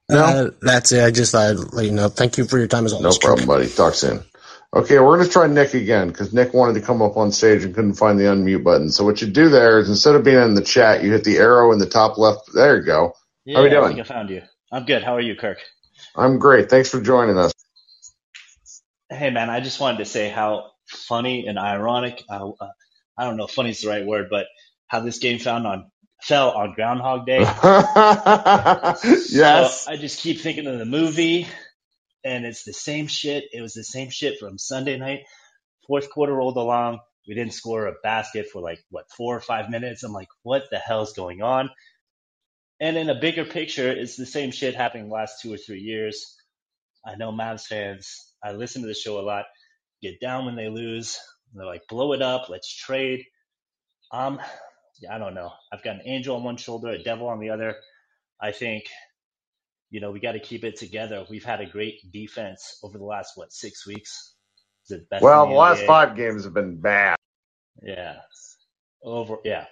No, 0.09 0.35
Uh, 0.35 0.51
that's 0.61 0.91
it. 0.93 1.03
I 1.03 1.11
just 1.11 1.33
thought 1.33 1.51
I'd 1.51 1.73
let 1.73 1.85
you 1.85 1.91
know. 1.93 2.09
Thank 2.09 2.37
you 2.37 2.45
for 2.45 2.57
your 2.59 2.67
time 2.67 2.85
as 2.85 2.93
no 2.99 3.13
always. 3.13 3.17
problem, 3.17 3.47
buddy. 3.47 3.69
Talk 3.69 3.95
soon. 3.95 4.23
Okay, 4.73 4.99
we're 4.99 5.17
going 5.17 5.27
to 5.27 5.33
try 5.33 5.47
Nick 5.47 5.73
again 5.75 6.09
because 6.09 6.33
Nick 6.33 6.53
wanted 6.53 6.75
to 6.79 6.85
come 6.85 7.01
up 7.01 7.17
on 7.17 7.31
stage 7.33 7.65
and 7.65 7.75
couldn't 7.75 7.95
find 7.95 8.19
the 8.19 8.25
unmute 8.25 8.63
button. 8.63 8.91
So 8.91 9.05
what 9.05 9.21
you 9.21 9.27
do 9.27 9.49
there 9.49 9.79
is 9.79 9.89
instead 9.89 10.15
of 10.15 10.23
being 10.23 10.41
in 10.41 10.55
the 10.55 10.61
chat, 10.63 11.03
you 11.03 11.11
hit 11.11 11.25
the 11.25 11.39
arrow 11.39 11.73
in 11.73 11.79
the 11.79 11.87
top 11.87 12.17
left. 12.19 12.53
There 12.53 12.77
you 12.77 12.85
go. 12.85 13.13
Yeah, 13.45 13.55
How 13.55 13.61
are 13.61 13.63
we 13.63 13.69
I 13.69 13.71
doing? 13.71 13.87
think 13.87 13.99
I 13.99 14.03
found 14.03 14.29
you. 14.29 14.43
I'm 14.71 14.85
good. 14.85 15.03
How 15.03 15.15
are 15.15 15.21
you, 15.21 15.35
Kirk? 15.35 15.59
I'm 16.15 16.39
great. 16.39 16.69
Thanks 16.69 16.89
for 16.89 17.01
joining 17.01 17.37
us. 17.37 17.53
Hey, 19.09 19.29
man, 19.31 19.49
I 19.49 19.61
just 19.61 19.79
wanted 19.79 19.99
to 19.99 20.05
say 20.05 20.29
how 20.29 20.71
funny 20.87 21.47
and 21.47 21.59
ironic. 21.59 22.23
Uh, 22.29 22.51
uh, 22.61 22.69
I 23.17 23.25
don't 23.25 23.37
know 23.37 23.45
if 23.45 23.51
funny 23.51 23.71
is 23.71 23.81
the 23.81 23.89
right 23.89 24.05
word, 24.05 24.27
but 24.29 24.47
how 24.87 25.01
this 25.01 25.19
game 25.19 25.39
found 25.39 25.67
on 25.67 25.91
fell 26.23 26.51
on 26.51 26.73
Groundhog 26.73 27.25
Day. 27.25 27.53
yes. 29.29 29.85
So 29.85 29.91
I 29.91 29.97
just 29.97 30.21
keep 30.21 30.41
thinking 30.41 30.67
of 30.67 30.79
the 30.79 30.85
movie, 30.85 31.47
and 32.23 32.45
it's 32.45 32.63
the 32.63 32.73
same 32.73 33.07
shit. 33.07 33.45
It 33.53 33.61
was 33.61 33.73
the 33.73 33.83
same 33.83 34.09
shit 34.09 34.39
from 34.39 34.57
Sunday 34.57 34.97
night. 34.97 35.21
Fourth 35.87 36.09
quarter 36.09 36.33
rolled 36.33 36.57
along. 36.57 36.99
We 37.27 37.35
didn't 37.35 37.53
score 37.53 37.87
a 37.87 37.93
basket 38.03 38.47
for 38.51 38.61
like 38.61 38.79
what 38.89 39.05
four 39.15 39.35
or 39.35 39.41
five 39.41 39.69
minutes. 39.69 40.03
I'm 40.03 40.13
like, 40.13 40.29
what 40.43 40.63
the 40.71 40.79
hell's 40.79 41.13
going 41.13 41.41
on? 41.41 41.69
And 42.79 42.97
in 42.97 43.09
a 43.09 43.19
bigger 43.19 43.45
picture, 43.45 43.91
it's 43.91 44.15
the 44.15 44.25
same 44.25 44.51
shit 44.51 44.75
happening 44.75 45.09
last 45.09 45.41
two 45.41 45.53
or 45.53 45.57
three 45.57 45.81
years. 45.81 46.35
I 47.05 47.15
know 47.15 47.31
Mavs 47.31 47.65
fans. 47.65 48.33
I 48.43 48.53
listen 48.53 48.81
to 48.81 48.87
the 48.87 48.93
show 48.93 49.19
a 49.19 49.21
lot. 49.21 49.45
Get 50.01 50.19
down 50.21 50.45
when 50.45 50.55
they 50.55 50.69
lose. 50.69 51.19
They're 51.53 51.65
like, 51.65 51.87
blow 51.89 52.13
it 52.13 52.21
up. 52.21 52.49
Let's 52.49 52.73
trade. 52.73 53.25
Um, 54.11 54.39
I 55.09 55.17
don't 55.17 55.33
know. 55.33 55.51
I've 55.71 55.83
got 55.83 55.95
an 55.95 56.03
angel 56.05 56.35
on 56.37 56.43
one 56.43 56.57
shoulder, 56.57 56.89
a 56.89 57.03
devil 57.03 57.27
on 57.27 57.39
the 57.39 57.49
other. 57.49 57.75
I 58.41 58.51
think, 58.51 58.85
you 59.89 60.01
know, 60.01 60.11
we 60.11 60.19
got 60.19 60.33
to 60.33 60.39
keep 60.39 60.63
it 60.63 60.77
together. 60.77 61.25
We've 61.29 61.45
had 61.45 61.61
a 61.61 61.65
great 61.65 61.95
defense 62.11 62.79
over 62.83 62.97
the 62.97 63.05
last 63.05 63.33
what 63.35 63.51
six 63.51 63.87
weeks. 63.87 64.35
Best 65.11 65.23
Well, 65.23 65.45
the 65.45 65.51
the 65.51 65.55
last 65.55 65.81
five 65.87 66.15
games 66.15 66.43
have 66.45 66.53
been 66.53 66.81
bad. 66.81 67.15
Yeah, 67.83 68.17
over. 69.03 69.37
Yeah, 69.45 69.65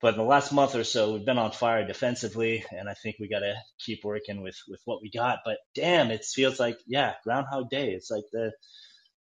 but 0.00 0.14
in 0.14 0.18
the 0.18 0.24
last 0.26 0.52
month 0.52 0.74
or 0.74 0.84
so, 0.84 1.12
we've 1.14 1.24
been 1.24 1.38
on 1.38 1.52
fire 1.52 1.86
defensively, 1.86 2.64
and 2.72 2.88
I 2.88 2.94
think 2.94 3.16
we 3.20 3.28
got 3.28 3.40
to 3.40 3.54
keep 3.78 4.04
working 4.04 4.42
with 4.42 4.56
with 4.68 4.80
what 4.84 5.02
we 5.02 5.10
got. 5.10 5.40
But 5.44 5.58
damn, 5.74 6.10
it 6.10 6.24
feels 6.24 6.60
like 6.60 6.78
yeah, 6.86 7.14
Groundhog 7.24 7.70
Day. 7.70 7.92
It's 7.92 8.10
like 8.10 8.24
the 8.32 8.52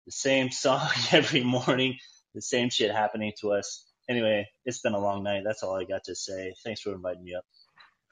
the 0.05 0.11
same 0.11 0.51
song 0.65 0.89
every 1.11 1.43
morning, 1.43 1.97
the 2.35 2.41
same 2.41 2.69
shit 2.69 2.91
happening 2.91 3.33
to 3.41 3.53
us. 3.53 3.85
Anyway, 4.09 4.47
it's 4.65 4.81
been 4.81 4.93
a 4.93 4.99
long 4.99 5.23
night. 5.23 5.43
That's 5.45 5.63
all 5.63 5.75
I 5.79 5.85
got 5.85 6.03
to 6.05 6.15
say. 6.15 6.53
Thanks 6.63 6.81
for 6.81 6.93
inviting 6.93 7.23
me 7.23 7.35
up. 7.35 7.45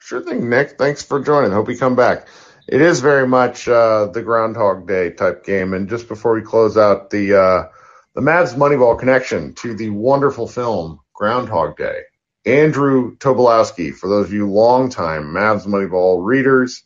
Sure 0.04 0.20
thing, 0.20 0.50
Nick. 0.50 0.78
Thanks 0.78 1.04
for 1.04 1.20
joining. 1.20 1.52
Hope 1.52 1.68
you 1.68 1.78
come 1.78 1.94
back. 1.94 2.26
It 2.66 2.80
is 2.80 2.98
very 2.98 3.26
much 3.26 3.68
uh, 3.68 4.06
the 4.06 4.20
Groundhog 4.20 4.88
Day 4.88 5.10
type 5.10 5.44
game. 5.44 5.74
And 5.74 5.88
just 5.88 6.08
before 6.08 6.34
we 6.34 6.42
close 6.42 6.76
out, 6.76 7.10
the 7.10 7.34
uh, 7.34 7.68
the 8.16 8.20
Mavs 8.20 8.56
Moneyball 8.56 8.98
connection 8.98 9.54
to 9.54 9.74
the 9.74 9.90
wonderful 9.90 10.48
film 10.48 10.98
Groundhog 11.14 11.76
Day. 11.76 12.00
Andrew 12.44 13.16
Tobolowski, 13.18 13.94
for 13.94 14.08
those 14.08 14.26
of 14.26 14.32
you 14.32 14.50
longtime 14.50 15.26
Mavs 15.26 15.66
Moneyball 15.66 16.24
readers, 16.24 16.82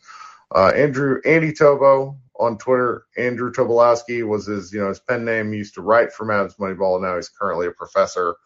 uh, 0.55 0.73
Andrew 0.77 1.19
Andy 1.25 1.53
Tobo 1.53 2.19
on 2.39 2.59
Twitter. 2.59 3.07
Andrew 3.17 3.51
Tobolowski 3.51 4.29
was 4.29 4.45
his 4.45 4.75
you 4.75 4.81
know 4.81 4.89
his 4.89 5.01
pen 5.01 5.25
name. 5.25 5.53
He 5.53 5.59
used 5.59 5.75
to 5.77 5.81
write 5.81 6.12
for 6.12 6.27
Mavs 6.27 6.59
Moneyball. 6.59 7.01
Now 7.01 7.17
he's 7.17 7.31
currently 7.31 7.67
a 7.67 7.73
professor 7.73 8.37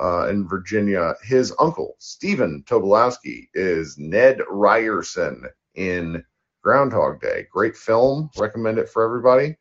uh, 0.00 0.28
in 0.28 0.46
Virginia. 0.46 1.14
His 1.22 1.52
uncle, 1.58 1.96
Stephen 1.98 2.64
Tobolowski, 2.66 3.48
is 3.54 3.96
Ned 3.98 4.40
Ryerson 4.48 5.44
in 5.74 6.24
Groundhog 6.62 7.20
Day. 7.20 7.46
Great 7.52 7.76
film. 7.76 8.30
Recommend 8.38 8.78
it 8.78 8.88
for 8.88 9.04
everybody. 9.04 9.56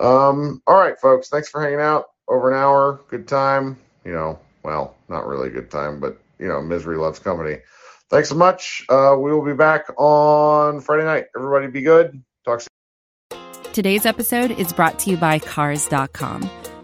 Um, 0.00 0.62
all 0.66 0.76
right, 0.76 0.98
folks. 0.98 1.28
Thanks 1.28 1.48
for 1.48 1.62
hanging 1.62 1.80
out. 1.80 2.06
Over 2.28 2.50
an 2.50 2.58
hour. 2.58 3.00
Good 3.08 3.26
time. 3.26 3.78
You 4.04 4.12
know, 4.12 4.38
well, 4.62 4.96
not 5.08 5.26
really 5.26 5.48
a 5.48 5.52
good 5.52 5.70
time, 5.70 6.00
but, 6.00 6.18
you 6.38 6.48
know, 6.48 6.60
misery 6.60 6.96
loves 6.96 7.18
company. 7.18 7.58
Thanks 8.10 8.30
so 8.30 8.34
much. 8.34 8.84
Uh, 8.88 9.16
we 9.18 9.32
will 9.32 9.44
be 9.44 9.54
back 9.54 9.86
on 9.98 10.80
Friday 10.80 11.04
night. 11.04 11.26
Everybody 11.36 11.66
be 11.66 11.82
good. 11.82 12.22
Talk 12.44 12.62
soon. 12.62 12.68
Today's 13.72 14.06
episode 14.06 14.50
is 14.52 14.72
brought 14.72 14.98
to 15.00 15.10
you 15.10 15.16
by 15.16 15.38
Cars.com. 15.38 16.50